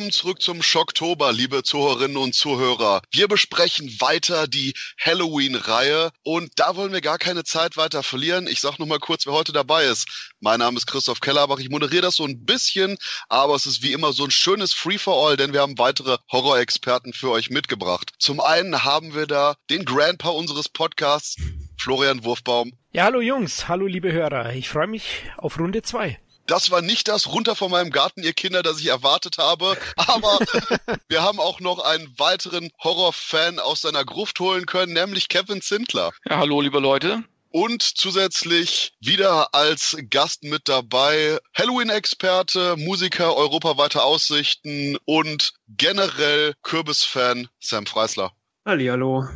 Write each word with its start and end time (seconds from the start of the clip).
willkommen 0.00 0.12
zurück 0.12 0.40
zum 0.40 0.62
Schocktober, 0.62 1.30
liebe 1.30 1.62
Zuhörerinnen 1.62 2.16
und 2.16 2.34
Zuhörer. 2.34 3.02
Wir 3.10 3.28
besprechen 3.28 4.00
weiter 4.00 4.48
die 4.48 4.72
Halloween-Reihe 4.98 6.10
und 6.22 6.52
da 6.56 6.74
wollen 6.74 6.94
wir 6.94 7.02
gar 7.02 7.18
keine 7.18 7.44
Zeit 7.44 7.76
weiter 7.76 8.02
verlieren. 8.02 8.46
Ich 8.46 8.62
sag 8.62 8.78
noch 8.78 8.86
mal 8.86 8.98
kurz, 8.98 9.26
wer 9.26 9.34
heute 9.34 9.52
dabei 9.52 9.84
ist. 9.84 10.32
Mein 10.40 10.60
Name 10.60 10.78
ist 10.78 10.86
Christoph 10.86 11.20
Kellerbach. 11.20 11.58
Ich 11.58 11.68
moderiere 11.68 12.00
das 12.00 12.16
so 12.16 12.24
ein 12.24 12.46
bisschen, 12.46 12.96
aber 13.28 13.54
es 13.54 13.66
ist 13.66 13.82
wie 13.82 13.92
immer 13.92 14.14
so 14.14 14.24
ein 14.24 14.30
schönes 14.30 14.72
Free-for-All, 14.72 15.36
denn 15.36 15.52
wir 15.52 15.60
haben 15.60 15.76
weitere 15.76 16.16
Horror-Experten 16.32 17.12
für 17.12 17.30
euch 17.30 17.50
mitgebracht. 17.50 18.12
Zum 18.18 18.40
einen 18.40 18.82
haben 18.84 19.14
wir 19.14 19.26
da 19.26 19.56
den 19.68 19.84
Grandpa 19.84 20.30
unseres 20.30 20.70
Podcasts, 20.70 21.36
Florian 21.76 22.24
Wurfbaum. 22.24 22.72
Ja, 22.92 23.04
hallo 23.04 23.20
Jungs, 23.20 23.68
hallo 23.68 23.84
liebe 23.84 24.10
Hörer. 24.10 24.54
Ich 24.54 24.70
freue 24.70 24.86
mich 24.86 25.24
auf 25.36 25.58
Runde 25.58 25.82
zwei. 25.82 26.18
Das 26.50 26.72
war 26.72 26.82
nicht 26.82 27.06
das 27.06 27.28
runter 27.28 27.54
von 27.54 27.70
meinem 27.70 27.92
Garten, 27.92 28.24
ihr 28.24 28.32
Kinder, 28.32 28.64
das 28.64 28.80
ich 28.80 28.86
erwartet 28.86 29.38
habe. 29.38 29.76
Aber 29.96 30.40
wir 31.08 31.22
haben 31.22 31.38
auch 31.38 31.60
noch 31.60 31.78
einen 31.78 32.12
weiteren 32.18 32.70
Horrorfan 32.82 33.60
aus 33.60 33.82
seiner 33.82 34.04
Gruft 34.04 34.40
holen 34.40 34.66
können, 34.66 34.92
nämlich 34.92 35.28
Kevin 35.28 35.62
Zindler. 35.62 36.10
Ja, 36.28 36.38
hallo, 36.38 36.60
liebe 36.60 36.80
Leute. 36.80 37.22
Und 37.50 37.82
zusätzlich 37.82 38.94
wieder 38.98 39.54
als 39.54 39.96
Gast 40.10 40.42
mit 40.42 40.68
dabei 40.68 41.38
Halloween-Experte, 41.56 42.74
Musiker, 42.76 43.36
europaweite 43.36 44.02
Aussichten 44.02 44.96
und 45.04 45.52
generell 45.68 46.54
Kürbis-Fan 46.62 47.48
Sam 47.60 47.86
Freisler. 47.86 48.32
Hallihallo. 48.64 49.28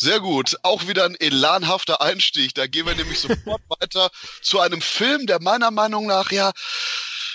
Sehr 0.00 0.20
gut. 0.20 0.56
Auch 0.62 0.86
wieder 0.86 1.04
ein 1.04 1.16
elanhafter 1.16 2.00
Einstieg. 2.00 2.54
Da 2.54 2.68
gehen 2.68 2.86
wir 2.86 2.94
nämlich 2.94 3.18
sofort 3.18 3.62
weiter 3.80 4.10
zu 4.42 4.60
einem 4.60 4.80
Film, 4.80 5.26
der 5.26 5.42
meiner 5.42 5.72
Meinung 5.72 6.06
nach 6.06 6.30
ja 6.30 6.52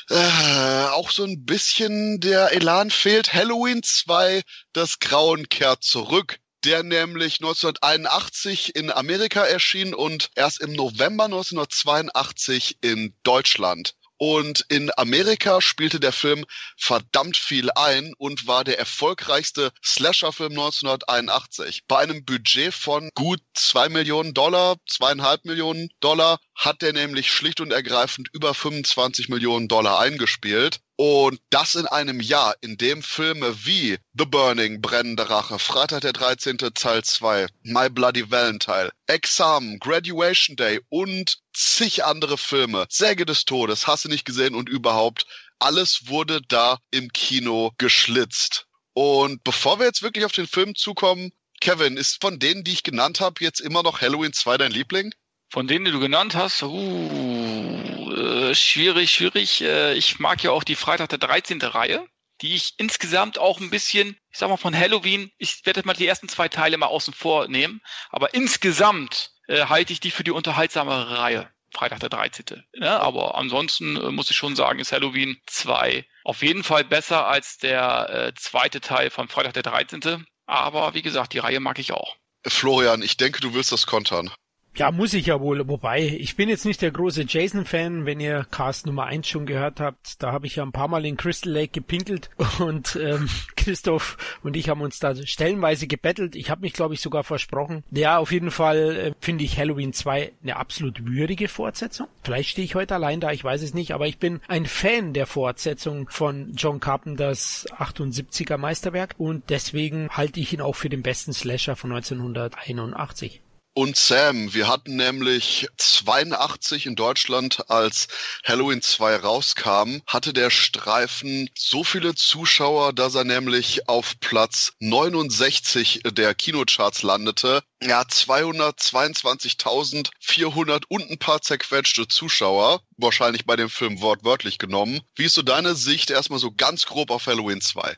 äh, 0.10 0.86
auch 0.92 1.12
so 1.12 1.26
ein 1.26 1.46
bisschen 1.46 2.22
der 2.22 2.54
Elan 2.54 2.90
fehlt. 2.90 3.34
Halloween 3.34 3.84
2, 3.84 4.44
das 4.72 5.00
Grauen 5.00 5.50
kehrt 5.50 5.84
zurück 5.84 6.40
der 6.64 6.82
nämlich 6.82 7.42
1981 7.42 8.74
in 8.78 8.90
Amerika 8.90 9.44
erschien 9.44 9.94
und 9.94 10.30
erst 10.36 10.62
im 10.62 10.72
November 10.72 11.26
1982 11.26 12.78
in 12.80 13.14
Deutschland. 13.24 13.96
Und 14.18 14.66
in 14.70 14.92
Amerika 14.96 15.60
spielte 15.60 16.00
der 16.00 16.12
Film 16.12 16.46
verdammt 16.78 17.38
viel 17.38 17.70
ein 17.72 18.14
und 18.18 18.48
war 18.48 18.64
der 18.64 18.80
erfolgreichste 18.80 19.72
Slasher-Film 19.84 20.52
1981. 20.52 21.84
Bei 21.88 22.00
einem 22.00 22.24
Budget 22.24 22.74
von 22.74 23.10
gut 23.16 23.42
zwei 23.54 23.90
Millionen 23.90 24.34
Dollar, 24.34 24.78
zweieinhalb 24.88 25.46
Millionen 25.46 25.90
Dollar, 26.00 26.40
hat 26.56 26.82
der 26.82 26.94
nämlich 26.94 27.32
schlicht 27.32 27.60
und 27.60 27.72
ergreifend 27.72 28.30
über 28.34 28.54
25 28.54 29.30
Millionen 29.30 29.68
Dollar 29.68 30.00
eingespielt. 30.00 30.80
Und 30.96 31.40
das 31.50 31.74
in 31.76 31.88
einem 31.88 32.20
Jahr, 32.20 32.56
in 32.62 32.78
dem 32.78 33.02
Filme 33.02 33.66
wie 33.66 33.98
The 34.18 34.26
Burning, 34.26 34.80
Brennende 34.80 35.28
Rache, 35.30 35.58
Freitag 35.58 36.02
der 36.02 36.14
13. 36.14 36.58
Teil 36.58 37.04
2, 37.04 37.48
My 37.64 37.90
Bloody 37.90 38.30
Valentine, 38.30 38.92
Examen, 39.08 39.80
Graduation 39.80 40.56
Day 40.56 40.82
und 40.90 41.40
zig 41.54 42.06
andere 42.06 42.38
Filme, 42.38 42.86
Säge 42.90 43.26
des 43.26 43.46
Todes, 43.46 43.88
hast 43.88 44.06
du 44.06 44.10
nicht 44.10 44.26
gesehen 44.26 44.54
und 44.54 44.70
überhaupt, 44.70 45.26
alles 45.58 46.08
wurde 46.08 46.42
da 46.48 46.78
im 46.92 47.12
Kino 47.12 47.72
geschlitzt. 47.78 48.68
Und 48.94 49.44
bevor 49.44 49.80
wir 49.80 49.88
jetzt 49.88 50.04
wirklich 50.04 50.26
auf 50.26 50.32
den 50.32 50.48
Film 50.48 50.76
zukommen, 50.76 51.32
Kevin, 51.60 51.98
ist 51.98 52.22
von 52.22 52.38
denen, 52.38 52.64
die 52.64 52.74
ich 52.74 52.84
genannt 52.84 53.20
habe, 53.20 53.44
jetzt 53.44 53.62
immer 53.62 53.82
noch 53.82 54.02
Halloween 54.02 54.34
2 54.34 54.58
dein 54.58 54.72
Liebling? 54.72 55.14
Von 55.50 55.68
denen, 55.68 55.86
die 55.86 55.92
du 55.92 56.00
genannt 56.00 56.36
hast, 56.36 56.62
uh, 56.64 58.03
äh, 58.34 58.56
schwierig, 58.56 59.12
schwierig. 59.12 59.62
Äh, 59.62 59.94
ich 59.94 60.20
mag 60.20 60.44
ja 60.44 60.52
auch 60.52 60.64
die 60.64 60.76
Freitag 60.76 61.10
der 61.10 61.20
13. 61.20 61.62
Reihe, 61.62 62.06
die 62.42 62.56
ich 62.56 62.74
insgesamt 62.78 63.38
auch 63.38 63.60
ein 63.60 63.70
bisschen, 63.70 64.18
ich 64.32 64.40
sag 64.40 64.50
mal 64.50 64.58
von 64.58 64.78
Halloween, 64.78 65.32
ich 65.38 65.66
werde 65.66 65.84
mal 65.86 65.94
die 65.94 66.08
ersten 66.08 66.28
zwei 66.28 66.50
Teile 66.50 66.78
mal 66.78 66.88
außen 66.88 67.14
vor 67.14 67.48
nehmen, 67.48 67.82
aber 68.10 68.34
insgesamt 68.34 69.32
äh, 69.48 69.66
halte 69.66 69.94
ich 69.94 70.00
die 70.00 70.12
für 70.12 70.24
die 70.24 70.32
unterhaltsamere 70.32 71.20
Reihe. 71.20 71.50
Freitag 71.74 72.02
der 72.02 72.10
13. 72.10 72.64
Ja, 72.74 73.00
aber 73.00 73.36
ansonsten 73.36 73.98
äh, 73.98 74.12
muss 74.12 74.30
ich 74.30 74.38
schon 74.38 74.56
sagen, 74.56 74.80
ist 74.80 74.92
Halloween 74.92 75.42
2 75.48 76.06
auf 76.24 76.44
jeden 76.44 76.64
Fall 76.64 76.84
besser 76.84 77.26
als 77.26 77.58
der 77.58 78.10
äh, 78.10 78.34
zweite 78.36 78.80
Teil 78.80 79.10
von 79.10 79.28
Freitag 79.28 79.54
der 79.54 79.64
13. 79.64 80.26
Aber 80.46 80.94
wie 80.94 81.02
gesagt, 81.02 81.34
die 81.34 81.40
Reihe 81.40 81.60
mag 81.60 81.80
ich 81.80 81.92
auch. 81.92 82.16
Florian, 82.46 83.02
ich 83.02 83.18
denke, 83.18 83.40
du 83.40 83.54
willst 83.54 83.72
das 83.72 83.88
kontern. 83.88 84.32
Ja, 84.76 84.92
muss 84.92 85.14
ich 85.14 85.28
ja 85.28 85.40
wohl. 85.40 85.68
Wobei, 85.68 86.02
ich 86.02 86.36
bin 86.36 86.50
jetzt 86.50 86.66
nicht 86.66 86.82
der 86.82 86.90
große 86.90 87.26
Jason-Fan. 87.28 88.08
Wenn 88.08 88.20
ihr 88.20 88.48
Cast 88.50 88.88
Nummer 88.88 89.06
1 89.06 89.28
schon 89.28 89.46
gehört 89.46 89.80
habt, 89.80 90.24
da 90.24 90.32
habe 90.32 90.48
ich 90.48 90.56
ja 90.56 90.64
ein 90.64 90.72
paar 90.72 90.88
Mal 90.88 91.06
in 91.06 91.16
Crystal 91.16 91.54
Lake 91.54 91.74
gepinkelt 91.74 92.32
und 92.60 92.96
ähm, 92.96 93.30
Christoph 93.56 94.18
und 94.42 94.58
ich 94.58 94.70
haben 94.70 94.82
uns 94.82 94.98
da 94.98 95.16
stellenweise 95.16 95.86
gebettelt. 95.86 96.36
Ich 96.36 96.50
habe 96.50 96.62
mich, 96.62 96.74
glaube 96.74 96.96
ich, 96.96 97.02
sogar 97.02 97.24
versprochen. 97.24 97.84
Ja, 97.92 98.18
auf 98.18 98.32
jeden 98.32 98.50
Fall 98.50 98.96
äh, 98.96 99.12
finde 99.22 99.44
ich 99.44 99.60
Halloween 99.60 99.94
2 99.94 100.34
eine 100.42 100.56
absolut 100.56 101.06
würdige 101.06 101.50
Fortsetzung. 101.50 102.08
Vielleicht 102.24 102.50
stehe 102.50 102.66
ich 102.66 102.74
heute 102.74 102.96
allein 102.96 103.20
da, 103.20 103.32
ich 103.32 103.44
weiß 103.44 103.62
es 103.62 103.76
nicht, 103.76 103.94
aber 103.94 104.08
ich 104.08 104.18
bin 104.18 104.42
ein 104.48 104.66
Fan 104.66 105.14
der 105.14 105.28
Fortsetzung 105.28 106.10
von 106.10 106.52
John 106.56 106.80
Carpenters 106.80 107.68
78er 107.78 108.58
Meisterwerk 108.58 109.14
und 109.20 109.52
deswegen 109.52 110.10
halte 110.10 110.40
ich 110.40 110.52
ihn 110.52 110.62
auch 110.62 110.76
für 110.76 110.90
den 110.90 111.04
besten 111.04 111.32
Slasher 111.32 111.76
von 111.76 111.92
1981 111.92 113.43
und 113.74 113.98
Sam. 113.98 114.54
Wir 114.54 114.68
hatten 114.68 114.96
nämlich 114.96 115.68
82 115.78 116.86
in 116.86 116.96
Deutschland, 116.96 117.70
als 117.70 118.08
Halloween 118.44 118.82
2 118.82 119.18
rauskam, 119.18 119.98
hatte 120.08 120.34
der 120.34 120.50
Streifen 120.50 121.50
so 121.58 121.84
viele 121.84 122.16
Zuschauer, 122.16 122.94
dass 122.94 123.16
er 123.16 123.24
nämlich 123.24 123.90
auf 123.90 124.20
Platz 124.20 124.74
69 124.80 126.02
der 126.12 126.36
Kinocharts 126.36 127.04
landete. 127.04 127.64
Ja, 127.82 128.02
222.400 128.02 130.84
und 130.88 131.10
ein 131.10 131.18
paar 131.18 131.42
zerquetschte 131.42 132.08
Zuschauer. 132.08 132.82
Wahrscheinlich 132.98 133.46
bei 133.46 133.56
dem 133.56 133.70
Film 133.70 134.02
wortwörtlich 134.02 134.58
genommen. 134.58 135.02
Wie 135.16 135.26
ist 135.26 135.36
so 135.36 135.42
deine 135.42 135.76
Sicht 135.76 136.10
erstmal 136.10 136.40
so 136.40 136.52
ganz 136.52 136.86
grob 136.86 137.12
auf 137.12 137.28
Halloween 137.28 137.62
2? 137.62 137.96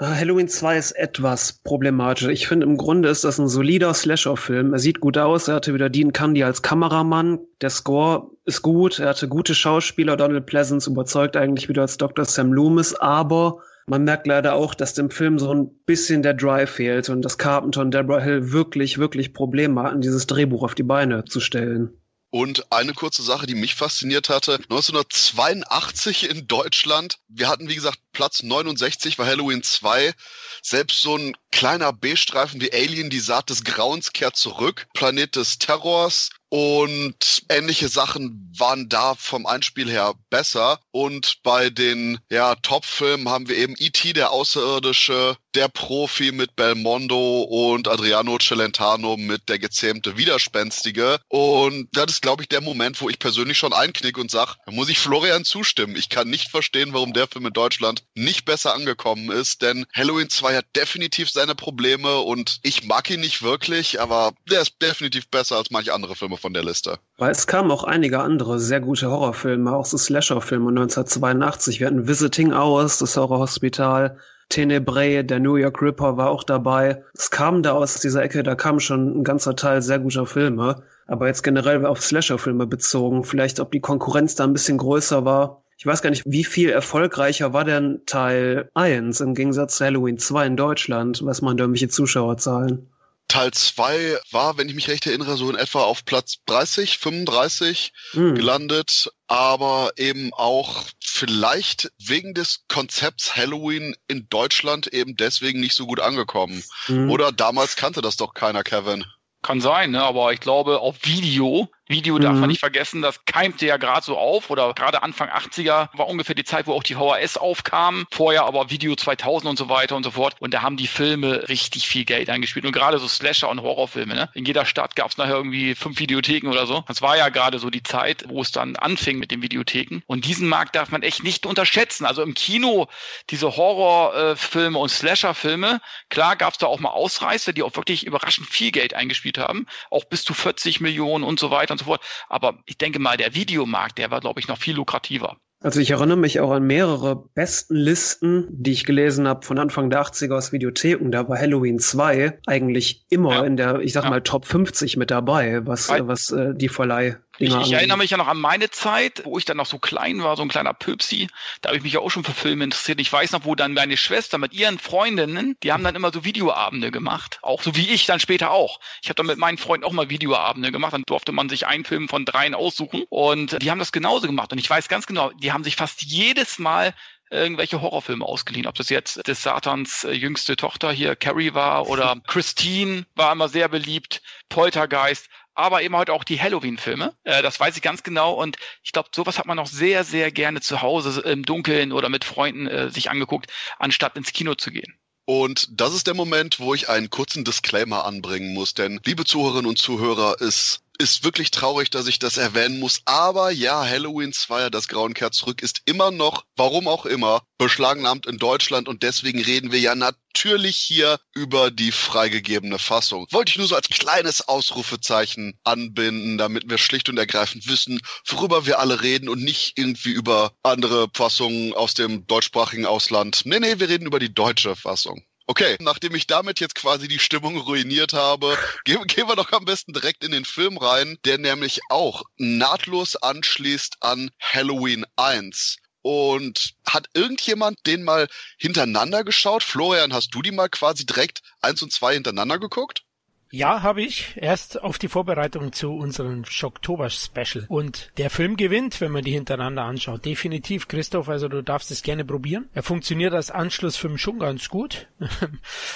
Ah, 0.00 0.14
Halloween 0.14 0.46
2 0.46 0.78
ist 0.78 0.92
etwas 0.92 1.60
problematisch. 1.64 2.28
Ich 2.28 2.46
finde, 2.46 2.66
im 2.66 2.76
Grunde 2.76 3.08
ist 3.08 3.24
das 3.24 3.40
ein 3.40 3.48
solider 3.48 3.92
Slasher-Film. 3.92 4.72
Er 4.72 4.78
sieht 4.78 5.00
gut 5.00 5.18
aus. 5.18 5.48
Er 5.48 5.56
hatte 5.56 5.74
wieder 5.74 5.90
Dean 5.90 6.12
Candy 6.12 6.44
als 6.44 6.62
Kameramann. 6.62 7.40
Der 7.60 7.70
Score 7.70 8.30
ist 8.44 8.62
gut. 8.62 9.00
Er 9.00 9.08
hatte 9.08 9.26
gute 9.26 9.56
Schauspieler. 9.56 10.16
Donald 10.16 10.46
Pleasance 10.46 10.88
überzeugt 10.88 11.36
eigentlich 11.36 11.68
wieder 11.68 11.82
als 11.82 11.96
Dr. 11.96 12.24
Sam 12.24 12.52
Loomis. 12.52 12.94
Aber 12.94 13.58
man 13.88 14.04
merkt 14.04 14.28
leider 14.28 14.54
auch, 14.54 14.76
dass 14.76 14.94
dem 14.94 15.10
Film 15.10 15.40
so 15.40 15.52
ein 15.52 15.68
bisschen 15.84 16.22
der 16.22 16.34
Drive 16.34 16.70
fehlt 16.70 17.08
und 17.08 17.22
dass 17.22 17.36
Carpenter 17.36 17.80
und 17.80 17.92
Deborah 17.92 18.20
Hill 18.20 18.52
wirklich, 18.52 18.98
wirklich 18.98 19.34
Probleme 19.34 19.82
hatten, 19.82 20.00
dieses 20.00 20.28
Drehbuch 20.28 20.62
auf 20.62 20.76
die 20.76 20.84
Beine 20.84 21.24
zu 21.24 21.40
stellen. 21.40 21.90
Und 22.30 22.70
eine 22.70 22.92
kurze 22.92 23.22
Sache, 23.22 23.46
die 23.46 23.54
mich 23.54 23.74
fasziniert 23.74 24.28
hatte, 24.28 24.56
1982 24.56 26.28
in 26.28 26.46
Deutschland, 26.46 27.18
wir 27.26 27.48
hatten 27.48 27.70
wie 27.70 27.74
gesagt 27.74 27.98
Platz 28.18 28.42
69 28.42 29.16
bei 29.16 29.26
Halloween 29.26 29.62
2, 29.62 30.12
selbst 30.60 31.02
so 31.02 31.16
ein 31.16 31.36
kleiner 31.52 31.92
B-Streifen 31.92 32.60
wie 32.60 32.72
Alien, 32.72 33.10
die 33.10 33.20
Saat 33.20 33.48
des 33.48 33.62
Grauens 33.62 34.12
kehrt 34.12 34.34
zurück, 34.36 34.88
Planet 34.92 35.36
des 35.36 35.60
Terrors 35.60 36.30
und 36.50 37.42
ähnliche 37.50 37.88
Sachen 37.88 38.50
waren 38.56 38.88
da 38.88 39.14
vom 39.14 39.44
Einspiel 39.44 39.90
her 39.90 40.14
besser. 40.30 40.80
Und 40.90 41.42
bei 41.42 41.68
den 41.68 42.18
ja, 42.30 42.54
Top-Filmen 42.54 43.28
haben 43.28 43.48
wir 43.48 43.56
eben 43.56 43.74
E.T., 43.78 44.14
der 44.14 44.30
Außerirdische, 44.30 45.36
der 45.54 45.68
Profi 45.68 46.32
mit 46.32 46.56
Belmondo 46.56 47.42
und 47.42 47.86
Adriano 47.86 48.38
Celentano 48.38 49.16
mit 49.18 49.48
der 49.50 49.58
gezähmte 49.58 50.16
Widerspenstige. 50.16 51.20
Und 51.28 51.88
das 51.92 52.12
ist, 52.12 52.22
glaube 52.22 52.42
ich, 52.42 52.48
der 52.48 52.62
Moment, 52.62 53.00
wo 53.02 53.10
ich 53.10 53.18
persönlich 53.18 53.58
schon 53.58 53.74
einknick 53.74 54.16
und 54.16 54.30
sage, 54.30 54.54
da 54.64 54.72
muss 54.72 54.88
ich 54.88 54.98
Florian 54.98 55.44
zustimmen. 55.44 55.96
Ich 55.96 56.08
kann 56.08 56.30
nicht 56.30 56.50
verstehen, 56.50 56.94
warum 56.94 57.12
der 57.12 57.28
Film 57.28 57.46
in 57.46 57.52
Deutschland 57.52 58.04
nicht 58.14 58.44
besser 58.44 58.74
angekommen 58.74 59.30
ist, 59.30 59.62
denn 59.62 59.86
Halloween 59.94 60.28
2 60.28 60.56
hat 60.56 60.66
definitiv 60.76 61.30
seine 61.30 61.54
Probleme 61.54 62.18
und 62.18 62.58
ich 62.62 62.86
mag 62.86 63.10
ihn 63.10 63.20
nicht 63.20 63.42
wirklich, 63.42 64.00
aber 64.00 64.32
der 64.50 64.62
ist 64.62 64.82
definitiv 64.82 65.28
besser 65.30 65.56
als 65.56 65.70
manche 65.70 65.94
andere 65.94 66.16
Filme 66.16 66.36
von 66.36 66.52
der 66.52 66.64
Liste. 66.64 66.98
Weil 67.16 67.30
es 67.30 67.46
kamen 67.46 67.70
auch 67.70 67.84
einige 67.84 68.20
andere 68.20 68.58
sehr 68.58 68.80
gute 68.80 69.10
Horrorfilme, 69.10 69.72
auch 69.72 69.86
so 69.86 69.96
Slasher-Filme 69.96 70.70
1982. 70.70 71.80
Wir 71.80 71.86
hatten 71.86 72.08
Visiting 72.08 72.52
Hours, 72.52 72.98
das 72.98 73.16
Horrorhospital, 73.16 74.18
Tenebrae, 74.48 75.22
der 75.22 75.40
New 75.40 75.56
York 75.56 75.82
Ripper 75.82 76.16
war 76.16 76.30
auch 76.30 76.42
dabei. 76.42 77.04
Es 77.12 77.30
kam 77.30 77.62
da 77.62 77.72
aus 77.72 78.00
dieser 78.00 78.22
Ecke, 78.22 78.42
da 78.42 78.54
kam 78.54 78.80
schon 78.80 79.18
ein 79.18 79.24
ganzer 79.24 79.54
Teil 79.56 79.82
sehr 79.82 79.98
guter 79.98 80.26
Filme. 80.26 80.82
Aber 81.06 81.26
jetzt 81.26 81.42
generell 81.42 81.84
auf 81.86 82.02
Slasher-Filme 82.02 82.66
bezogen, 82.66 83.24
vielleicht 83.24 83.60
ob 83.60 83.72
die 83.72 83.80
Konkurrenz 83.80 84.34
da 84.34 84.44
ein 84.44 84.52
bisschen 84.52 84.78
größer 84.78 85.24
war. 85.24 85.62
Ich 85.78 85.86
weiß 85.86 86.02
gar 86.02 86.10
nicht, 86.10 86.24
wie 86.26 86.44
viel 86.44 86.70
erfolgreicher 86.70 87.52
war 87.52 87.64
denn 87.64 88.02
Teil 88.04 88.68
1 88.74 89.20
im 89.20 89.34
Gegensatz 89.36 89.76
zu 89.76 89.84
Halloween 89.84 90.18
2 90.18 90.46
in 90.46 90.56
Deutschland? 90.56 91.24
Was 91.24 91.40
man 91.40 91.56
da 91.56 91.62
irgendwelche 91.62 91.88
Zuschauerzahlen? 91.88 92.90
Teil 93.28 93.52
2 93.52 94.18
war, 94.32 94.58
wenn 94.58 94.68
ich 94.68 94.74
mich 94.74 94.88
recht 94.88 95.06
erinnere, 95.06 95.36
so 95.36 95.48
in 95.48 95.54
etwa 95.54 95.82
auf 95.82 96.04
Platz 96.04 96.38
30, 96.46 96.98
35 96.98 97.92
mhm. 98.14 98.34
gelandet, 98.34 99.12
aber 99.28 99.92
eben 99.96 100.32
auch 100.32 100.84
vielleicht 101.00 101.92
wegen 102.04 102.34
des 102.34 102.64
Konzepts 102.68 103.36
Halloween 103.36 103.94
in 104.08 104.28
Deutschland 104.30 104.88
eben 104.88 105.14
deswegen 105.14 105.60
nicht 105.60 105.74
so 105.74 105.86
gut 105.86 106.00
angekommen. 106.00 106.64
Mhm. 106.88 107.08
Oder 107.08 107.30
damals 107.30 107.76
kannte 107.76 108.00
das 108.00 108.16
doch 108.16 108.34
keiner, 108.34 108.64
Kevin. 108.64 109.04
Kann 109.42 109.60
sein, 109.60 109.92
ne? 109.92 110.02
aber 110.02 110.32
ich 110.32 110.40
glaube, 110.40 110.80
auf 110.80 110.96
Video 111.04 111.68
Video 111.88 112.18
darf 112.18 112.34
mhm. 112.34 112.40
man 112.40 112.48
nicht 112.50 112.60
vergessen, 112.60 113.00
das 113.00 113.24
keimte 113.24 113.64
ja 113.64 113.78
gerade 113.78 114.04
so 114.04 114.18
auf 114.18 114.50
oder 114.50 114.74
gerade 114.74 115.02
Anfang 115.02 115.30
80er 115.30 115.88
war 115.96 116.06
ungefähr 116.06 116.34
die 116.34 116.44
Zeit, 116.44 116.66
wo 116.66 116.74
auch 116.74 116.82
die 116.82 116.94
VHS 116.94 117.38
aufkam. 117.38 118.06
Vorher 118.10 118.44
aber 118.44 118.70
Video 118.70 118.94
2000 118.94 119.48
und 119.48 119.56
so 119.56 119.70
weiter 119.70 119.96
und 119.96 120.02
so 120.04 120.10
fort. 120.10 120.36
Und 120.38 120.52
da 120.52 120.60
haben 120.60 120.76
die 120.76 120.86
Filme 120.86 121.48
richtig 121.48 121.88
viel 121.88 122.04
Geld 122.04 122.28
eingespielt. 122.28 122.66
Und 122.66 122.72
gerade 122.72 122.98
so 122.98 123.08
Slasher 123.08 123.48
und 123.48 123.62
Horrorfilme. 123.62 124.14
Ne? 124.14 124.28
In 124.34 124.44
jeder 124.44 124.66
Stadt 124.66 124.96
gab 124.96 125.10
es 125.10 125.16
nachher 125.16 125.36
irgendwie 125.36 125.74
fünf 125.74 125.98
Videotheken 125.98 126.48
oder 126.48 126.66
so. 126.66 126.84
Das 126.86 127.00
war 127.00 127.16
ja 127.16 127.30
gerade 127.30 127.58
so 127.58 127.70
die 127.70 127.82
Zeit, 127.82 128.24
wo 128.28 128.42
es 128.42 128.52
dann 128.52 128.76
anfing 128.76 129.18
mit 129.18 129.30
den 129.30 129.40
Videotheken. 129.40 130.02
Und 130.06 130.26
diesen 130.26 130.46
Markt 130.46 130.76
darf 130.76 130.90
man 130.90 131.02
echt 131.02 131.24
nicht 131.24 131.46
unterschätzen. 131.46 132.04
Also 132.04 132.22
im 132.22 132.34
Kino 132.34 132.88
diese 133.30 133.56
Horrorfilme 133.56 134.78
und 134.78 134.90
Slasher-Filme, 134.90 135.80
klar 136.10 136.36
gab 136.36 136.52
es 136.52 136.58
da 136.58 136.66
auch 136.66 136.80
mal 136.80 136.90
Ausreißer, 136.90 137.54
die 137.54 137.62
auch 137.62 137.74
wirklich 137.76 138.04
überraschend 138.04 138.46
viel 138.46 138.72
Geld 138.72 138.92
eingespielt 138.92 139.38
haben. 139.38 139.66
Auch 139.90 140.04
bis 140.04 140.24
zu 140.24 140.34
40 140.34 140.80
Millionen 140.80 141.24
und 141.24 141.40
so 141.40 141.50
weiter 141.50 141.77
und 141.80 141.86
so 141.86 141.90
fort. 141.92 142.02
Aber 142.28 142.58
ich 142.66 142.78
denke 142.78 142.98
mal, 142.98 143.16
der 143.16 143.34
Videomarkt, 143.34 143.98
der 143.98 144.10
war, 144.10 144.20
glaube 144.20 144.40
ich, 144.40 144.48
noch 144.48 144.58
viel 144.58 144.74
lukrativer. 144.74 145.38
Also 145.60 145.80
ich 145.80 145.90
erinnere 145.90 146.16
mich 146.16 146.38
auch 146.38 146.52
an 146.52 146.64
mehrere 146.68 147.16
besten 147.34 147.74
Listen, 147.74 148.46
die 148.48 148.70
ich 148.70 148.84
gelesen 148.84 149.26
habe 149.26 149.44
von 149.44 149.58
Anfang 149.58 149.90
der 149.90 150.02
80er 150.02 150.36
aus 150.36 150.52
Videotheken. 150.52 151.10
Da 151.10 151.28
war 151.28 151.36
Halloween 151.36 151.80
2 151.80 152.38
eigentlich 152.46 153.04
immer 153.10 153.34
ja. 153.34 153.44
in 153.44 153.56
der, 153.56 153.80
ich 153.80 153.92
sag 153.92 154.04
ja. 154.04 154.10
mal, 154.10 154.22
Top 154.22 154.46
50 154.46 154.96
mit 154.96 155.10
dabei, 155.10 155.66
was, 155.66 155.88
was 155.88 156.30
äh, 156.30 156.54
die 156.54 156.68
Verleih 156.68 157.16
ich, 157.38 157.54
ich 157.54 157.72
erinnere 157.72 157.98
mich 157.98 158.10
ja 158.10 158.16
noch 158.16 158.26
an 158.26 158.40
meine 158.40 158.70
Zeit, 158.70 159.22
wo 159.24 159.38
ich 159.38 159.44
dann 159.44 159.56
noch 159.56 159.66
so 159.66 159.78
klein 159.78 160.22
war, 160.22 160.36
so 160.36 160.42
ein 160.42 160.48
kleiner 160.48 160.74
Pöpsi. 160.74 161.28
Da 161.60 161.68
habe 161.68 161.78
ich 161.78 161.84
mich 161.84 161.92
ja 161.92 162.00
auch 162.00 162.10
schon 162.10 162.24
für 162.24 162.32
Filme 162.32 162.64
interessiert. 162.64 163.00
Ich 163.00 163.12
weiß 163.12 163.32
noch, 163.32 163.44
wo 163.44 163.54
dann 163.54 163.74
meine 163.74 163.96
Schwester 163.96 164.38
mit 164.38 164.52
ihren 164.52 164.78
Freundinnen, 164.78 165.56
die 165.62 165.72
haben 165.72 165.84
dann 165.84 165.94
immer 165.94 166.12
so 166.12 166.24
Videoabende 166.24 166.90
gemacht. 166.90 167.38
Auch 167.42 167.62
so 167.62 167.76
wie 167.76 167.88
ich 167.90 168.06
dann 168.06 168.20
später 168.20 168.50
auch. 168.50 168.80
Ich 169.02 169.08
habe 169.08 169.16
dann 169.16 169.26
mit 169.26 169.38
meinen 169.38 169.58
Freunden 169.58 169.84
auch 169.84 169.92
mal 169.92 170.10
Videoabende 170.10 170.72
gemacht. 170.72 170.92
Dann 170.92 171.04
durfte 171.06 171.32
man 171.32 171.48
sich 171.48 171.66
einen 171.66 171.84
Film 171.84 172.08
von 172.08 172.24
dreien 172.24 172.54
aussuchen. 172.54 173.04
Und 173.08 173.62
die 173.62 173.70
haben 173.70 173.78
das 173.78 173.92
genauso 173.92 174.26
gemacht. 174.26 174.52
Und 174.52 174.58
ich 174.58 174.68
weiß 174.68 174.88
ganz 174.88 175.06
genau, 175.06 175.30
die 175.30 175.52
haben 175.52 175.64
sich 175.64 175.76
fast 175.76 176.02
jedes 176.02 176.58
Mal 176.58 176.94
irgendwelche 177.30 177.80
Horrorfilme 177.80 178.24
ausgeliehen. 178.24 178.66
Ob 178.66 178.74
das 178.74 178.88
jetzt 178.88 179.26
des 179.28 179.42
Satans 179.42 180.04
äh, 180.04 180.12
jüngste 180.12 180.56
Tochter 180.56 180.90
hier, 180.92 181.16
Carrie 181.16 181.54
war, 181.54 181.88
oder 181.88 182.16
Christine 182.26 183.06
war 183.14 183.32
immer 183.32 183.48
sehr 183.48 183.68
beliebt, 183.68 184.22
Poltergeist 184.48 185.28
aber 185.58 185.82
eben 185.82 185.96
halt 185.96 186.08
auch 186.08 186.22
die 186.22 186.40
Halloween-Filme. 186.40 187.14
Äh, 187.24 187.42
das 187.42 187.58
weiß 187.58 187.76
ich 187.76 187.82
ganz 187.82 188.04
genau. 188.04 188.32
Und 188.32 188.56
ich 188.84 188.92
glaube, 188.92 189.08
sowas 189.14 189.38
hat 189.38 189.46
man 189.46 189.58
auch 189.58 189.66
sehr, 189.66 190.04
sehr 190.04 190.30
gerne 190.30 190.60
zu 190.60 190.82
Hause 190.82 191.20
im 191.22 191.44
Dunkeln 191.44 191.92
oder 191.92 192.08
mit 192.08 192.24
Freunden 192.24 192.68
äh, 192.68 192.90
sich 192.90 193.10
angeguckt, 193.10 193.50
anstatt 193.78 194.16
ins 194.16 194.32
Kino 194.32 194.54
zu 194.54 194.70
gehen. 194.70 194.96
Und 195.24 195.68
das 195.78 195.94
ist 195.94 196.06
der 196.06 196.14
Moment, 196.14 196.60
wo 196.60 196.74
ich 196.74 196.88
einen 196.88 197.10
kurzen 197.10 197.44
Disclaimer 197.44 198.06
anbringen 198.06 198.54
muss, 198.54 198.72
denn 198.72 199.00
liebe 199.04 199.24
Zuhörerinnen 199.24 199.68
und 199.68 199.78
Zuhörer, 199.78 200.40
es 200.40 200.80
ist 200.98 201.22
wirklich 201.22 201.52
traurig, 201.52 201.90
dass 201.90 202.08
ich 202.08 202.18
das 202.18 202.36
erwähnen 202.36 202.80
muss. 202.80 203.02
Aber 203.04 203.50
ja, 203.50 203.84
Halloween 203.84 204.32
2, 204.32 204.68
das 204.68 204.88
Grauen 204.88 205.14
kehrt 205.14 205.34
zurück, 205.34 205.62
ist 205.62 205.82
immer 205.84 206.10
noch, 206.10 206.44
warum 206.56 206.88
auch 206.88 207.06
immer, 207.06 207.42
beschlagnahmt 207.56 208.26
in 208.26 208.38
Deutschland 208.38 208.88
und 208.88 209.04
deswegen 209.04 209.40
reden 209.40 209.70
wir 209.70 209.78
ja 209.78 209.94
natürlich 209.94 210.76
hier 210.76 211.20
über 211.34 211.70
die 211.70 211.92
freigegebene 211.92 212.78
Fassung. 212.80 213.26
Wollte 213.30 213.50
ich 213.50 213.58
nur 213.58 213.68
so 213.68 213.76
als 213.76 213.88
kleines 213.88 214.46
Ausrufezeichen 214.48 215.58
anbinden, 215.62 216.36
damit 216.36 216.68
wir 216.68 216.78
schlicht 216.78 217.08
und 217.08 217.18
ergreifend 217.18 217.68
wissen, 217.68 218.00
worüber 218.26 218.66
wir 218.66 218.80
alle 218.80 219.02
reden 219.02 219.28
und 219.28 219.42
nicht 219.42 219.78
irgendwie 219.78 220.12
über 220.12 220.52
andere 220.64 221.08
Fassungen 221.14 221.74
aus 221.74 221.94
dem 221.94 222.26
deutschsprachigen 222.26 222.86
Ausland. 222.86 223.42
Nee, 223.44 223.60
nee, 223.60 223.78
wir 223.78 223.88
reden 223.88 224.06
über 224.06 224.18
die 224.18 224.34
deutsche 224.34 224.74
Fassung. 224.74 225.22
Okay, 225.50 225.78
nachdem 225.80 226.14
ich 226.14 226.26
damit 226.26 226.60
jetzt 226.60 226.74
quasi 226.74 227.08
die 227.08 227.18
Stimmung 227.18 227.56
ruiniert 227.56 228.12
habe, 228.12 228.58
gehen, 228.84 229.02
gehen 229.06 229.28
wir 229.28 229.34
doch 229.34 229.50
am 229.52 229.64
besten 229.64 229.94
direkt 229.94 230.22
in 230.22 230.30
den 230.30 230.44
Film 230.44 230.76
rein, 230.76 231.16
der 231.24 231.38
nämlich 231.38 231.80
auch 231.88 232.22
nahtlos 232.36 233.16
anschließt 233.16 233.96
an 234.00 234.30
Halloween 234.38 235.06
1. 235.16 235.78
Und 236.02 236.74
hat 236.86 237.08
irgendjemand 237.14 237.78
den 237.86 238.04
mal 238.04 238.28
hintereinander 238.58 239.24
geschaut? 239.24 239.62
Florian, 239.62 240.12
hast 240.12 240.34
du 240.34 240.42
die 240.42 240.52
mal 240.52 240.68
quasi 240.68 241.06
direkt 241.06 241.40
eins 241.62 241.82
und 241.82 241.92
zwei 241.94 242.12
hintereinander 242.12 242.58
geguckt? 242.58 243.04
Ja, 243.50 243.82
habe 243.82 244.02
ich. 244.02 244.34
Erst 244.36 244.82
auf 244.82 244.98
die 244.98 245.08
Vorbereitung 245.08 245.72
zu 245.72 245.92
unserem 245.92 246.44
Schocktober-Special. 246.44 247.64
Und 247.68 248.12
der 248.18 248.28
Film 248.28 248.56
gewinnt, 248.56 249.00
wenn 249.00 249.10
man 249.10 249.24
die 249.24 249.32
hintereinander 249.32 249.84
anschaut. 249.84 250.24
Definitiv, 250.24 250.86
Christoph, 250.86 251.28
also 251.28 251.48
du 251.48 251.62
darfst 251.62 251.90
es 251.90 252.02
gerne 252.02 252.24
probieren. 252.26 252.68
Er 252.74 252.82
funktioniert 252.82 253.32
als 253.32 253.50
Anschlussfilm 253.50 254.18
schon 254.18 254.38
ganz 254.38 254.68
gut. 254.68 255.08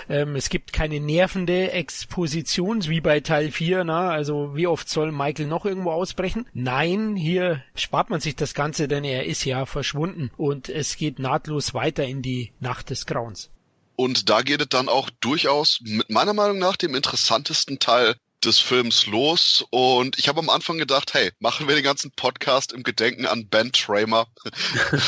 ähm, 0.08 0.34
es 0.34 0.48
gibt 0.48 0.72
keine 0.72 0.98
nervende 1.00 1.72
Exposition, 1.72 2.88
wie 2.88 3.00
bei 3.02 3.20
Teil 3.20 3.50
4, 3.50 3.84
na, 3.84 4.10
also 4.10 4.56
wie 4.56 4.66
oft 4.66 4.88
soll 4.88 5.12
Michael 5.12 5.46
noch 5.46 5.66
irgendwo 5.66 5.90
ausbrechen? 5.90 6.46
Nein, 6.54 7.16
hier 7.16 7.62
spart 7.74 8.08
man 8.08 8.20
sich 8.20 8.34
das 8.34 8.54
Ganze, 8.54 8.88
denn 8.88 9.04
er 9.04 9.26
ist 9.26 9.44
ja 9.44 9.66
verschwunden 9.66 10.30
und 10.36 10.68
es 10.70 10.96
geht 10.96 11.18
nahtlos 11.18 11.74
weiter 11.74 12.04
in 12.04 12.22
die 12.22 12.52
Nacht 12.60 12.90
des 12.90 13.04
Grauens. 13.04 13.50
Und 14.02 14.28
da 14.28 14.42
geht 14.42 14.60
es 14.60 14.68
dann 14.68 14.88
auch 14.88 15.10
durchaus 15.20 15.78
mit 15.80 16.10
meiner 16.10 16.32
Meinung 16.34 16.58
nach 16.58 16.74
dem 16.76 16.96
interessantesten 16.96 17.78
Teil 17.78 18.16
des 18.44 18.58
Films 18.58 19.06
los. 19.06 19.64
Und 19.70 20.18
ich 20.18 20.26
habe 20.26 20.40
am 20.40 20.50
Anfang 20.50 20.76
gedacht, 20.76 21.14
hey, 21.14 21.30
machen 21.38 21.68
wir 21.68 21.76
den 21.76 21.84
ganzen 21.84 22.10
Podcast 22.10 22.72
im 22.72 22.82
Gedenken 22.82 23.26
an 23.26 23.46
Ben 23.46 23.70
Tramer. 23.70 24.26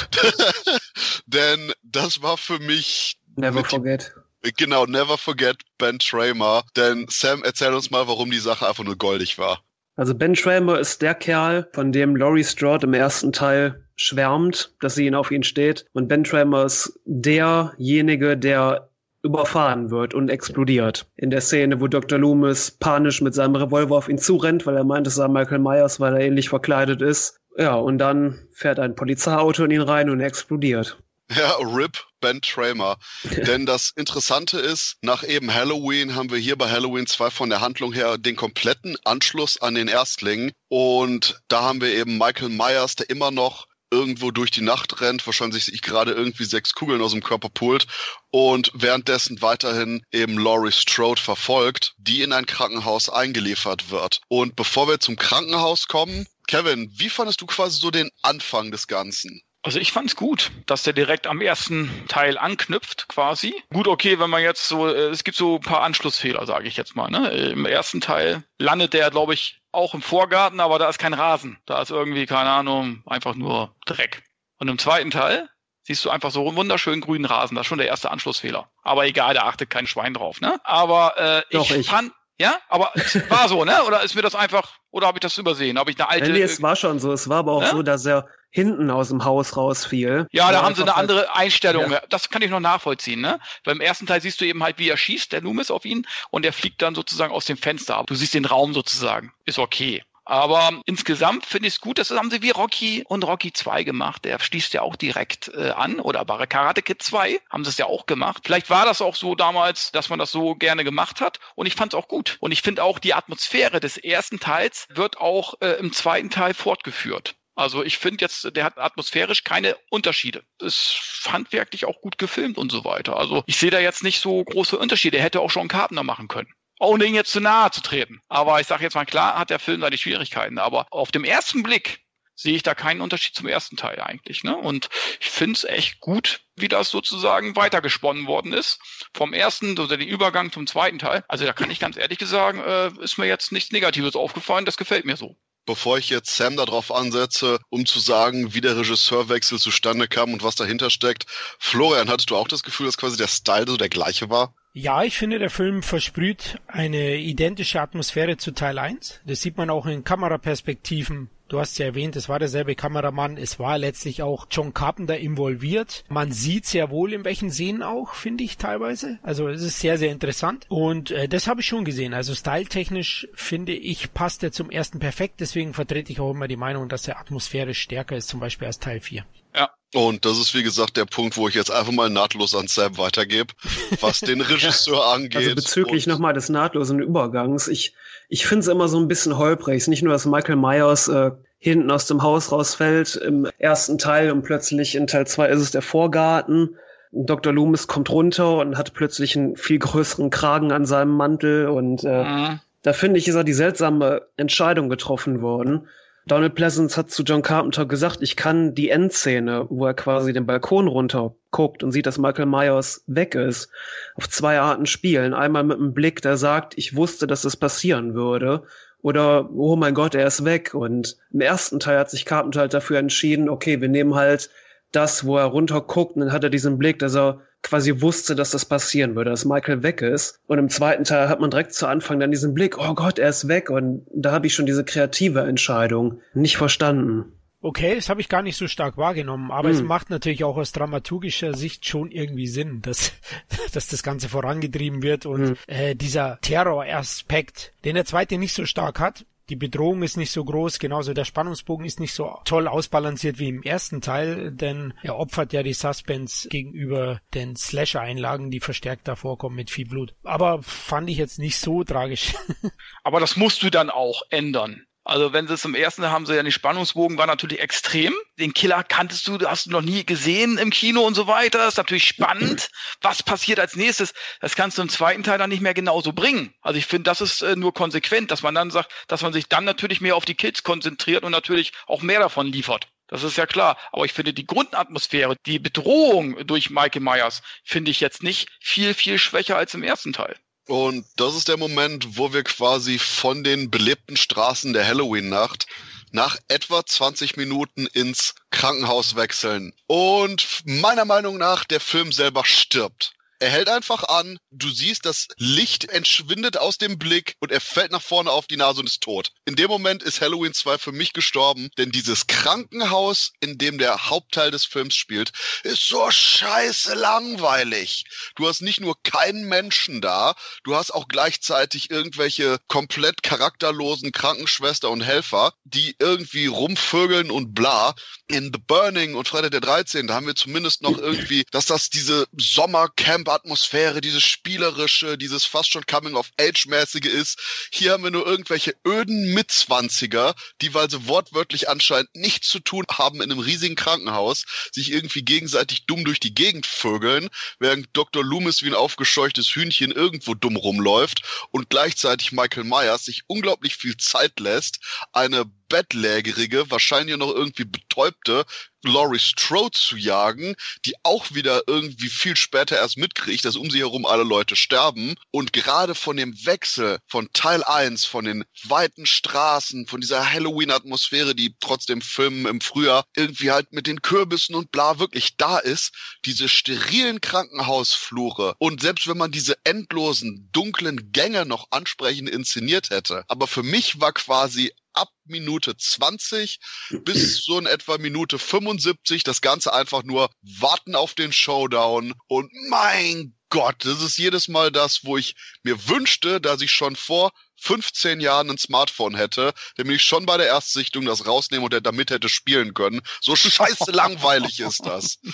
Denn 1.27 1.73
das 1.83 2.23
war 2.23 2.39
für 2.39 2.61
mich. 2.61 3.19
Never 3.35 3.65
forget. 3.65 4.15
Genau, 4.57 4.87
never 4.87 5.19
forget 5.19 5.63
Ben 5.77 5.99
Tramer. 5.99 6.63
Denn 6.77 7.09
Sam, 7.11 7.43
erzähl 7.43 7.75
uns 7.75 7.91
mal, 7.91 8.07
warum 8.07 8.31
die 8.31 8.39
Sache 8.39 8.69
einfach 8.69 8.85
nur 8.85 8.97
goldig 8.97 9.39
war. 9.39 9.61
Also 9.97 10.15
Ben 10.15 10.35
Tramer 10.35 10.81
ist 10.81 11.03
der 11.03 11.15
Kerl, 11.15 11.69
von 11.73 11.93
dem 11.93 12.17
Laurie 12.17 12.43
Strode 12.43 12.87
im 12.87 12.95
ersten 12.95 13.33
Teil 13.33 13.85
schwärmt, 13.95 14.75
dass 14.81 14.97
sie 14.97 15.07
ihn 15.07 15.15
auf 15.15 15.31
ihn 15.31 15.45
steht. 15.45 15.87
Und 15.93 16.09
Ben 16.09 16.25
Tramer 16.25 16.65
ist 16.65 16.99
derjenige, 17.05 18.37
der 18.37 18.89
überfahren 19.23 19.91
wird 19.91 20.13
und 20.13 20.29
explodiert. 20.29 21.07
In 21.17 21.31
der 21.31 21.41
Szene, 21.41 21.81
wo 21.81 21.87
Dr. 21.87 22.19
Loomis 22.19 22.73
panisch 22.73 23.23
mit 23.23 23.35
seinem 23.35 23.57
Revolver 23.57 23.97
auf 23.97 24.09
ihn 24.09 24.19
zurennt, 24.19 24.67
weil 24.67 24.77
er 24.77 24.85
meint, 24.85 25.07
es 25.07 25.15
sei 25.15 25.29
Michael 25.29 25.61
Myers, 25.61 26.01
weil 26.01 26.15
er 26.15 26.21
ähnlich 26.21 26.49
verkleidet 26.49 27.01
ist. 27.01 27.41
Ja, 27.57 27.77
und 27.77 27.99
dann 27.99 28.39
fährt 28.53 28.81
ein 28.81 28.97
Polizeiauto 28.97 29.65
in 29.65 29.71
ihn 29.71 29.81
rein 29.81 30.11
und 30.11 30.21
er 30.21 30.27
explodiert. 30.27 30.99
Ja, 31.37 31.57
RIP 31.57 32.05
Ben 32.21 32.41
Tramer. 32.43 32.99
Denn 33.25 33.67
das 33.67 33.93
Interessante 33.97 34.59
ist, 34.59 34.97
nach 35.01 35.23
eben 35.25 35.53
Halloween 35.53 36.15
haben 36.15 36.31
wir 36.31 36.39
hier 36.39 36.57
bei 36.57 36.71
Halloween 36.71 37.07
2 37.07 37.31
von 37.31 37.51
der 37.51 37.61
Handlung 37.61 37.93
her 37.93 38.19
den 38.19 38.37
kompletten 38.37 38.97
Anschluss 39.05 39.61
an 39.61 39.75
den 39.75 39.89
Erstling. 39.89 40.53
Und 40.69 41.41
da 41.49 41.63
haben 41.63 41.81
wir 41.81 41.95
eben 41.95 42.19
Michael 42.19 42.51
Myers, 42.51 42.97
der 42.97 43.09
immer 43.09 43.31
noch 43.31 43.67
irgendwo 43.91 44.33
durch 44.33 44.51
die 44.51 44.61
Nacht 44.61 45.01
rennt, 45.01 45.25
wahrscheinlich 45.25 45.67
sich 45.67 45.81
gerade 45.81 46.13
irgendwie 46.13 46.45
sechs 46.45 46.75
Kugeln 46.75 47.01
aus 47.01 47.13
dem 47.13 47.23
Körper 47.23 47.49
pult 47.49 47.87
und 48.31 48.73
währenddessen 48.75 49.41
weiterhin 49.41 50.03
eben 50.11 50.37
Laurie 50.37 50.73
Strode 50.73 51.21
verfolgt, 51.21 51.95
die 51.99 52.23
in 52.23 52.33
ein 52.33 52.47
Krankenhaus 52.47 53.09
eingeliefert 53.09 53.91
wird. 53.91 54.21
Und 54.29 54.57
bevor 54.57 54.89
wir 54.89 54.99
zum 54.99 55.17
Krankenhaus 55.17 55.87
kommen, 55.87 56.27
Kevin, 56.49 56.93
wie 56.97 57.09
fandest 57.09 57.41
du 57.41 57.47
quasi 57.47 57.79
so 57.79 57.91
den 57.91 58.11
Anfang 58.23 58.73
des 58.73 58.89
Ganzen? 58.89 59.43
Also 59.65 59.79
ich 59.79 59.93
fand's 59.93 60.15
gut, 60.15 60.53
dass 60.67 60.83
der 60.83 60.93
direkt 60.93 61.27
am 61.27 61.41
ersten 61.41 61.91
Teil 62.07 62.37
anknüpft, 62.37 63.09
quasi. 63.09 63.63
Gut, 63.73 63.89
okay, 63.89 64.19
wenn 64.19 64.29
man 64.29 64.43
jetzt 64.43 64.69
so, 64.69 64.87
äh, 64.87 65.09
es 65.09 65.25
gibt 65.25 65.39
so 65.39 65.55
ein 65.55 65.63
paar 65.63 65.81
Anschlussfehler, 65.83 66.45
sage 66.45 66.69
ich 66.69 66.77
jetzt 66.77 66.95
mal. 66.97 67.11
Ne? 67.11 67.31
Im 67.31 67.65
ersten 67.65 68.03
Teil 68.03 68.45
landet 68.59 68.93
der, 68.93 69.11
glaube 69.11 69.33
ich, 69.33 69.63
auch 69.73 69.95
im 69.95 70.03
Vorgarten, 70.03 70.61
aber 70.61 70.79
da 70.79 70.91
ist 70.91 70.99
kein 70.99 71.15
Rasen. 71.15 71.59
Da 71.65 71.81
ist 71.81 71.91
irgendwie, 71.91 72.27
keine 72.27 72.51
Ahnung, 72.51 73.03
einfach 73.07 73.35
nur 73.37 73.75
Dreck. 73.87 74.23
Und 74.59 74.69
im 74.69 74.79
zweiten 74.79 75.11
Teil 75.11 75.49
siehst 75.83 76.05
du 76.05 76.11
einfach 76.11 76.31
so 76.31 76.47
einen 76.47 76.57
wunderschönen 76.57 77.01
grünen 77.01 77.25
Rasen. 77.25 77.55
Das 77.55 77.63
ist 77.63 77.69
schon 77.69 77.79
der 77.79 77.89
erste 77.89 78.11
Anschlussfehler. 78.11 78.71
Aber 78.83 79.07
egal, 79.07 79.33
da 79.33 79.45
achtet 79.45 79.71
kein 79.71 79.87
Schwein 79.87 80.13
drauf. 80.13 80.43
Ne? 80.43 80.61
Aber 80.65 81.17
äh, 81.17 81.43
Doch, 81.51 81.71
ich, 81.71 81.79
ich 81.79 81.89
fand, 81.89 82.13
ja, 82.39 82.59
aber 82.69 82.91
es 82.95 83.31
war 83.31 83.49
so, 83.49 83.65
ne? 83.65 83.83
Oder 83.85 84.03
ist 84.03 84.15
mir 84.15 84.23
das 84.23 84.35
einfach, 84.35 84.73
oder 84.95 85.09
habe 85.09 85.19
ich 85.19 85.23
das 85.23 85.37
übersehen? 85.39 85.77
Habe 85.77 85.91
ich 85.91 85.99
eine 85.99 86.09
alte. 86.09 86.31
Nee, 86.31 86.43
es 86.43 86.63
war 86.63 86.77
schon 86.77 87.01
so. 87.01 87.13
Es 87.13 87.29
war 87.29 87.39
aber 87.39 87.53
auch 87.53 87.63
ne? 87.63 87.71
so, 87.73 87.83
dass 87.83 88.07
er 88.07 88.29
hinten 88.51 88.93
aus 88.93 89.09
dem 89.09 89.25
Haus 89.25 89.57
rausfiel. 89.57 90.29
Ja, 90.31 90.53
da 90.53 90.63
haben 90.63 90.77
sie 90.77 90.83
eine 90.83 90.95
andere 90.95 91.35
Einstellung. 91.35 91.91
Ja. 91.91 92.01
Das 92.09 92.31
kann 92.31 92.43
ich 92.43 92.51
noch 92.51 92.61
nachvollziehen. 92.61 93.21
Ne? 93.21 93.41
Beim 93.65 93.81
ersten 93.81 94.07
Teil 94.07 94.21
siehst 94.21 94.41
du 94.41 94.45
eben 94.45 94.63
halt, 94.63 94.79
wie 94.79 94.89
er 94.89 94.97
schießt, 94.97 95.33
der 95.33 95.41
Loomis 95.41 95.73
auf 95.73 95.85
ihn, 95.85 96.07
und 96.31 96.47
er 96.47 96.53
fliegt 96.53 96.81
dann 96.81 96.95
sozusagen 96.95 97.33
aus 97.33 97.47
dem 97.47 97.57
Fenster 97.57 97.97
ab. 97.97 98.07
Du 98.07 98.15
siehst 98.15 98.35
den 98.35 98.45
Raum 98.45 98.73
sozusagen. 98.73 99.33
Ist 99.45 99.59
okay. 99.59 100.05
Aber 100.25 100.81
insgesamt 100.87 101.45
finde 101.45 101.69
ich 101.69 101.75
es 101.75 101.81
gut, 101.81 101.99
das 101.99 102.11
haben 102.11 102.31
sie 102.31 102.43
wie 102.43 102.51
Rocky 102.51 103.05
und 103.07 103.25
Rocky 103.25 103.53
2 103.53 103.85
gemacht. 103.85 104.25
Der 104.25 104.39
schließt 104.39 104.73
ja 104.73 104.83
auch 104.83 104.97
direkt 104.97 105.49
äh, 105.49 105.71
an. 105.71 106.01
Oder 106.01 106.25
bei 106.25 106.47
Karate 106.47 106.83
Kid 106.83 107.03
2 107.03 107.41
haben 107.51 107.65
sie 107.65 107.71
es 107.71 107.79
ja 107.79 107.87
auch 107.87 108.07
gemacht. 108.07 108.43
Vielleicht 108.45 108.71
war 108.71 108.87
das 108.87 109.03
auch 109.03 109.17
so 109.17 109.35
damals, 109.35 109.93
dass 109.93 110.09
man 110.09 110.19
das 110.19 110.31
so 110.31 110.55
gerne 110.55 110.85
gemacht 110.85 111.21
hat. 111.21 111.41
Und 111.55 111.67
ich 111.67 111.75
fand 111.75 111.93
es 111.93 111.99
auch 111.99 112.09
gut. 112.09 112.39
Und 112.41 112.53
ich 112.53 112.63
finde 112.63 112.83
auch 112.83 112.99
die 112.99 113.15
Atmosphäre 113.15 113.81
des 113.81 113.99
ersten 113.99 114.41
Teils 114.41 114.87
wird 114.89 115.19
auch 115.19 115.55
äh, 115.61 115.73
im 115.79 115.93
zweiten 115.93 116.31
Teil 116.31 116.55
fortgeführt. 116.55 117.35
Also 117.57 117.85
ich 117.85 117.99
finde 117.99 118.25
jetzt, 118.25 118.57
der 118.57 118.65
hat 118.65 118.79
atmosphärisch 118.79 119.45
keine 119.45 119.77
Unterschiede. 119.91 120.43
Ist 120.59 121.29
handwerklich 121.29 121.85
auch 121.85 122.01
gut 122.01 122.19
gefilmt 122.19 122.59
und 122.59 122.73
so 122.73 122.85
weiter. 122.85 123.17
Also 123.17 123.45
ich 123.47 123.59
sehe 123.59 123.71
da 123.71 123.79
jetzt 123.79 124.03
nicht 124.03 124.21
so 124.21 124.43
große 124.43 124.77
Unterschiede. 124.77 125.19
Er 125.19 125.23
hätte 125.23 125.41
auch 125.41 125.51
schon 125.51 125.69
Kartner 125.69 126.03
machen 126.03 126.29
können 126.29 126.53
ohne 126.79 127.05
ihn 127.05 127.15
jetzt 127.15 127.33
zu 127.33 127.41
nahe 127.41 127.71
zu 127.71 127.81
treten. 127.81 128.21
Aber 128.29 128.61
ich 128.61 128.67
sage 128.67 128.83
jetzt 128.83 128.95
mal 128.95 129.05
klar, 129.05 129.39
hat 129.39 129.51
der 129.51 129.59
Film 129.59 129.85
die 129.91 129.99
Schwierigkeiten. 129.99 130.59
Aber 130.59 130.87
auf 130.91 131.13
dem 131.13 131.25
ersten 131.25 131.63
Blick 131.63 132.01
sehe 132.37 132.57
ich 132.57 132.63
da 132.63 132.75
keinen 132.75 133.01
Unterschied 133.01 133.35
zum 133.35 133.47
ersten 133.47 133.77
Teil 133.77 134.01
eigentlich. 134.01 134.43
Ne? 134.43 134.57
Und 134.57 134.89
ich 135.21 135.31
finde 135.31 135.57
es 135.57 135.65
echt 135.65 136.01
gut, 136.01 136.41
wie 136.57 136.69
das 136.69 136.91
sozusagen 136.91 137.57
weitergesponnen 137.57 138.27
worden 138.27 138.53
ist. 138.53 138.81
Vom 139.15 139.33
ersten 139.33 139.79
oder 139.79 139.97
den 139.97 140.09
Übergang 140.09 140.51
zum 140.51 140.67
zweiten 140.67 140.99
Teil. 140.99 141.25
Also 141.29 141.45
da 141.45 141.53
kann 141.53 141.71
ich 141.71 141.79
ganz 141.79 141.97
ehrlich 141.97 142.19
sagen, 142.21 142.61
äh, 142.61 142.91
ist 143.03 143.19
mir 143.19 143.27
jetzt 143.27 143.53
nichts 143.53 143.73
Negatives 143.73 144.17
aufgefallen. 144.17 144.65
Das 144.65 144.77
gefällt 144.77 145.05
mir 145.05 145.17
so 145.17 145.37
bevor 145.67 145.99
ich 145.99 146.11
jetzt 146.11 146.37
Sam 146.37 146.57
darauf 146.57 146.93
ansetze, 146.93 147.59
um 147.71 147.87
zu 147.87 147.99
sagen, 147.99 148.55
wie 148.55 148.61
der 148.61 148.77
Regisseurwechsel 148.77 149.59
zustande 149.59 150.09
kam 150.09 150.33
und 150.33 150.43
was 150.43 150.57
dahinter 150.57 150.91
steckt. 150.91 151.25
Florian, 151.59 152.11
hattest 152.11 152.31
du 152.31 152.37
auch 152.37 152.49
das 152.49 152.63
Gefühl, 152.63 152.87
dass 152.87 152.99
quasi 152.99 153.17
der 153.17 153.29
Style 153.29 153.67
so 153.67 153.77
der 153.77 153.89
gleiche 153.89 154.29
war? 154.29 154.55
Ja, 154.77 155.05
ich 155.05 155.17
finde, 155.17 155.39
der 155.39 155.51
Film 155.51 155.85
versprüht 155.85 156.59
eine 156.67 157.19
identische 157.19 157.81
Atmosphäre 157.81 158.39
zu 158.39 158.51
Teil 158.51 158.81
1. 158.81 159.21
Das 159.25 159.41
sieht 159.41 159.57
man 159.57 159.71
auch 159.71 159.87
in 159.87 160.03
Kameraperspektiven. 160.03 161.31
Du 161.47 161.61
hast 161.61 161.79
ja 161.79 161.87
erwähnt, 161.87 162.17
es 162.17 162.29
war 162.29 162.41
derselbe 162.41 162.75
Kameramann, 162.75 163.37
es 163.37 163.61
war 163.61 163.79
letztlich 163.79 164.25
auch 164.25 164.49
John 164.51 164.75
Carpenter 164.75 165.17
involviert. 165.17 166.03
Man 166.09 166.33
sieht 166.33 166.67
sehr 166.67 166.91
wohl, 166.91 167.13
in 167.13 167.25
welchen 167.25 167.53
Szenen 167.53 167.85
auch, 167.85 168.15
finde 168.15 168.43
ich 168.43 168.57
teilweise. 168.57 169.21
Also 169.23 169.47
es 169.47 169.63
ist 169.63 169.79
sehr, 169.79 169.97
sehr 169.97 170.11
interessant. 170.11 170.67
Und 170.69 171.13
äh, 171.13 171.29
das 171.29 171.47
habe 171.47 171.61
ich 171.61 171.69
schon 171.69 171.85
gesehen. 171.85 172.13
Also 172.13 172.35
styletechnisch 172.35 173.29
finde 173.33 173.75
ich, 173.75 174.13
passt 174.13 174.43
er 174.43 174.51
zum 174.51 174.73
ersten 174.73 174.99
perfekt. 174.99 175.37
Deswegen 175.39 175.73
vertrete 175.73 176.11
ich 176.11 176.19
auch 176.19 176.33
immer 176.33 176.49
die 176.49 176.57
Meinung, 176.57 176.89
dass 176.89 177.07
er 177.07 177.21
atmosphärisch 177.21 177.81
stärker 177.81 178.17
ist, 178.17 178.27
zum 178.27 178.41
Beispiel 178.41 178.67
als 178.67 178.81
Teil 178.81 178.99
4. 178.99 179.25
Ja, 179.55 179.71
und 179.95 180.25
das 180.25 180.39
ist 180.39 180.55
wie 180.55 180.65
gesagt 180.65 180.97
der 180.97 181.05
Punkt, 181.05 181.37
wo 181.37 181.47
ich 181.49 181.55
jetzt 181.55 181.71
einfach 181.71 181.93
mal 181.93 182.11
nahtlos 182.11 182.55
an 182.55 182.67
Sam 182.67 182.99
weitergebe, 182.99 183.55
was 184.01 184.21
den 184.21 184.41
Regisseur 184.41 184.97
ja, 184.97 185.13
angeht. 185.13 185.37
Also 185.37 185.55
bezüglich 185.55 186.07
nochmal 186.07 186.35
des 186.35 186.49
nahtlosen 186.49 187.01
Übergangs, 187.01 187.69
ich, 187.69 187.95
ich 188.29 188.47
finde 188.47 188.61
es 188.61 188.69
immer 188.69 188.89
so 188.89 188.99
ein 188.99 189.07
bisschen 189.07 189.39
holprig. 189.39 189.87
Nicht 189.87 190.03
nur, 190.03 190.13
dass 190.13 190.27
Michael 190.27 190.57
Myers 190.57 191.09
äh, 191.09 191.31
hinten 191.59 191.91
aus 191.91 192.07
dem 192.07 192.23
Haus 192.23 192.51
rausfällt 192.51 193.15
im 193.17 193.49
ersten 193.59 193.99
Teil 193.99 194.33
und 194.33 194.43
plötzlich 194.43 194.97
in 194.97 195.07
Teil 195.07 195.27
zwei 195.27 195.49
ist 195.49 195.61
es 195.61 195.71
der 195.71 195.83
Vorgarten. 195.83 196.77
Dr. 197.13 197.53
Loomis 197.53 197.87
kommt 197.87 198.11
runter 198.11 198.57
und 198.57 198.77
hat 198.77 198.93
plötzlich 198.95 199.37
einen 199.37 199.57
viel 199.57 199.79
größeren 199.79 200.31
Kragen 200.31 200.73
an 200.73 200.85
seinem 200.85 201.13
Mantel 201.13 201.69
und 201.69 202.03
äh, 202.03 202.25
mhm. 202.25 202.61
da 202.83 202.93
finde 202.93 203.21
ich, 203.21 203.29
ist 203.29 203.37
er 203.37 203.45
die 203.45 203.53
seltsame 203.53 204.23
Entscheidung 204.37 204.89
getroffen 204.89 205.41
worden 205.41 205.87
Donald 206.27 206.55
Pleasance 206.55 206.97
hat 206.97 207.11
zu 207.11 207.23
John 207.23 207.43
Carpenter 207.43 207.85
gesagt, 207.85 208.23
ich 208.23 208.35
kann 208.35 208.75
die 208.75 208.89
Endszene, 208.89 209.67
wo 209.69 209.87
er 209.87 209.95
quasi 209.95 210.33
den 210.33 210.47
Balkon 210.47 210.89
runter 210.89 211.35
guckt 211.51 211.83
und 211.83 211.93
sieht, 211.93 212.07
dass 212.07 212.17
Michael 212.17 212.47
Myers 212.47 213.05
weg 213.07 213.35
ist, 213.35 213.71
auf 214.15 214.29
zwei 214.29 214.59
Arten 214.59 214.87
spielen. 214.87 215.35
Einmal 215.35 215.65
mit 215.65 215.79
einem 215.79 215.93
Blick, 215.93 216.23
der 216.23 216.39
sagt, 216.39 216.79
ich 216.79 216.97
wusste, 216.97 217.27
dass 217.27 217.43
das 217.43 217.57
passieren 217.57 218.15
würde. 218.15 218.63
Oder, 219.03 219.51
oh 219.53 219.77
mein 219.77 219.93
Gott, 219.93 220.15
er 220.15 220.27
ist 220.27 220.47
weg. 220.47 220.73
Und 220.73 221.19
im 221.31 221.43
ersten 221.43 221.79
Teil 221.79 221.99
hat 221.99 222.11
sich 222.11 222.25
Carpenter 222.25 222.61
halt 222.61 222.73
dafür 222.73 222.99
entschieden, 222.99 223.51
okay, 223.51 223.83
wir 223.83 223.91
nehmen 223.91 224.15
halt 224.15 224.49
das, 224.93 225.27
wo 225.27 225.37
er 225.37 225.45
runterguckt, 225.45 226.17
und 226.17 226.21
dann 226.23 226.33
hat 226.33 226.45
er 226.45 226.51
diesen 226.51 226.79
Blick, 226.79 226.99
dass 227.01 227.15
er 227.15 227.43
quasi 227.65 228.01
wusste, 228.01 228.37
dass 228.37 228.53
das 228.53 228.65
passieren 228.65 229.17
würde, 229.17 229.31
dass 229.31 229.45
Michael 229.45 229.83
weg 229.83 230.03
ist. 230.03 230.39
Und 230.47 230.59
im 230.59 230.69
zweiten 230.69 231.03
Teil 231.03 231.29
hat 231.29 231.41
man 231.41 231.51
direkt 231.51 231.75
zu 231.75 231.89
Anfang 231.89 232.21
dann 232.21 232.31
diesen 232.31 232.55
Blick, 232.55 232.79
oh 232.79 232.95
Gott, 232.95 233.19
er 233.19 233.31
ist 233.31 233.49
weg. 233.49 233.71
Und 233.71 234.07
da 234.15 234.31
habe 234.31 234.47
ich 234.47 234.55
schon 234.55 234.67
diese 234.67 234.85
kreative 234.85 235.41
Entscheidung 235.41 236.21
nicht 236.35 236.57
verstanden. 236.57 237.33
Okay, 237.65 237.95
das 237.95 238.11
habe 238.11 238.21
ich 238.21 238.29
gar 238.29 238.43
nicht 238.43 238.59
so 238.59 238.69
stark 238.69 238.99
wahrgenommen, 238.99 239.51
aber 239.51 239.71
hm. 239.71 239.77
es 239.77 239.83
macht 239.83 240.11
natürlich 240.11 240.45
auch 240.45 240.59
aus 240.59 240.73
dramaturgischer 240.73 241.55
Sicht 241.55 241.87
schon 241.87 242.11
irgendwie 242.11 242.47
Sinn, 242.47 242.83
dass, 242.83 243.13
dass 243.73 243.89
das 243.89 244.03
Ganze 244.03 244.29
vorangetrieben 244.29 245.03
wird 245.03 245.25
und 245.25 245.47
hm. 245.47 245.57
äh, 245.67 245.95
dieser 245.95 246.39
Terroraspekt, 246.43 247.73
den 247.87 247.95
der 247.95 248.05
zweite 248.05 248.37
nicht 248.37 248.53
so 248.53 248.67
stark 248.67 249.01
hat, 249.01 249.25
die 249.49 249.57
Bedrohung 249.57 250.03
ist 250.03 250.17
nicht 250.17 250.31
so 250.31 250.45
groß, 250.45 250.79
genauso 250.79 251.13
der 251.13 251.25
Spannungsbogen 251.25 251.85
ist 251.85 252.01
nicht 252.01 252.15
so 252.15 252.39
toll 252.45 252.67
ausbalanciert 252.67 253.39
wie 253.39 253.49
im 253.49 253.63
ersten 253.63 254.01
Teil, 254.01 254.53
denn 254.53 254.95
er 255.03 255.17
opfert 255.17 255.53
ja 255.53 255.63
die 255.63 255.75
Suspense 255.75 256.49
gegenüber 256.49 257.21
den 257.35 257.57
Slasher-Einlagen, 257.57 258.51
die 258.51 258.61
verstärkt 258.61 259.07
da 259.09 259.17
vorkommen 259.17 259.57
mit 259.57 259.71
viel 259.71 259.87
Blut. 259.87 260.15
Aber 260.23 260.63
fand 260.63 261.11
ich 261.11 261.19
jetzt 261.19 261.39
nicht 261.39 261.59
so 261.59 261.85
tragisch. 261.85 262.35
Aber 263.05 263.21
das 263.21 263.37
musst 263.37 263.63
du 263.63 263.71
dann 263.71 263.91
auch 263.91 264.23
ändern. 264.31 264.87
Also 265.05 265.35
wenn 265.35 265.47
sie 265.47 265.53
es 265.53 265.65
im 265.67 265.75
ersten 265.75 266.07
haben 266.07 266.25
sie 266.25 266.35
ja 266.35 266.43
den 266.43 266.51
Spannungsbogen 266.51 267.19
war 267.19 267.27
natürlich 267.27 267.61
extrem. 267.61 268.15
Den 268.39 268.55
Killer 268.55 268.83
kanntest 268.83 269.29
du, 269.29 269.39
hast 269.47 269.67
du 269.67 269.71
noch 269.71 269.83
nie 269.83 270.07
gesehen 270.07 270.57
im 270.57 270.71
Kino 270.71 271.03
und 271.03 271.15
so 271.15 271.27
weiter. 271.27 271.59
Das 271.59 271.75
ist 271.75 271.77
natürlich 271.77 272.05
spannend. 272.05 272.71
Was 273.03 273.23
passiert 273.23 273.61
als 273.61 273.77
nächstes? 273.77 274.15
Das 274.41 274.57
kannst 274.57 274.79
du 274.79 274.83
im 274.83 274.89
zweiten 274.89 275.23
Teil 275.23 275.37
dann 275.37 275.51
nicht 275.51 275.61
mehr 275.61 275.75
genauso 275.75 276.15
bringen. 276.15 276.55
Also 276.63 276.79
ich 276.79 276.87
finde, 276.87 277.11
das 277.11 277.21
ist 277.21 277.43
äh, 277.43 277.55
nur 277.55 277.75
konsequent, 277.75 278.31
dass 278.31 278.43
man 278.43 278.55
dann 278.55 278.71
sagt, 278.71 278.91
dass 279.07 279.21
man 279.21 279.35
sich 279.35 279.47
dann 279.47 279.65
natürlich 279.65 280.01
mehr 280.01 280.17
auf 280.17 280.25
die 280.25 280.35
Kills 280.35 280.63
konzentriert 280.63 281.23
und 281.23 281.33
natürlich 281.33 281.73
auch 281.87 282.01
mehr 282.01 282.21
davon 282.21 282.47
liefert. 282.47 282.89
Das 283.09 283.23
ist 283.23 283.37
ja 283.37 283.45
klar. 283.45 283.77
Aber 283.93 284.07
ich 284.07 284.15
finde 284.15 284.33
die 284.33 284.47
Grundatmosphäre, 284.47 285.37
die 285.45 285.59
Bedrohung 285.59 286.47
durch 286.47 286.71
Michael 286.71 287.03
Myers, 287.03 287.43
finde 287.63 287.91
ich 287.91 288.01
jetzt 288.01 288.23
nicht 288.23 288.49
viel, 288.59 288.95
viel 288.95 289.19
schwächer 289.19 289.59
als 289.59 289.75
im 289.75 289.83
ersten 289.83 290.15
Teil. 290.15 290.35
Und 290.67 291.07
das 291.17 291.35
ist 291.35 291.49
der 291.49 291.59
Moment, 291.59 292.17
wo 292.17 292.33
wir 292.33 292.43
quasi 292.43 292.99
von 292.99 293.45
den 293.45 293.71
belebten 293.71 294.17
Straßen 294.17 294.73
der 294.73 294.87
Halloween-Nacht 294.87 295.67
nach 296.11 296.39
etwa 296.49 296.87
20 296.87 297.37
Minuten 297.37 297.87
ins 297.87 298.35
Krankenhaus 298.51 299.17
wechseln. 299.17 299.75
Und 299.87 300.63
meiner 300.65 301.05
Meinung 301.05 301.37
nach 301.37 301.65
der 301.65 301.81
Film 301.81 302.13
selber 302.13 302.45
stirbt. 302.45 303.15
Er 303.45 303.51
hält 303.51 303.69
einfach 303.69 304.05
an, 304.05 304.39
du 304.53 304.71
siehst, 304.71 305.05
das 305.05 305.29
Licht 305.37 305.91
entschwindet 305.91 306.57
aus 306.57 306.79
dem 306.79 306.99
Blick 306.99 307.37
und 307.41 307.53
er 307.53 307.61
fällt 307.61 307.93
nach 307.93 308.01
vorne 308.01 308.31
auf 308.31 308.47
die 308.47 308.57
Nase 308.57 308.81
und 308.81 308.87
ist 308.87 309.03
tot. 309.03 309.33
In 309.45 309.55
dem 309.55 309.69
Moment 309.69 310.03
ist 310.03 310.23
Halloween 310.23 310.55
2 310.55 310.79
für 310.79 310.93
mich 310.93 311.13
gestorben, 311.13 311.69
denn 311.77 311.91
dieses 311.91 312.27
Krankenhaus, 312.27 313.33
in 313.41 313.59
dem 313.59 313.77
der 313.77 314.09
Hauptteil 314.09 314.51
des 314.51 314.65
Films 314.65 314.95
spielt, 314.95 315.33
ist 315.63 315.87
so 315.87 316.11
scheiße 316.11 316.95
langweilig. 316.95 318.07
Du 318.35 318.49
hast 318.49 318.63
nicht 318.63 318.81
nur 318.81 318.97
keinen 319.03 319.45
Menschen 319.45 320.01
da, 320.01 320.35
du 320.63 320.75
hast 320.75 320.95
auch 320.95 321.07
gleichzeitig 321.07 321.91
irgendwelche 321.91 322.57
komplett 322.69 323.23
charakterlosen 323.23 324.11
Krankenschwester 324.13 324.91
und 324.91 325.03
Helfer, 325.03 325.53
die 325.65 325.97
irgendwie 325.99 326.47
rumvögeln 326.47 327.31
und 327.31 327.53
bla. 327.53 327.95
In 328.27 328.45
The 328.55 328.61
Burning 328.67 329.17
und 329.17 329.29
Freitag 329.29 329.51
der 329.51 329.61
13. 329.61 330.07
Da 330.07 330.15
haben 330.15 330.27
wir 330.27 330.35
zumindest 330.35 330.81
noch 330.81 330.97
irgendwie, 330.97 331.45
dass 331.51 331.67
das 331.67 331.91
diese 331.91 332.27
Sommercamp 332.39 333.34
Atmosphäre, 333.35 334.01
dieses 334.01 334.23
spielerische, 334.23 335.19
dieses 335.19 335.45
fast 335.45 335.71
schon 335.71 335.87
Coming-of-Age-mäßige 335.87 337.07
ist. 337.07 337.39
Hier 337.73 337.93
haben 337.93 338.05
wir 338.05 338.11
nur 338.11 338.27
irgendwelche 338.27 338.75
öden 338.87 339.35
Mitzwanziger, 339.35 340.35
die, 340.61 340.73
weil 340.73 340.89
sie 340.89 341.07
wortwörtlich 341.07 341.69
anscheinend 341.69 342.15
nichts 342.15 342.49
zu 342.49 342.61
tun 342.61 342.85
haben 342.91 343.21
in 343.21 343.31
einem 343.31 343.41
riesigen 343.41 343.75
Krankenhaus, 343.75 344.45
sich 344.73 344.93
irgendwie 344.93 345.23
gegenseitig 345.23 345.87
dumm 345.87 346.05
durch 346.05 346.21
die 346.21 346.35
Gegend 346.35 346.67
vögeln, 346.67 347.29
während 347.59 347.89
Dr. 347.93 348.25
Loomis 348.25 348.63
wie 348.63 348.69
ein 348.69 348.75
aufgescheuchtes 348.75 349.49
Hühnchen 349.49 349.91
irgendwo 349.91 350.35
dumm 350.35 350.57
rumläuft 350.57 351.23
und 351.51 351.71
gleichzeitig 351.71 352.33
Michael 352.33 352.65
Myers 352.65 353.05
sich 353.05 353.25
unglaublich 353.27 353.77
viel 353.77 353.97
Zeit 353.97 354.39
lässt, 354.41 354.79
eine 355.13 355.45
bettlägerige, 355.69 356.71
wahrscheinlich 356.71 357.17
noch 357.17 357.35
irgendwie 357.35 357.65
betäubte 357.65 358.45
Laurie 358.85 359.19
Strode 359.19 359.77
zu 359.77 359.97
jagen, 359.97 360.55
die 360.85 360.95
auch 361.03 361.33
wieder 361.33 361.63
irgendwie 361.67 362.09
viel 362.09 362.37
später 362.37 362.77
erst 362.77 362.99
mitkriegt, 362.99 363.45
dass 363.45 363.57
um 363.57 363.71
sie 363.71 363.81
herum 363.81 364.07
alle 364.07 364.25
Leute 364.25 364.57
sterben. 364.57 365.15
Und 365.31 365.53
gerade 365.53 365.95
von 365.95 366.17
dem 366.17 366.35
Wechsel 366.47 366.99
von 367.07 367.29
Teil 367.33 367.65
1, 367.65 368.05
von 368.05 368.25
den 368.25 368.45
weiten 368.65 369.07
Straßen, 369.07 369.87
von 369.87 370.01
dieser 370.01 370.31
Halloween-Atmosphäre, 370.31 371.35
die 371.35 371.55
trotzdem 371.61 372.01
Filmen 372.01 372.47
im 372.47 372.61
Frühjahr 372.61 373.05
irgendwie 373.17 373.51
halt 373.51 373.73
mit 373.73 373.87
den 373.87 374.03
Kürbissen 374.03 374.55
und 374.55 374.71
bla 374.71 374.99
wirklich 374.99 375.37
da 375.37 375.59
ist, 375.59 375.93
diese 376.25 376.49
sterilen 376.49 377.21
Krankenhausflure 377.21 378.55
und 378.59 378.81
selbst 378.81 379.09
wenn 379.09 379.19
man 379.19 379.31
diese 379.31 379.57
endlosen, 379.65 380.49
dunklen 380.53 381.13
Gänge 381.13 381.47
noch 381.47 381.69
ansprechend 381.71 382.29
inszeniert 382.29 382.91
hätte, 382.91 383.25
aber 383.29 383.47
für 383.47 383.63
mich 383.63 384.01
war 384.01 384.13
quasi 384.13 384.73
ab 384.95 385.11
Minute 385.25 385.77
20 385.77 386.59
bis 387.05 387.45
so 387.45 387.59
in 387.59 387.67
etwa 387.67 387.99
Minute 387.99 388.39
75 388.39 389.23
das 389.25 389.41
Ganze 389.41 389.73
einfach 389.73 390.03
nur 390.03 390.31
warten 390.43 390.95
auf 390.95 391.15
den 391.15 391.33
Showdown 391.33 392.15
und 392.29 392.51
mein 392.69 393.35
Gott, 393.51 393.85
das 393.85 394.03
ist 394.03 394.19
jedes 394.19 394.49
Mal 394.49 394.73
das, 394.73 395.05
wo 395.05 395.17
ich 395.17 395.37
mir 395.63 395.89
wünschte, 395.89 396.41
dass 396.41 396.61
ich 396.61 396.73
schon 396.73 396.97
vor 396.97 397.31
15 397.61 398.21
Jahren 398.21 398.51
ein 398.51 398.59
Smartphone 398.59 399.15
hätte, 399.15 399.55
damit 399.77 399.97
ich 399.97 400.03
schon 400.03 400.27
bei 400.27 400.37
der 400.37 400.49
Erstsichtung 400.49 401.05
das 401.05 401.25
rausnehmen 401.25 401.65
und 401.65 401.87
damit 401.87 402.11
hätte 402.11 402.29
spielen 402.29 402.75
können. 402.75 403.01
So 403.21 403.37
scheiße 403.37 403.93
langweilig 403.93 404.59
ist 404.59 404.85
das. 404.85 405.19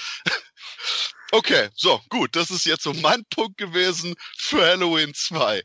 Okay, 1.33 1.69
so, 1.77 2.03
gut, 2.09 2.35
das 2.35 2.51
ist 2.51 2.65
jetzt 2.67 2.83
so 2.83 2.93
mein 2.93 3.25
Punkt 3.27 3.57
gewesen 3.57 4.17
für 4.37 4.67
Halloween 4.67 5.15
2. 5.15 5.63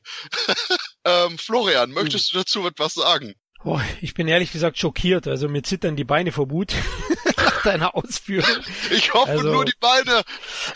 ähm, 1.06 1.40
Florian, 1.40 1.90
möchtest 1.90 2.32
du 2.32 2.38
dazu 2.38 2.68
etwas 2.68 2.94
sagen? 2.94 3.34
Oh, 3.64 3.80
ich 4.02 4.14
bin 4.14 4.28
ehrlich 4.28 4.52
gesagt 4.52 4.78
schockiert. 4.78 5.28
Also 5.28 5.50
mir 5.50 5.64
zittern 5.64 5.96
die 5.96 6.04
Beine 6.04 6.32
vor 6.32 6.52
Wut 6.52 6.76
nach 7.38 7.62
deiner 7.64 7.96
Ausführung. 7.96 8.48
Ich 8.92 9.14
hoffe 9.14 9.32
also, 9.32 9.52
nur 9.52 9.66
die 9.66 9.74
Beine. 9.80 10.24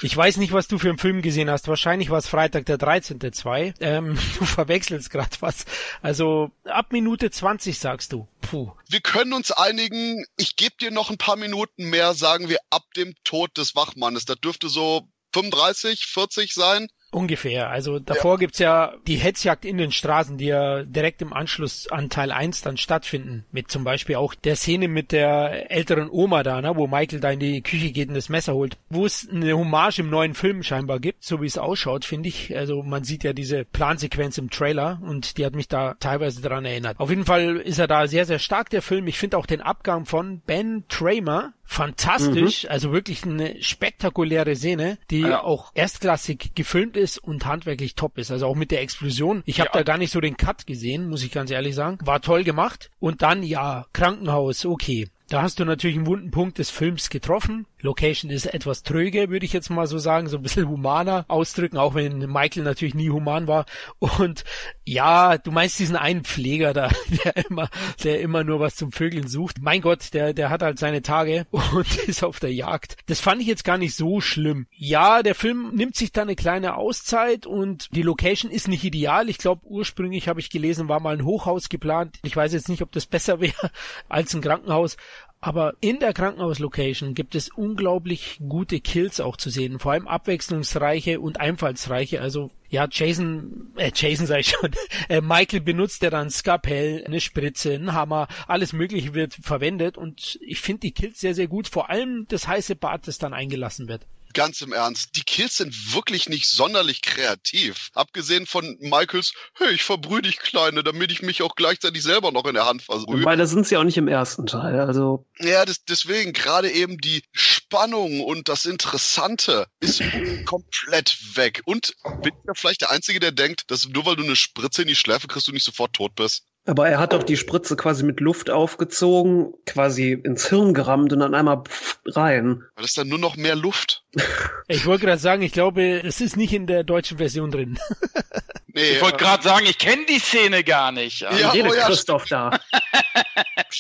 Ich 0.02 0.16
weiß 0.16 0.38
nicht, 0.38 0.54
was 0.54 0.68
du 0.68 0.80
für 0.80 0.90
einen 0.90 0.98
Film 0.98 1.22
gesehen 1.22 1.50
hast. 1.50 1.68
Wahrscheinlich 1.68 2.10
war 2.10 2.18
es 2.18 2.28
Freitag 2.28 2.66
der 2.66 2.78
13.2. 2.78 3.76
Ähm, 3.80 4.18
du 4.40 4.46
verwechselst 4.46 5.12
gerade 5.12 5.36
was. 5.42 5.66
Also 6.02 6.52
ab 6.66 6.92
Minute 6.92 7.30
20 7.30 7.78
sagst 7.78 8.14
du. 8.14 8.28
Puh. 8.42 8.72
Wir 8.88 9.02
können 9.02 9.34
uns 9.34 9.52
einigen. 9.52 10.26
Ich 10.38 10.56
gebe 10.56 10.76
dir 10.82 10.90
noch 10.90 11.12
ein 11.12 11.18
paar 11.18 11.36
Minuten 11.36 11.90
mehr, 11.90 12.16
sagen 12.16 12.50
wir, 12.50 12.58
ab 12.72 12.86
dem 12.96 13.14
Tod 13.24 13.56
des 13.58 13.76
Wachmannes. 13.76 14.26
Das 14.26 14.40
dürfte 14.40 14.68
so 14.68 15.08
35, 15.34 16.08
40 16.08 16.54
sein. 16.54 16.88
Ungefähr. 17.12 17.70
Also 17.70 17.98
davor 17.98 18.34
ja. 18.34 18.38
gibt's 18.38 18.60
ja 18.60 18.94
die 19.08 19.16
Hetzjagd 19.16 19.66
in 19.66 19.78
den 19.78 19.92
Straßen, 19.92 20.38
die 20.38 20.46
ja 20.46 20.84
direkt 20.84 21.22
im 21.22 21.34
Anschluss 21.34 21.88
an 21.88 22.10
Teil 22.10 22.32
1 22.32 22.62
dann 22.62 22.78
stattfinden. 22.78 23.46
Mit 23.52 23.72
zum 23.72 23.84
Beispiel 23.84 24.16
auch 24.16 24.36
der 24.36 24.56
Szene 24.56 24.88
mit 24.88 25.12
der 25.12 25.72
älteren 25.72 26.10
Oma 26.10 26.44
da, 26.44 26.62
ne, 26.62 26.76
wo 26.76 26.86
Michael 26.86 27.20
da 27.20 27.32
in 27.32 27.40
die 27.40 27.62
Küche 27.62 27.92
geht 27.92 28.10
und 28.10 28.16
das 28.16 28.30
Messer 28.30 28.54
holt. 28.54 28.78
Wo 28.90 29.06
es 29.06 29.28
eine 29.28 29.54
Hommage 29.54 30.00
im 30.00 30.10
neuen 30.12 30.36
Film 30.36 30.62
scheinbar 30.62 31.00
gibt, 31.00 31.24
so 31.24 31.42
wie 31.42 31.48
es 31.48 31.58
ausschaut, 31.58 32.06
finde 32.06 32.30
ich. 32.30 32.56
Also 32.56 32.84
man 32.84 33.04
sieht 33.04 33.24
ja 33.24 33.34
diese 33.34 33.66
Plansequenz 33.66 34.38
im 34.38 34.52
Trailer 34.52 35.00
und 35.02 35.38
die 35.38 35.46
hat 35.46 35.56
mich 35.56 35.68
da 35.68 35.96
teilweise 36.00 36.42
daran 36.42 36.66
erinnert. 36.66 37.00
Auf 37.00 37.10
jeden 37.10 37.26
Fall 37.26 37.58
ist 37.58 37.80
er 37.80 37.88
da 37.88 38.08
sehr, 38.08 38.26
sehr 38.26 38.40
stark, 38.40 38.70
der 38.70 38.84
Film. 38.84 39.08
Ich 39.08 39.18
finde 39.18 39.38
auch 39.38 39.48
den 39.48 39.62
Abgang 39.62 40.06
von 40.06 40.42
Ben 40.42 40.84
Tramer 40.90 41.54
fantastisch, 41.70 42.64
mhm. 42.64 42.72
also 42.72 42.92
wirklich 42.92 43.24
eine 43.24 43.62
spektakuläre 43.62 44.56
Szene, 44.56 44.98
die 45.12 45.22
ja. 45.22 45.44
auch 45.44 45.72
erstklassig 45.76 46.56
gefilmt 46.56 46.98
ist 47.00 47.18
und 47.18 47.46
handwerklich 47.46 47.96
top 47.96 48.18
ist. 48.18 48.32
Also 48.32 48.46
auch 48.46 48.56
mit 48.56 48.72
der 48.72 48.82
Explosion. 48.82 49.42
Ich 49.46 49.60
habe 49.60 49.70
ja. 49.74 49.80
da 49.80 49.84
gar 49.84 49.98
nicht 49.98 50.12
so 50.12 50.22
den 50.22 50.38
Cut 50.38 50.68
gesehen, 50.68 51.10
muss 51.10 51.24
ich 51.24 51.32
ganz 51.32 51.50
ehrlich 51.52 51.76
sagen. 51.76 51.98
War 52.04 52.22
toll 52.22 52.44
gemacht. 52.44 52.92
Und 53.00 53.22
dann 53.22 53.44
ja, 53.44 53.86
Krankenhaus, 53.94 54.66
okay. 54.66 55.08
Da 55.30 55.42
hast 55.42 55.60
du 55.60 55.66
natürlich 55.66 55.98
einen 55.98 56.08
wunden 56.08 56.32
Punkt 56.32 56.58
des 56.58 56.70
Films 56.70 57.10
getroffen. 57.10 57.66
Location 57.82 58.30
ist 58.32 58.46
etwas 58.46 58.84
tröge, 58.84 59.30
würde 59.30 59.46
ich 59.46 59.54
jetzt 59.54 59.70
mal 59.70 59.88
so 59.88 59.98
sagen, 59.98 60.28
so 60.28 60.38
ein 60.38 60.44
bisschen 60.44 60.68
humaner 60.68 61.26
ausdrücken, 61.28 61.78
auch 61.78 61.96
wenn 61.96 62.20
Michael 62.32 62.64
natürlich 62.64 62.96
nie 62.96 63.10
human 63.10 63.48
war. 63.48 63.66
Und 64.00 64.44
ja, 64.86 65.38
du 65.38 65.52
meinst 65.52 65.80
diesen 65.80 65.96
einen 65.96 66.24
Pfleger 66.24 66.74
da, 66.74 66.90
der 67.24 67.38
immer, 67.50 67.70
der 68.04 68.22
immer 68.22 68.44
nur 68.44 68.60
was 68.60 68.76
zum 68.76 68.92
Vögeln 68.92 69.28
sucht. 69.28 69.58
Mein 69.62 69.82
Gott, 69.82 70.14
der, 70.14 70.34
der 70.34 70.50
hat 70.50 70.62
halt 70.62 70.80
seine 70.80 71.02
Tage 71.02 71.48
und 71.52 71.98
ist 72.08 72.24
auf 72.24 72.40
der 72.40 72.54
Jagd. 72.54 72.98
Das 73.08 73.20
fand 73.20 73.42
ich 73.42 73.48
jetzt 73.48 73.64
gar 73.64 73.78
nicht 73.78 73.96
so 73.96 74.22
schlimm. 74.22 74.68
Ja, 74.72 75.24
der 75.24 75.36
Film 75.36 75.72
nimmt 75.74 75.96
sich 75.96 76.12
da 76.12 76.24
eine 76.24 76.36
kleine 76.36 76.76
Auszeit 76.76 77.46
und 77.46 77.88
die 77.96 78.02
Location 78.02 78.52
ist 78.52 78.68
nicht 78.68 78.84
ideal. 78.84 79.30
Ich 79.30 79.38
glaube, 79.38 79.66
ursprünglich 79.66 80.28
habe 80.28 80.40
ich 80.40 80.50
gelesen, 80.50 80.90
war 80.90 81.00
mal 81.00 81.16
ein 81.16 81.26
Hochhaus 81.26 81.70
geplant. 81.70 82.20
Ich 82.24 82.36
weiß 82.36 82.54
jetzt 82.54 82.70
nicht, 82.70 82.82
ob 82.82 82.92
das 82.92 83.06
besser 83.06 83.40
wäre 83.40 83.72
als 84.10 84.34
ein 84.34 84.42
Krankenhaus. 84.42 84.98
Aber 85.42 85.76
in 85.80 86.00
der 86.00 86.12
Krankenhauslocation 86.14 87.14
gibt 87.14 87.34
es 87.34 87.50
unglaublich 87.50 88.40
gute 88.46 88.82
Kills 88.82 89.22
auch 89.22 89.38
zu 89.38 89.50
sehen, 89.50 89.80
vor 89.80 89.94
allem 89.94 90.08
abwechslungsreiche 90.08 91.22
und 91.22 91.40
einfallsreiche. 91.40 92.22
Also 92.22 92.52
ja, 92.68 92.90
Jason, 92.92 93.72
äh, 93.78 93.92
Jason 93.96 94.28
ich 94.38 94.50
schon, 94.50 94.72
äh, 95.10 95.22
Michael 95.22 95.62
benutzt 95.62 96.02
ja 96.02 96.10
dann 96.10 96.30
Skapell, 96.30 97.06
eine 97.06 97.22
Spritze, 97.22 97.74
ein 97.74 97.94
Hammer, 97.94 98.28
alles 98.48 98.74
mögliche 98.74 99.14
wird 99.14 99.34
verwendet. 99.34 99.98
Und 99.98 100.38
ich 100.42 100.60
finde 100.60 100.82
die 100.82 100.92
Kills 100.92 101.22
sehr, 101.22 101.34
sehr 101.34 101.48
gut, 101.48 101.70
vor 101.70 101.90
allem 101.90 102.26
das 102.28 102.48
heiße 102.48 102.76
Bad, 102.76 103.08
das 103.08 103.18
dann 103.18 103.34
eingelassen 103.34 103.88
wird 103.88 104.06
ganz 104.34 104.62
im 104.62 104.74
Ernst, 104.74 105.16
die 105.16 105.24
Kills 105.24 105.58
sind 105.58 105.94
wirklich 105.94 106.30
nicht 106.30 106.50
sonderlich 106.50 107.02
kreativ. 107.02 107.90
Abgesehen 107.94 108.46
von 108.46 108.78
Michaels, 108.80 109.34
hey, 109.56 109.72
ich 109.72 109.84
verbrühe 109.84 110.22
dich, 110.22 110.40
Kleine, 110.40 110.84
damit 110.84 111.12
ich 111.12 111.22
mich 111.22 111.42
auch 111.42 111.56
gleichzeitig 111.56 112.04
selber 112.04 112.32
noch 112.32 112.46
in 112.46 112.54
der 112.54 112.66
Hand 112.66 112.82
verbrühe. 112.82 113.26
Weil 113.26 113.38
da 113.38 113.46
sind 113.46 113.68
sie 113.68 113.78
auch 113.78 113.84
nicht 113.84 113.98
im 113.98 114.08
ersten 114.08 114.46
Teil, 114.46 114.80
also. 114.80 115.26
Ja, 115.40 115.66
das, 115.66 115.84
deswegen, 115.86 116.34
gerade 116.34 116.72
eben 116.72 116.98
die 116.98 117.24
Spannung 117.32 118.22
und 118.22 118.50
das 118.50 118.66
Interessante 118.66 119.68
ist 119.80 120.02
komplett 120.46 121.18
weg. 121.36 121.62
Und 121.66 121.96
bin 122.22 122.34
ich 122.34 122.48
ja 122.48 122.54
vielleicht 122.54 122.82
der 122.82 122.92
Einzige, 122.92 123.20
der 123.20 123.32
denkt, 123.32 123.70
dass 123.72 123.88
nur 123.88 124.06
weil 124.06 124.16
du 124.16 124.24
eine 124.24 124.36
Spritze 124.36 124.84
in 124.84 124.88
die 124.88 124.96
Schläfe 124.96 125.28
kriegst, 125.28 125.48
du 125.48 125.52
nicht 125.52 125.66
sofort 125.66 125.94
tot 125.94 126.16
bist. 126.16 126.44
Aber 126.66 126.88
er 126.88 127.00
hat 127.00 127.14
doch 127.14 127.24
die 127.24 127.38
Spritze 127.38 127.76
quasi 127.76 128.04
mit 128.04 128.20
Luft 128.20 128.50
aufgezogen, 128.50 129.54
quasi 129.66 130.12
ins 130.12 130.48
Hirn 130.48 130.74
gerammt 130.74 131.12
und 131.14 131.20
dann 131.20 131.34
einmal 131.34 131.64
rein. 132.06 132.64
Weil 132.76 132.84
das 132.84 132.94
dann 132.94 133.08
nur 133.08 133.20
noch 133.20 133.36
mehr 133.38 133.56
Luft. 133.56 134.04
Ich 134.72 134.86
wollte 134.86 135.08
gerade 135.08 135.20
sagen, 135.20 135.42
ich 135.42 135.52
glaube, 135.52 136.00
es 136.02 136.22
ist 136.22 136.38
nicht 136.38 136.54
in 136.54 136.68
der 136.68 136.84
deutschen 136.84 137.18
Version 137.18 137.50
drin. 137.50 137.80
Nee, 138.72 138.92
ich 138.92 139.02
wollte 139.02 139.18
gerade 139.18 139.44
sagen, 139.44 139.66
ich 139.66 139.78
kenne 139.78 140.06
die 140.06 140.20
Szene 140.20 140.64
gar 140.64 140.92
nicht. 140.92 141.22
Ja, 141.22 141.36
ja, 141.36 141.52
oh 141.52 141.74
ja 141.74 141.88
Christoph 141.88 142.26
da. 142.26 142.52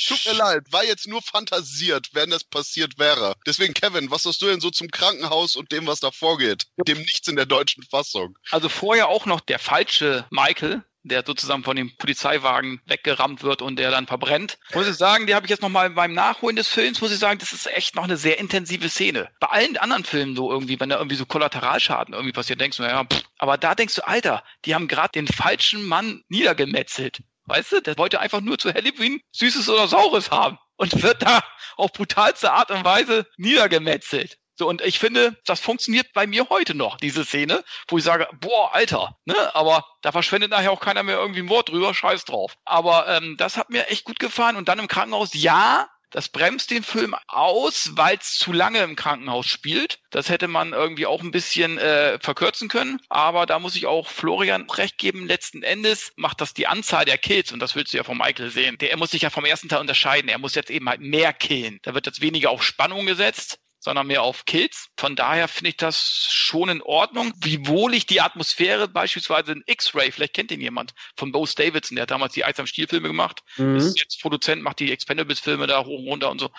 Tut 0.07 0.25
mir 0.25 0.33
leid, 0.33 0.63
war 0.71 0.83
jetzt 0.83 1.07
nur 1.07 1.21
fantasiert, 1.21 2.09
wenn 2.13 2.29
das 2.31 2.43
passiert 2.43 2.97
wäre. 2.97 3.35
Deswegen, 3.45 3.73
Kevin, 3.73 4.11
was 4.11 4.25
hast 4.25 4.41
du 4.41 4.47
denn 4.47 4.59
so 4.59 4.71
zum 4.71 4.89
Krankenhaus 4.89 5.55
und 5.55 5.71
dem, 5.71 5.85
was 5.87 5.99
da 5.99 6.11
vorgeht? 6.11 6.65
Dem 6.87 6.97
nichts 6.97 7.27
in 7.27 7.35
der 7.35 7.45
deutschen 7.45 7.83
Fassung. 7.83 8.37
Also 8.49 8.67
vorher 8.67 9.09
auch 9.09 9.25
noch 9.25 9.41
der 9.41 9.59
falsche 9.59 10.25
Michael, 10.31 10.83
der 11.03 11.23
sozusagen 11.25 11.63
von 11.63 11.75
dem 11.75 11.95
Polizeiwagen 11.97 12.81
weggerammt 12.85 13.43
wird 13.43 13.61
und 13.61 13.77
der 13.77 13.91
dann 13.91 14.07
verbrennt. 14.07 14.57
Muss 14.73 14.87
ich 14.87 14.95
sagen, 14.95 15.27
die 15.27 15.35
habe 15.35 15.45
ich 15.45 15.49
jetzt 15.49 15.61
nochmal 15.61 15.89
beim 15.91 16.13
Nachholen 16.13 16.55
des 16.55 16.67
Films, 16.67 17.01
muss 17.01 17.11
ich 17.11 17.19
sagen, 17.19 17.39
das 17.39 17.53
ist 17.53 17.67
echt 17.67 17.95
noch 17.95 18.03
eine 18.03 18.17
sehr 18.17 18.39
intensive 18.39 18.89
Szene. 18.89 19.29
Bei 19.39 19.47
allen 19.47 19.77
anderen 19.77 20.03
Filmen 20.03 20.35
so 20.35 20.51
irgendwie, 20.51 20.79
wenn 20.79 20.89
da 20.89 20.97
irgendwie 20.97 21.15
so 21.15 21.25
Kollateralschaden 21.25 22.13
irgendwie 22.13 22.33
passiert, 22.33 22.59
denkst 22.59 22.77
du, 22.77 22.83
naja, 22.83 23.05
pff. 23.05 23.23
aber 23.37 23.57
da 23.57 23.75
denkst 23.75 23.95
du, 23.95 24.07
Alter, 24.07 24.43
die 24.65 24.75
haben 24.75 24.87
gerade 24.87 25.11
den 25.13 25.27
falschen 25.27 25.85
Mann 25.85 26.23
niedergemetzelt. 26.27 27.21
Weißt 27.45 27.71
du, 27.71 27.81
der 27.81 27.97
wollte 27.97 28.19
einfach 28.19 28.41
nur 28.41 28.59
zu 28.59 28.71
Halloween 28.71 29.21
Süßes 29.31 29.69
oder 29.69 29.87
Saures 29.87 30.29
haben 30.29 30.59
und 30.75 31.01
wird 31.01 31.23
da 31.23 31.41
auf 31.77 31.91
brutalste 31.93 32.51
Art 32.51 32.69
und 32.71 32.85
Weise 32.85 33.25
niedergemetzelt. 33.37 34.37
So, 34.59 34.67
und 34.67 34.81
ich 34.81 34.99
finde, 34.99 35.37
das 35.45 35.61
funktioniert 35.61 36.11
bei 36.13 36.27
mir 36.27 36.49
heute 36.49 36.75
noch, 36.75 36.97
diese 36.97 37.23
Szene, 37.23 37.63
wo 37.87 37.97
ich 37.97 38.03
sage, 38.03 38.27
boah, 38.41 38.75
Alter, 38.75 39.15
ne? 39.23 39.55
Aber 39.55 39.85
da 40.01 40.11
verschwendet 40.11 40.51
nachher 40.51 40.73
auch 40.73 40.81
keiner 40.81 41.01
mehr 41.01 41.15
irgendwie 41.15 41.39
ein 41.39 41.47
Wort 41.47 41.69
drüber, 41.69 41.93
scheiß 41.93 42.25
drauf. 42.25 42.57
Aber 42.65 43.07
ähm, 43.07 43.37
das 43.37 43.55
hat 43.55 43.69
mir 43.69 43.87
echt 43.87 44.03
gut 44.03 44.19
gefallen. 44.19 44.57
Und 44.57 44.67
dann 44.67 44.79
im 44.79 44.89
Krankenhaus, 44.89 45.29
ja, 45.33 45.87
das 46.09 46.27
bremst 46.27 46.71
den 46.71 46.83
Film 46.83 47.15
aus, 47.27 47.91
weil 47.93 48.17
es 48.17 48.33
zu 48.33 48.51
lange 48.51 48.83
im 48.83 48.97
Krankenhaus 48.97 49.45
spielt. 49.45 49.99
Das 50.09 50.27
hätte 50.27 50.49
man 50.49 50.73
irgendwie 50.73 51.05
auch 51.05 51.21
ein 51.21 51.31
bisschen 51.31 51.77
äh, 51.77 52.19
verkürzen 52.19 52.67
können. 52.67 52.99
Aber 53.07 53.45
da 53.45 53.59
muss 53.59 53.77
ich 53.77 53.87
auch 53.87 54.09
Florian 54.09 54.69
recht 54.69 54.97
geben. 54.97 55.25
Letzten 55.25 55.63
Endes 55.63 56.11
macht 56.17 56.41
das 56.41 56.53
die 56.53 56.67
Anzahl 56.67 57.05
der 57.05 57.17
Kills, 57.17 57.53
und 57.53 57.59
das 57.59 57.75
willst 57.77 57.93
du 57.93 57.97
ja 57.97 58.03
von 58.03 58.17
Michael 58.17 58.49
sehen. 58.49 58.77
Der, 58.79 58.91
er 58.91 58.97
muss 58.97 59.11
sich 59.11 59.21
ja 59.21 59.29
vom 59.29 59.45
ersten 59.45 59.69
Teil 59.69 59.79
unterscheiden. 59.79 60.27
Er 60.27 60.37
muss 60.37 60.53
jetzt 60.53 60.69
eben 60.69 60.89
halt 60.89 60.99
mehr 60.99 61.31
killen. 61.31 61.79
Da 61.83 61.93
wird 61.93 62.07
jetzt 62.07 62.19
weniger 62.19 62.49
auf 62.49 62.61
Spannung 62.61 63.05
gesetzt 63.05 63.57
sondern 63.79 64.07
mehr 64.07 64.23
auf 64.23 64.45
Kills. 64.45 64.89
Von 64.97 65.15
daher 65.15 65.47
finde 65.47 65.69
ich 65.69 65.77
das 65.77 66.27
schon 66.29 66.69
in 66.69 66.81
Ordnung. 66.81 67.33
Wiewohl 67.37 67.93
ich 67.93 68.05
die 68.05 68.21
Atmosphäre 68.21 68.87
beispielsweise 68.87 69.53
in 69.53 69.63
X-Ray, 69.65 70.11
vielleicht 70.11 70.33
kennt 70.33 70.51
ihn 70.51 70.61
jemand, 70.61 70.93
von 71.15 71.31
Bose 71.31 71.55
Davidson, 71.55 71.95
der 71.95 72.03
hat 72.03 72.11
damals 72.11 72.33
die 72.33 72.45
Eis 72.45 72.59
am 72.59 72.67
Stiel-Filme 72.67 73.07
gemacht, 73.07 73.41
mhm. 73.57 73.77
ist 73.77 73.99
jetzt 73.99 74.21
Produzent, 74.21 74.61
macht 74.61 74.79
die 74.79 74.91
Expendables-Filme 74.91 75.67
da 75.67 75.83
hoch 75.85 75.99
und 75.99 76.07
runter 76.07 76.29
und 76.29 76.39
so. 76.39 76.49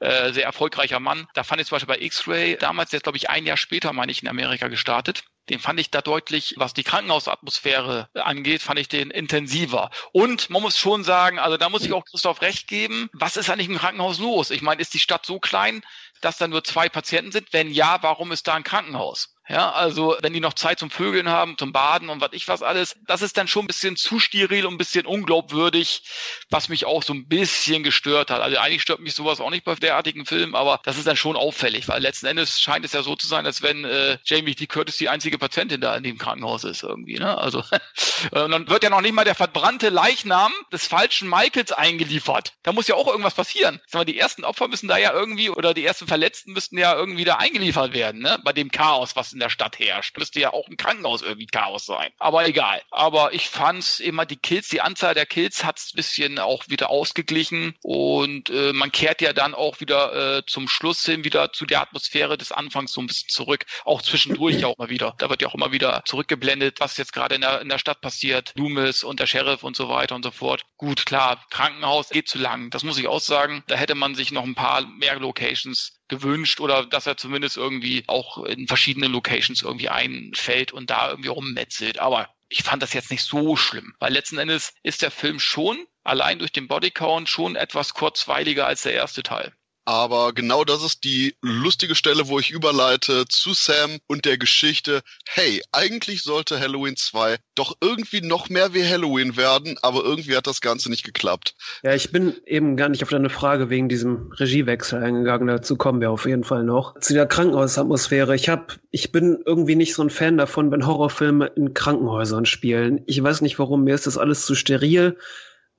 Äh, 0.00 0.32
sehr 0.32 0.44
erfolgreicher 0.44 1.00
Mann. 1.00 1.26
Da 1.34 1.44
fand 1.44 1.60
ich 1.60 1.66
zum 1.66 1.76
Beispiel 1.76 1.94
bei 1.94 2.02
X-Ray 2.02 2.56
damals, 2.56 2.92
ist 2.92 3.02
glaube 3.02 3.18
ich 3.18 3.30
ein 3.30 3.46
Jahr 3.46 3.56
später, 3.56 3.92
meine 3.92 4.12
ich, 4.12 4.22
in 4.22 4.28
Amerika 4.28 4.68
gestartet. 4.68 5.24
Den 5.48 5.60
fand 5.60 5.80
ich 5.80 5.90
da 5.90 6.02
deutlich, 6.02 6.54
was 6.58 6.74
die 6.74 6.82
Krankenhausatmosphäre 6.84 8.08
angeht, 8.14 8.62
fand 8.62 8.78
ich 8.78 8.88
den 8.88 9.10
intensiver. 9.10 9.90
Und 10.12 10.50
man 10.50 10.62
muss 10.62 10.76
schon 10.76 11.04
sagen, 11.04 11.38
also 11.38 11.56
da 11.56 11.70
muss 11.70 11.84
ich 11.84 11.92
auch 11.92 12.04
Christoph 12.04 12.42
recht 12.42 12.68
geben, 12.68 13.08
was 13.12 13.36
ist 13.36 13.48
eigentlich 13.48 13.68
im 13.68 13.78
Krankenhaus 13.78 14.18
los? 14.18 14.50
Ich 14.50 14.62
meine, 14.62 14.82
ist 14.82 14.92
die 14.92 14.98
Stadt 14.98 15.24
so 15.24 15.38
klein, 15.38 15.82
dass 16.20 16.38
da 16.38 16.48
nur 16.48 16.64
zwei 16.64 16.88
Patienten 16.88 17.32
sind? 17.32 17.52
Wenn 17.52 17.70
ja, 17.70 18.02
warum 18.02 18.32
ist 18.32 18.46
da 18.48 18.54
ein 18.54 18.64
Krankenhaus? 18.64 19.34
Ja, 19.48 19.72
also 19.72 20.14
wenn 20.20 20.34
die 20.34 20.40
noch 20.40 20.52
Zeit 20.52 20.78
zum 20.78 20.90
Vögeln 20.90 21.30
haben, 21.30 21.56
zum 21.56 21.72
Baden 21.72 22.10
und 22.10 22.20
was 22.20 22.30
ich 22.32 22.48
was 22.48 22.62
alles, 22.62 22.96
das 23.06 23.22
ist 23.22 23.38
dann 23.38 23.48
schon 23.48 23.64
ein 23.64 23.66
bisschen 23.66 23.96
zu 23.96 24.18
steril 24.18 24.66
und 24.66 24.74
ein 24.74 24.78
bisschen 24.78 25.06
unglaubwürdig, 25.06 26.02
was 26.50 26.68
mich 26.68 26.84
auch 26.84 27.02
so 27.02 27.14
ein 27.14 27.28
bisschen 27.28 27.82
gestört 27.82 28.30
hat. 28.30 28.42
Also 28.42 28.58
eigentlich 28.58 28.82
stört 28.82 29.00
mich 29.00 29.14
sowas 29.14 29.40
auch 29.40 29.48
nicht 29.48 29.64
bei 29.64 29.74
derartigen 29.74 30.26
Filmen, 30.26 30.54
aber 30.54 30.80
das 30.84 30.98
ist 30.98 31.06
dann 31.06 31.16
schon 31.16 31.36
auffällig, 31.36 31.88
weil 31.88 32.02
letzten 32.02 32.26
Endes 32.26 32.60
scheint 32.60 32.84
es 32.84 32.92
ja 32.92 33.02
so 33.02 33.16
zu 33.16 33.26
sein, 33.26 33.46
als 33.46 33.62
wenn 33.62 33.86
äh, 33.86 34.18
Jamie 34.24 34.54
Lee 34.58 34.66
Curtis 34.66 34.98
die 34.98 35.08
einzige 35.08 35.38
Patientin 35.38 35.80
da 35.80 35.96
in 35.96 36.02
dem 36.02 36.18
Krankenhaus 36.18 36.64
ist 36.64 36.82
irgendwie. 36.82 37.18
Ne? 37.18 37.38
Also 37.38 37.58
und 38.30 38.50
dann 38.50 38.68
wird 38.68 38.82
ja 38.82 38.90
noch 38.90 39.00
nicht 39.00 39.14
mal 39.14 39.24
der 39.24 39.34
verbrannte 39.34 39.88
Leichnam 39.88 40.52
des 40.72 40.86
falschen 40.86 41.28
Michaels 41.28 41.72
eingeliefert. 41.72 42.52
Da 42.64 42.72
muss 42.72 42.86
ja 42.86 42.96
auch 42.96 43.06
irgendwas 43.08 43.34
passieren. 43.34 43.80
Sag 43.86 44.00
mal, 44.00 44.04
die 44.04 44.18
ersten 44.18 44.44
Opfer 44.44 44.68
müssen 44.68 44.88
da 44.88 44.98
ja 44.98 45.12
irgendwie 45.14 45.48
oder 45.48 45.72
die 45.72 45.86
ersten 45.86 46.06
Verletzten 46.06 46.52
müssten 46.52 46.76
ja 46.76 46.94
irgendwie 46.94 47.24
da 47.24 47.36
eingeliefert 47.36 47.94
werden, 47.94 48.20
ne? 48.20 48.38
Bei 48.44 48.52
dem 48.52 48.70
Chaos, 48.70 49.16
was 49.16 49.37
in 49.38 49.40
der 49.40 49.50
Stadt 49.50 49.78
herrscht. 49.78 50.18
Müsste 50.18 50.40
ja 50.40 50.52
auch 50.52 50.66
im 50.68 50.76
Krankenhaus 50.76 51.22
irgendwie 51.22 51.46
Chaos 51.46 51.86
sein. 51.86 52.10
Aber 52.18 52.46
egal. 52.46 52.82
Aber 52.90 53.32
ich 53.32 53.48
fand 53.48 54.00
immer 54.00 54.26
die 54.26 54.36
Kills, 54.36 54.68
die 54.68 54.80
Anzahl 54.80 55.14
der 55.14 55.26
Kills 55.26 55.64
hat 55.64 55.78
es 55.78 55.92
ein 55.92 55.96
bisschen 55.96 56.38
auch 56.40 56.64
wieder 56.68 56.90
ausgeglichen 56.90 57.76
und 57.82 58.50
äh, 58.50 58.72
man 58.72 58.90
kehrt 58.90 59.22
ja 59.22 59.32
dann 59.32 59.54
auch 59.54 59.78
wieder 59.80 60.38
äh, 60.38 60.42
zum 60.46 60.68
Schluss 60.68 61.04
hin 61.04 61.22
wieder 61.22 61.52
zu 61.52 61.66
der 61.66 61.82
Atmosphäre 61.82 62.36
des 62.36 62.50
Anfangs 62.50 62.92
so 62.92 63.00
ein 63.00 63.06
bisschen 63.06 63.28
zurück. 63.28 63.64
Auch 63.84 64.02
zwischendurch 64.02 64.56
ja 64.60 64.66
auch 64.66 64.78
mal 64.78 64.90
wieder. 64.90 65.14
Da 65.18 65.30
wird 65.30 65.40
ja 65.40 65.48
auch 65.48 65.54
immer 65.54 65.70
wieder 65.70 66.02
zurückgeblendet, 66.04 66.80
was 66.80 66.96
jetzt 66.96 67.12
gerade 67.12 67.36
in 67.36 67.42
der, 67.42 67.60
in 67.60 67.68
der 67.68 67.78
Stadt 67.78 68.00
passiert. 68.00 68.52
Loomis 68.56 69.04
und 69.04 69.20
der 69.20 69.26
Sheriff 69.26 69.62
und 69.62 69.76
so 69.76 69.88
weiter 69.88 70.16
und 70.16 70.24
so 70.24 70.32
fort. 70.32 70.62
Gut, 70.76 71.06
klar, 71.06 71.44
Krankenhaus 71.50 72.08
geht 72.08 72.28
zu 72.28 72.38
lang. 72.38 72.70
Das 72.70 72.82
muss 72.82 72.98
ich 72.98 73.06
auch 73.06 73.20
sagen. 73.20 73.62
Da 73.68 73.76
hätte 73.76 73.94
man 73.94 74.16
sich 74.16 74.32
noch 74.32 74.44
ein 74.44 74.56
paar 74.56 74.84
mehr 74.86 75.16
Locations 75.20 75.97
gewünscht 76.08 76.60
oder 76.60 76.86
dass 76.86 77.06
er 77.06 77.16
zumindest 77.16 77.56
irgendwie 77.56 78.04
auch 78.06 78.44
in 78.44 78.66
verschiedenen 78.66 79.12
Locations 79.12 79.62
irgendwie 79.62 79.88
einfällt 79.88 80.72
und 80.72 80.90
da 80.90 81.10
irgendwie 81.10 81.28
rummetzelt. 81.28 81.98
Aber 81.98 82.28
ich 82.48 82.62
fand 82.62 82.82
das 82.82 82.94
jetzt 82.94 83.10
nicht 83.10 83.24
so 83.24 83.56
schlimm, 83.56 83.94
weil 83.98 84.12
letzten 84.12 84.38
Endes 84.38 84.74
ist 84.82 85.02
der 85.02 85.10
Film 85.10 85.38
schon 85.38 85.86
allein 86.02 86.38
durch 86.38 86.52
den 86.52 86.68
Bodycount 86.68 87.28
schon 87.28 87.56
etwas 87.56 87.94
kurzweiliger 87.94 88.66
als 88.66 88.82
der 88.82 88.94
erste 88.94 89.22
Teil. 89.22 89.52
Aber 89.88 90.34
genau 90.34 90.64
das 90.64 90.84
ist 90.84 91.04
die 91.04 91.34
lustige 91.40 91.94
Stelle, 91.94 92.28
wo 92.28 92.38
ich 92.38 92.50
überleite 92.50 93.24
zu 93.26 93.54
Sam 93.54 93.96
und 94.06 94.26
der 94.26 94.36
Geschichte. 94.36 95.00
Hey, 95.26 95.62
eigentlich 95.72 96.22
sollte 96.22 96.60
Halloween 96.60 96.94
2 96.94 97.38
doch 97.54 97.74
irgendwie 97.80 98.20
noch 98.20 98.50
mehr 98.50 98.74
wie 98.74 98.84
Halloween 98.84 99.38
werden, 99.38 99.78
aber 99.80 100.04
irgendwie 100.04 100.36
hat 100.36 100.46
das 100.46 100.60
Ganze 100.60 100.90
nicht 100.90 101.04
geklappt. 101.04 101.54
Ja, 101.82 101.94
ich 101.94 102.12
bin 102.12 102.34
eben 102.44 102.76
gar 102.76 102.90
nicht 102.90 103.02
auf 103.02 103.08
deine 103.08 103.30
Frage 103.30 103.70
wegen 103.70 103.88
diesem 103.88 104.30
Regiewechsel 104.32 105.02
eingegangen. 105.02 105.48
Dazu 105.48 105.76
kommen 105.76 106.02
wir 106.02 106.10
auf 106.10 106.26
jeden 106.26 106.44
Fall 106.44 106.64
noch. 106.64 107.00
Zu 107.00 107.14
der 107.14 107.24
Krankenhausatmosphäre. 107.24 108.34
Ich 108.34 108.50
hab, 108.50 108.78
ich 108.90 109.10
bin 109.10 109.38
irgendwie 109.46 109.76
nicht 109.76 109.94
so 109.94 110.02
ein 110.02 110.10
Fan 110.10 110.36
davon, 110.36 110.70
wenn 110.70 110.86
Horrorfilme 110.86 111.46
in 111.56 111.72
Krankenhäusern 111.72 112.44
spielen. 112.44 113.04
Ich 113.06 113.22
weiß 113.22 113.40
nicht 113.40 113.58
warum. 113.58 113.84
Mir 113.84 113.94
ist 113.94 114.06
das 114.06 114.18
alles 114.18 114.44
zu 114.44 114.54
steril 114.54 115.16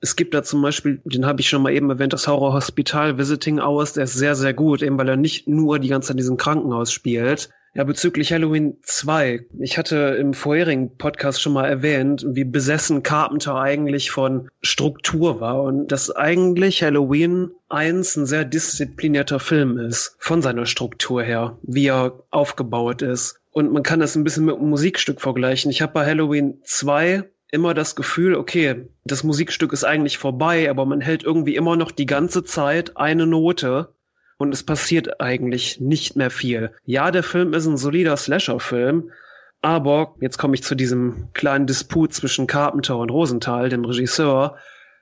es 0.00 0.16
gibt 0.16 0.34
da 0.34 0.42
zum 0.42 0.62
Beispiel, 0.62 1.00
den 1.04 1.26
habe 1.26 1.40
ich 1.40 1.48
schon 1.48 1.62
mal 1.62 1.72
eben 1.72 1.90
erwähnt, 1.90 2.12
das 2.12 2.26
Horror 2.26 2.54
Hospital 2.54 3.18
Visiting 3.18 3.60
Hours, 3.60 3.92
der 3.92 4.04
ist 4.04 4.14
sehr, 4.14 4.34
sehr 4.34 4.54
gut, 4.54 4.82
eben 4.82 4.98
weil 4.98 5.08
er 5.08 5.16
nicht 5.16 5.46
nur 5.46 5.78
die 5.78 5.88
ganze 5.88 6.08
Zeit 6.08 6.14
in 6.14 6.18
diesem 6.18 6.36
Krankenhaus 6.36 6.92
spielt. 6.92 7.50
Ja, 7.72 7.84
bezüglich 7.84 8.32
Halloween 8.32 8.78
2. 8.82 9.46
Ich 9.60 9.78
hatte 9.78 10.16
im 10.18 10.34
vorherigen 10.34 10.96
Podcast 10.96 11.40
schon 11.40 11.52
mal 11.52 11.68
erwähnt, 11.68 12.26
wie 12.28 12.42
besessen 12.42 13.04
Carpenter 13.04 13.54
eigentlich 13.54 14.10
von 14.10 14.50
Struktur 14.60 15.40
war 15.40 15.62
und 15.62 15.92
dass 15.92 16.10
eigentlich 16.10 16.82
Halloween 16.82 17.52
1 17.68 18.16
ein 18.16 18.26
sehr 18.26 18.44
disziplinierter 18.44 19.38
Film 19.38 19.78
ist, 19.78 20.16
von 20.18 20.42
seiner 20.42 20.66
Struktur 20.66 21.22
her, 21.22 21.58
wie 21.62 21.86
er 21.86 22.24
aufgebaut 22.30 23.02
ist. 23.02 23.38
Und 23.52 23.72
man 23.72 23.84
kann 23.84 24.00
das 24.00 24.16
ein 24.16 24.24
bisschen 24.24 24.46
mit 24.46 24.56
einem 24.56 24.68
Musikstück 24.68 25.20
vergleichen. 25.20 25.70
Ich 25.70 25.80
habe 25.80 25.92
bei 25.92 26.04
Halloween 26.04 26.58
2 26.64 27.24
immer 27.52 27.74
das 27.74 27.96
Gefühl, 27.96 28.34
okay, 28.34 28.88
das 29.04 29.24
Musikstück 29.24 29.72
ist 29.72 29.84
eigentlich 29.84 30.18
vorbei, 30.18 30.70
aber 30.70 30.86
man 30.86 31.00
hält 31.00 31.22
irgendwie 31.24 31.56
immer 31.56 31.76
noch 31.76 31.90
die 31.90 32.06
ganze 32.06 32.44
Zeit 32.44 32.96
eine 32.96 33.26
Note 33.26 33.94
und 34.38 34.54
es 34.54 34.62
passiert 34.62 35.20
eigentlich 35.20 35.80
nicht 35.80 36.16
mehr 36.16 36.30
viel. 36.30 36.72
Ja, 36.84 37.10
der 37.10 37.22
Film 37.22 37.52
ist 37.52 37.66
ein 37.66 37.76
solider 37.76 38.16
Slasher-Film, 38.16 39.10
aber 39.62 40.14
jetzt 40.20 40.38
komme 40.38 40.54
ich 40.54 40.62
zu 40.62 40.74
diesem 40.74 41.28
kleinen 41.34 41.66
Disput 41.66 42.14
zwischen 42.14 42.46
Carpenter 42.46 42.96
und 42.96 43.10
Rosenthal, 43.10 43.68
dem 43.68 43.84
Regisseur. 43.84 44.56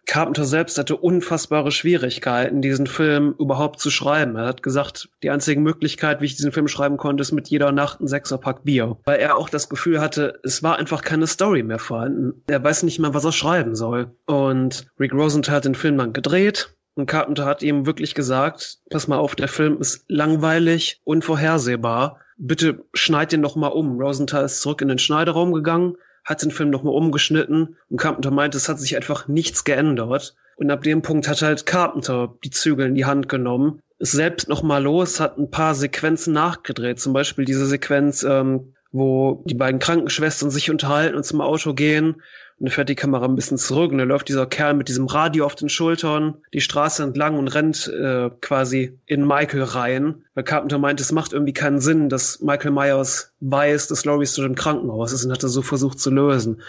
Carpenter 0.09 0.47
selbst 0.47 0.79
hatte 0.79 0.97
unfassbare 0.97 1.71
Schwierigkeiten, 1.71 2.63
diesen 2.63 2.87
Film 2.87 3.35
überhaupt 3.39 3.79
zu 3.79 3.91
schreiben. 3.91 4.37
Er 4.37 4.47
hat 4.47 4.63
gesagt, 4.63 5.11
die 5.23 5.29
einzige 5.29 5.61
Möglichkeit, 5.61 6.23
wie 6.23 6.25
ich 6.25 6.35
diesen 6.35 6.51
Film 6.51 6.67
schreiben 6.67 6.97
konnte, 6.97 7.21
ist 7.21 7.33
mit 7.33 7.49
jeder 7.49 7.73
Nacht 7.73 8.01
ein 8.01 8.09
Sechserpack 8.09 8.65
Bier. 8.65 8.97
Weil 9.05 9.21
er 9.21 9.37
auch 9.37 9.51
das 9.51 9.69
Gefühl 9.69 10.01
hatte, 10.01 10.41
es 10.43 10.63
war 10.63 10.79
einfach 10.79 11.03
keine 11.03 11.27
Story 11.27 11.63
mehr 11.63 11.79
vorhanden. 11.79 12.43
Er 12.47 12.65
weiß 12.65 12.85
nicht 12.85 12.99
mehr, 12.99 13.13
was 13.13 13.27
er 13.27 13.33
schreiben 13.33 13.77
soll. 13.77 14.11
Und 14.25 14.87
Rick 14.99 15.13
Rosenthal 15.13 15.57
hat 15.57 15.67
den 15.67 15.75
Film 15.75 15.99
dann 15.99 16.15
gedreht. 16.15 16.75
Und 16.95 17.05
Carpenter 17.05 17.45
hat 17.45 17.63
ihm 17.63 17.85
wirklich 17.85 18.15
gesagt, 18.15 18.79
pass 18.89 19.09
mal 19.09 19.19
auf, 19.19 19.37
der 19.37 19.49
Film 19.49 19.79
ist 19.79 20.07
langweilig, 20.09 21.03
unvorhersehbar. 21.05 22.19
Bitte 22.39 22.83
schneid 22.95 23.33
den 23.33 23.43
doch 23.43 23.57
mal 23.57 23.69
um. 23.69 24.01
Rosenthal 24.01 24.47
ist 24.47 24.63
zurück 24.63 24.81
in 24.81 24.89
den 24.89 24.99
Schneiderraum 24.99 25.53
gegangen, 25.53 25.97
hat 26.29 26.43
den 26.43 26.51
Film 26.51 26.69
nochmal 26.69 26.95
umgeschnitten 26.95 27.77
und 27.89 27.97
Carpenter 27.97 28.31
meinte, 28.31 28.59
es 28.59 28.69
hat 28.69 28.79
sich 28.79 28.97
einfach 28.97 29.29
nichts 29.29 29.65
geändert. 29.65 30.37
Und 30.57 30.71
ab 30.71 30.83
dem 30.83 31.01
Punkt 31.01 31.27
hat 31.27 31.41
halt 31.41 31.65
Carpenter 31.65 32.35
die 32.45 32.51
Zügel 32.51 32.87
in 32.87 32.95
die 32.95 33.07
Hand 33.07 33.31
genommen, 33.31 33.81
ist 33.99 34.13
selbst 34.13 34.47
nochmal 34.47 34.83
los, 34.83 35.21
hat 35.21 35.39
ein 35.39 35.51
paar 35.51 35.75
Sequenzen 35.75 36.35
nachgedreht. 36.35 37.01
Zum 37.01 37.15
Beispiel 37.15 37.47
diese 37.47 37.65
Sequenz, 37.65 38.25
ähm, 38.25 38.75
wo 38.93 39.43
die 39.47 39.55
beiden 39.55 39.81
Krankenschwestern 39.81 40.51
sich 40.51 40.71
unterhalten 40.71 41.17
und 41.17 41.25
zum 41.25 41.41
Auto 41.41 41.73
gehen 41.73 42.21
und 42.59 42.67
dann 42.67 42.73
fährt 42.73 42.89
die 42.89 42.97
Kamera 42.97 43.25
ein 43.25 43.37
bisschen 43.37 43.57
zurück 43.57 43.93
und 43.93 43.99
dann 43.99 44.09
läuft 44.09 44.29
dieser 44.29 44.47
Kerl 44.47 44.75
mit 44.75 44.89
diesem 44.89 45.07
Radio 45.07 45.47
auf 45.47 45.55
den 45.55 45.69
Schultern 45.69 46.39
die 46.53 46.61
Straße 46.61 47.05
entlang 47.05 47.39
und 47.39 47.47
rennt 47.47 47.87
äh, 47.87 48.31
quasi 48.41 48.99
in 49.07 49.25
Michael 49.25 49.63
rein. 49.63 50.25
Weil 50.35 50.43
Carpenter 50.43 50.79
meint, 50.79 51.01
es 51.01 51.13
macht 51.13 51.33
irgendwie 51.33 51.53
keinen 51.53 51.81
Sinn, 51.81 52.09
dass 52.09 52.41
Michael 52.41 52.73
Myers 52.73 53.33
weiß, 53.39 53.87
dass 53.87 54.05
Laurie 54.05 54.27
zu 54.27 54.43
dem 54.43 54.57
Krankenhaus 54.57 55.13
ist 55.13 55.25
und 55.25 55.31
hat 55.31 55.45
er 55.45 55.49
so 55.49 55.63
versucht 55.63 56.01
zu 56.01 56.11
lösen. 56.11 56.61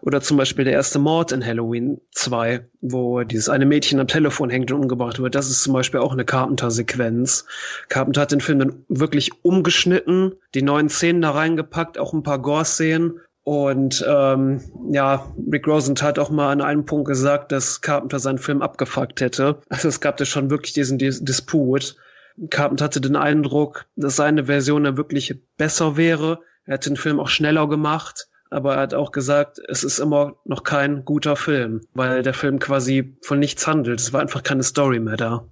Oder 0.00 0.20
zum 0.20 0.36
Beispiel 0.36 0.64
der 0.64 0.74
erste 0.74 1.00
Mord 1.00 1.32
in 1.32 1.44
Halloween 1.44 2.00
2, 2.12 2.64
wo 2.80 3.24
dieses 3.24 3.48
eine 3.48 3.66
Mädchen 3.66 3.98
am 3.98 4.06
Telefon 4.06 4.48
hängt 4.48 4.70
und 4.70 4.82
umgebracht 4.82 5.18
wird. 5.18 5.34
Das 5.34 5.50
ist 5.50 5.64
zum 5.64 5.72
Beispiel 5.72 5.98
auch 5.98 6.12
eine 6.12 6.24
Carpenter-Sequenz. 6.24 7.46
Carpenter 7.88 8.20
hat 8.20 8.30
den 8.30 8.40
Film 8.40 8.60
dann 8.60 8.84
wirklich 8.88 9.30
umgeschnitten, 9.42 10.34
die 10.54 10.62
neuen 10.62 10.88
Szenen 10.88 11.22
da 11.22 11.32
reingepackt, 11.32 11.98
auch 11.98 12.12
ein 12.12 12.22
paar 12.22 12.38
Gore-Szenen 12.40 13.18
und 13.44 14.04
ähm, 14.08 14.60
ja, 14.90 15.26
Rick 15.50 15.66
Rosenthal 15.66 16.08
hat 16.10 16.18
auch 16.18 16.30
mal 16.30 16.52
an 16.52 16.60
einem 16.60 16.86
Punkt 16.86 17.08
gesagt, 17.08 17.50
dass 17.50 17.80
Carpenter 17.80 18.20
seinen 18.20 18.38
Film 18.38 18.62
abgefuckt 18.62 19.20
hätte. 19.20 19.60
Also 19.68 19.88
es 19.88 20.00
gab 20.00 20.16
da 20.16 20.24
schon 20.24 20.50
wirklich 20.50 20.72
diesen 20.72 20.98
Dis 20.98 21.24
Disput. 21.24 21.96
Carpenter 22.50 22.84
hatte 22.84 23.00
den 23.00 23.16
Eindruck, 23.16 23.86
dass 23.96 24.16
seine 24.16 24.46
Version 24.46 24.84
dann 24.84 24.96
wirklich 24.96 25.40
besser 25.56 25.96
wäre. 25.96 26.40
Er 26.64 26.74
hat 26.74 26.86
den 26.86 26.96
Film 26.96 27.18
auch 27.18 27.28
schneller 27.28 27.68
gemacht, 27.68 28.28
aber 28.48 28.76
er 28.76 28.82
hat 28.82 28.94
auch 28.94 29.10
gesagt, 29.10 29.60
es 29.68 29.82
ist 29.82 29.98
immer 29.98 30.36
noch 30.44 30.62
kein 30.62 31.04
guter 31.04 31.34
Film, 31.34 31.80
weil 31.94 32.22
der 32.22 32.34
Film 32.34 32.60
quasi 32.60 33.16
von 33.22 33.40
nichts 33.40 33.66
handelt. 33.66 34.00
Es 34.00 34.12
war 34.12 34.20
einfach 34.20 34.44
keine 34.44 34.62
Story 34.62 35.00
mehr 35.00 35.16
da 35.16 35.44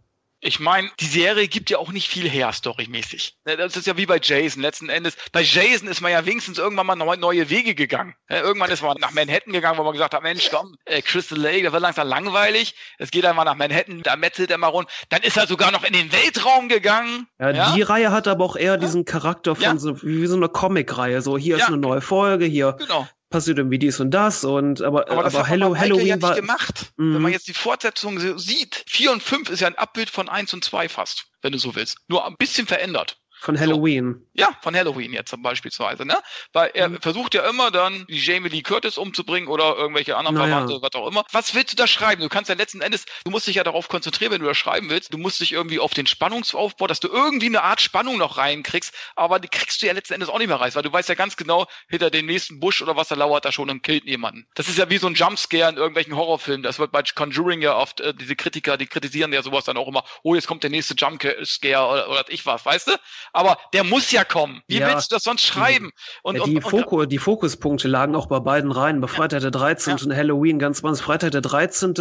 ich 0.42 0.58
meine, 0.58 0.90
die 1.00 1.06
Serie 1.06 1.48
gibt 1.48 1.68
ja 1.68 1.78
auch 1.78 1.92
nicht 1.92 2.08
viel 2.08 2.28
her, 2.28 2.52
storymäßig. 2.52 3.36
Ne, 3.44 3.56
das 3.56 3.76
ist 3.76 3.86
ja 3.86 3.96
wie 3.96 4.06
bei 4.06 4.18
Jason 4.22 4.62
letzten 4.62 4.88
Endes. 4.88 5.16
Bei 5.32 5.42
Jason 5.42 5.86
ist 5.86 6.00
man 6.00 6.12
ja 6.12 6.24
wenigstens 6.24 6.58
irgendwann 6.58 6.86
mal 6.86 6.96
neue 6.96 7.50
Wege 7.50 7.74
gegangen. 7.74 8.14
Irgendwann 8.28 8.70
ist 8.70 8.82
man 8.82 8.96
nach 8.98 9.12
Manhattan 9.12 9.52
gegangen, 9.52 9.78
wo 9.78 9.84
man 9.84 9.92
gesagt 9.92 10.14
hat, 10.14 10.22
Mensch, 10.22 10.48
komm, 10.50 10.76
äh, 10.86 11.02
Crystal 11.02 11.38
Lake, 11.38 11.64
das 11.64 11.72
wird 11.72 11.82
langsam 11.82 12.08
langweilig. 12.08 12.74
Es 12.98 13.10
geht 13.10 13.26
einmal 13.26 13.44
nach 13.44 13.54
Manhattan, 13.54 14.02
da 14.02 14.16
metzelt 14.16 14.50
er 14.50 14.58
mal 14.58 14.68
rund. 14.68 14.88
Dann 15.10 15.22
ist 15.22 15.36
er 15.36 15.46
sogar 15.46 15.72
noch 15.72 15.84
in 15.84 15.92
den 15.92 16.10
Weltraum 16.10 16.68
gegangen. 16.68 17.26
Ja, 17.38 17.50
ja? 17.50 17.72
die 17.74 17.82
Reihe 17.82 18.10
hat 18.10 18.26
aber 18.26 18.44
auch 18.44 18.56
eher 18.56 18.78
diesen 18.78 19.04
Charakter 19.04 19.54
von 19.54 19.64
ja. 19.64 19.76
so, 19.76 20.02
wie 20.02 20.26
so 20.26 20.36
eine 20.36 20.48
Comic-Reihe. 20.48 21.20
So, 21.20 21.36
hier 21.36 21.56
ist 21.56 21.64
eine 21.64 21.76
neue 21.76 22.00
Folge, 22.00 22.46
hier 22.46 22.76
genau 22.78 23.06
passiert 23.30 23.58
irgendwie 23.58 23.78
dies 23.78 24.00
und 24.00 24.10
das 24.10 24.44
und 24.44 24.82
aber 24.82 25.10
aber, 25.10 25.22
das 25.22 25.34
aber 25.34 25.46
Hello, 25.46 25.76
Halloween 25.76 26.06
ja 26.06 26.22
war 26.22 26.34
gemacht. 26.34 26.92
Mm. 26.96 27.14
Wenn 27.14 27.22
man 27.22 27.32
jetzt 27.32 27.48
die 27.48 27.54
Fortsetzung 27.54 28.18
sieht, 28.38 28.84
4 28.88 29.12
und 29.12 29.22
5 29.22 29.48
ist 29.50 29.60
ja 29.60 29.68
ein 29.68 29.78
Abbild 29.78 30.10
von 30.10 30.28
1 30.28 30.52
und 30.52 30.64
2 30.64 30.88
fast, 30.88 31.26
wenn 31.40 31.52
du 31.52 31.58
so 31.58 31.74
willst. 31.74 31.98
Nur 32.08 32.26
ein 32.26 32.36
bisschen 32.36 32.66
verändert. 32.66 33.18
Von 33.40 33.58
Halloween. 33.58 34.26
So. 34.34 34.42
Ja, 34.42 34.50
von 34.60 34.76
Halloween 34.76 35.12
jetzt 35.12 35.30
zum 35.30 35.42
beispielsweise, 35.42 36.04
ne? 36.04 36.16
Weil 36.52 36.70
er 36.74 36.88
mhm. 36.88 37.00
versucht 37.00 37.34
ja 37.34 37.48
immer 37.48 37.70
dann 37.70 38.06
die 38.08 38.18
Jamie 38.18 38.48
Lee 38.48 38.62
Curtis 38.62 38.98
umzubringen 38.98 39.48
oder 39.48 39.76
irgendwelche 39.76 40.16
anderen 40.16 40.36
naja. 40.36 40.58
Verwandte, 40.58 40.82
was 40.82 40.92
auch 40.94 41.06
immer. 41.06 41.24
Was 41.32 41.54
willst 41.54 41.72
du 41.72 41.76
da 41.76 41.86
schreiben? 41.86 42.20
Du 42.20 42.28
kannst 42.28 42.50
ja 42.50 42.54
letzten 42.54 42.82
Endes, 42.82 43.06
du 43.24 43.30
musst 43.30 43.46
dich 43.46 43.56
ja 43.56 43.64
darauf 43.64 43.88
konzentrieren, 43.88 44.32
wenn 44.32 44.40
du 44.40 44.46
da 44.46 44.54
schreiben 44.54 44.90
willst. 44.90 45.12
Du 45.14 45.18
musst 45.18 45.40
dich 45.40 45.52
irgendwie 45.52 45.78
auf 45.78 45.94
den 45.94 46.06
Spannungsaufbau, 46.06 46.86
dass 46.86 47.00
du 47.00 47.08
irgendwie 47.08 47.46
eine 47.46 47.62
Art 47.62 47.80
Spannung 47.80 48.18
noch 48.18 48.36
reinkriegst, 48.36 48.94
aber 49.16 49.40
die 49.40 49.48
kriegst 49.48 49.80
du 49.80 49.86
ja 49.86 49.92
letzten 49.92 50.14
Endes 50.14 50.28
auch 50.28 50.38
nicht 50.38 50.48
mehr 50.48 50.60
rein, 50.60 50.74
weil 50.74 50.82
du 50.82 50.92
weißt 50.92 51.08
ja 51.08 51.14
ganz 51.14 51.36
genau, 51.36 51.66
hinter 51.88 52.10
dem 52.10 52.26
nächsten 52.26 52.60
Busch 52.60 52.82
oder 52.82 52.96
was 52.96 53.08
da 53.08 53.14
lauert 53.14 53.44
da 53.44 53.52
schon 53.52 53.70
und 53.70 53.82
killt 53.82 54.04
jemanden. 54.04 54.46
Das 54.54 54.68
ist 54.68 54.78
ja 54.78 54.90
wie 54.90 54.98
so 54.98 55.06
ein 55.06 55.14
Jumpscare 55.14 55.70
in 55.70 55.76
irgendwelchen 55.76 56.14
Horrorfilmen. 56.14 56.62
Das 56.62 56.78
wird 56.78 56.92
bei 56.92 57.02
Conjuring 57.02 57.62
ja 57.62 57.76
oft, 57.76 58.00
äh, 58.00 58.14
diese 58.14 58.36
Kritiker, 58.36 58.76
die 58.76 58.86
kritisieren 58.86 59.32
ja 59.32 59.42
sowas 59.42 59.64
dann 59.64 59.76
auch 59.76 59.88
immer, 59.88 60.04
oh, 60.22 60.34
jetzt 60.34 60.46
kommt 60.46 60.62
der 60.62 60.70
nächste 60.70 60.94
Jumpscare 60.94 61.88
oder, 61.88 62.10
oder 62.10 62.24
ich 62.28 62.44
was, 62.44 62.66
weißt 62.66 62.88
du? 62.88 62.92
Aber 63.32 63.58
der 63.72 63.84
muss 63.84 64.10
ja 64.10 64.24
kommen. 64.24 64.62
Wie 64.66 64.78
ja, 64.78 64.88
willst 64.88 65.10
du 65.10 65.16
das 65.16 65.24
sonst 65.24 65.42
schreiben? 65.42 65.90
Und, 66.22 66.36
ja, 66.36 66.44
die, 66.44 66.56
und, 66.56 66.62
Fokus, 66.62 67.08
die 67.08 67.18
Fokuspunkte 67.18 67.88
lagen 67.88 68.14
auch 68.14 68.26
bei 68.26 68.40
beiden 68.40 68.72
rein. 68.72 69.00
Bei 69.00 69.06
Freitag 69.06 69.40
der 69.40 69.50
13. 69.50 69.96
Ja. 69.96 70.04
und 70.04 70.16
Halloween 70.16 70.58
ganz 70.58 70.82
was. 70.82 71.00
Freitag 71.00 71.32
der 71.32 71.40
13. 71.40 71.94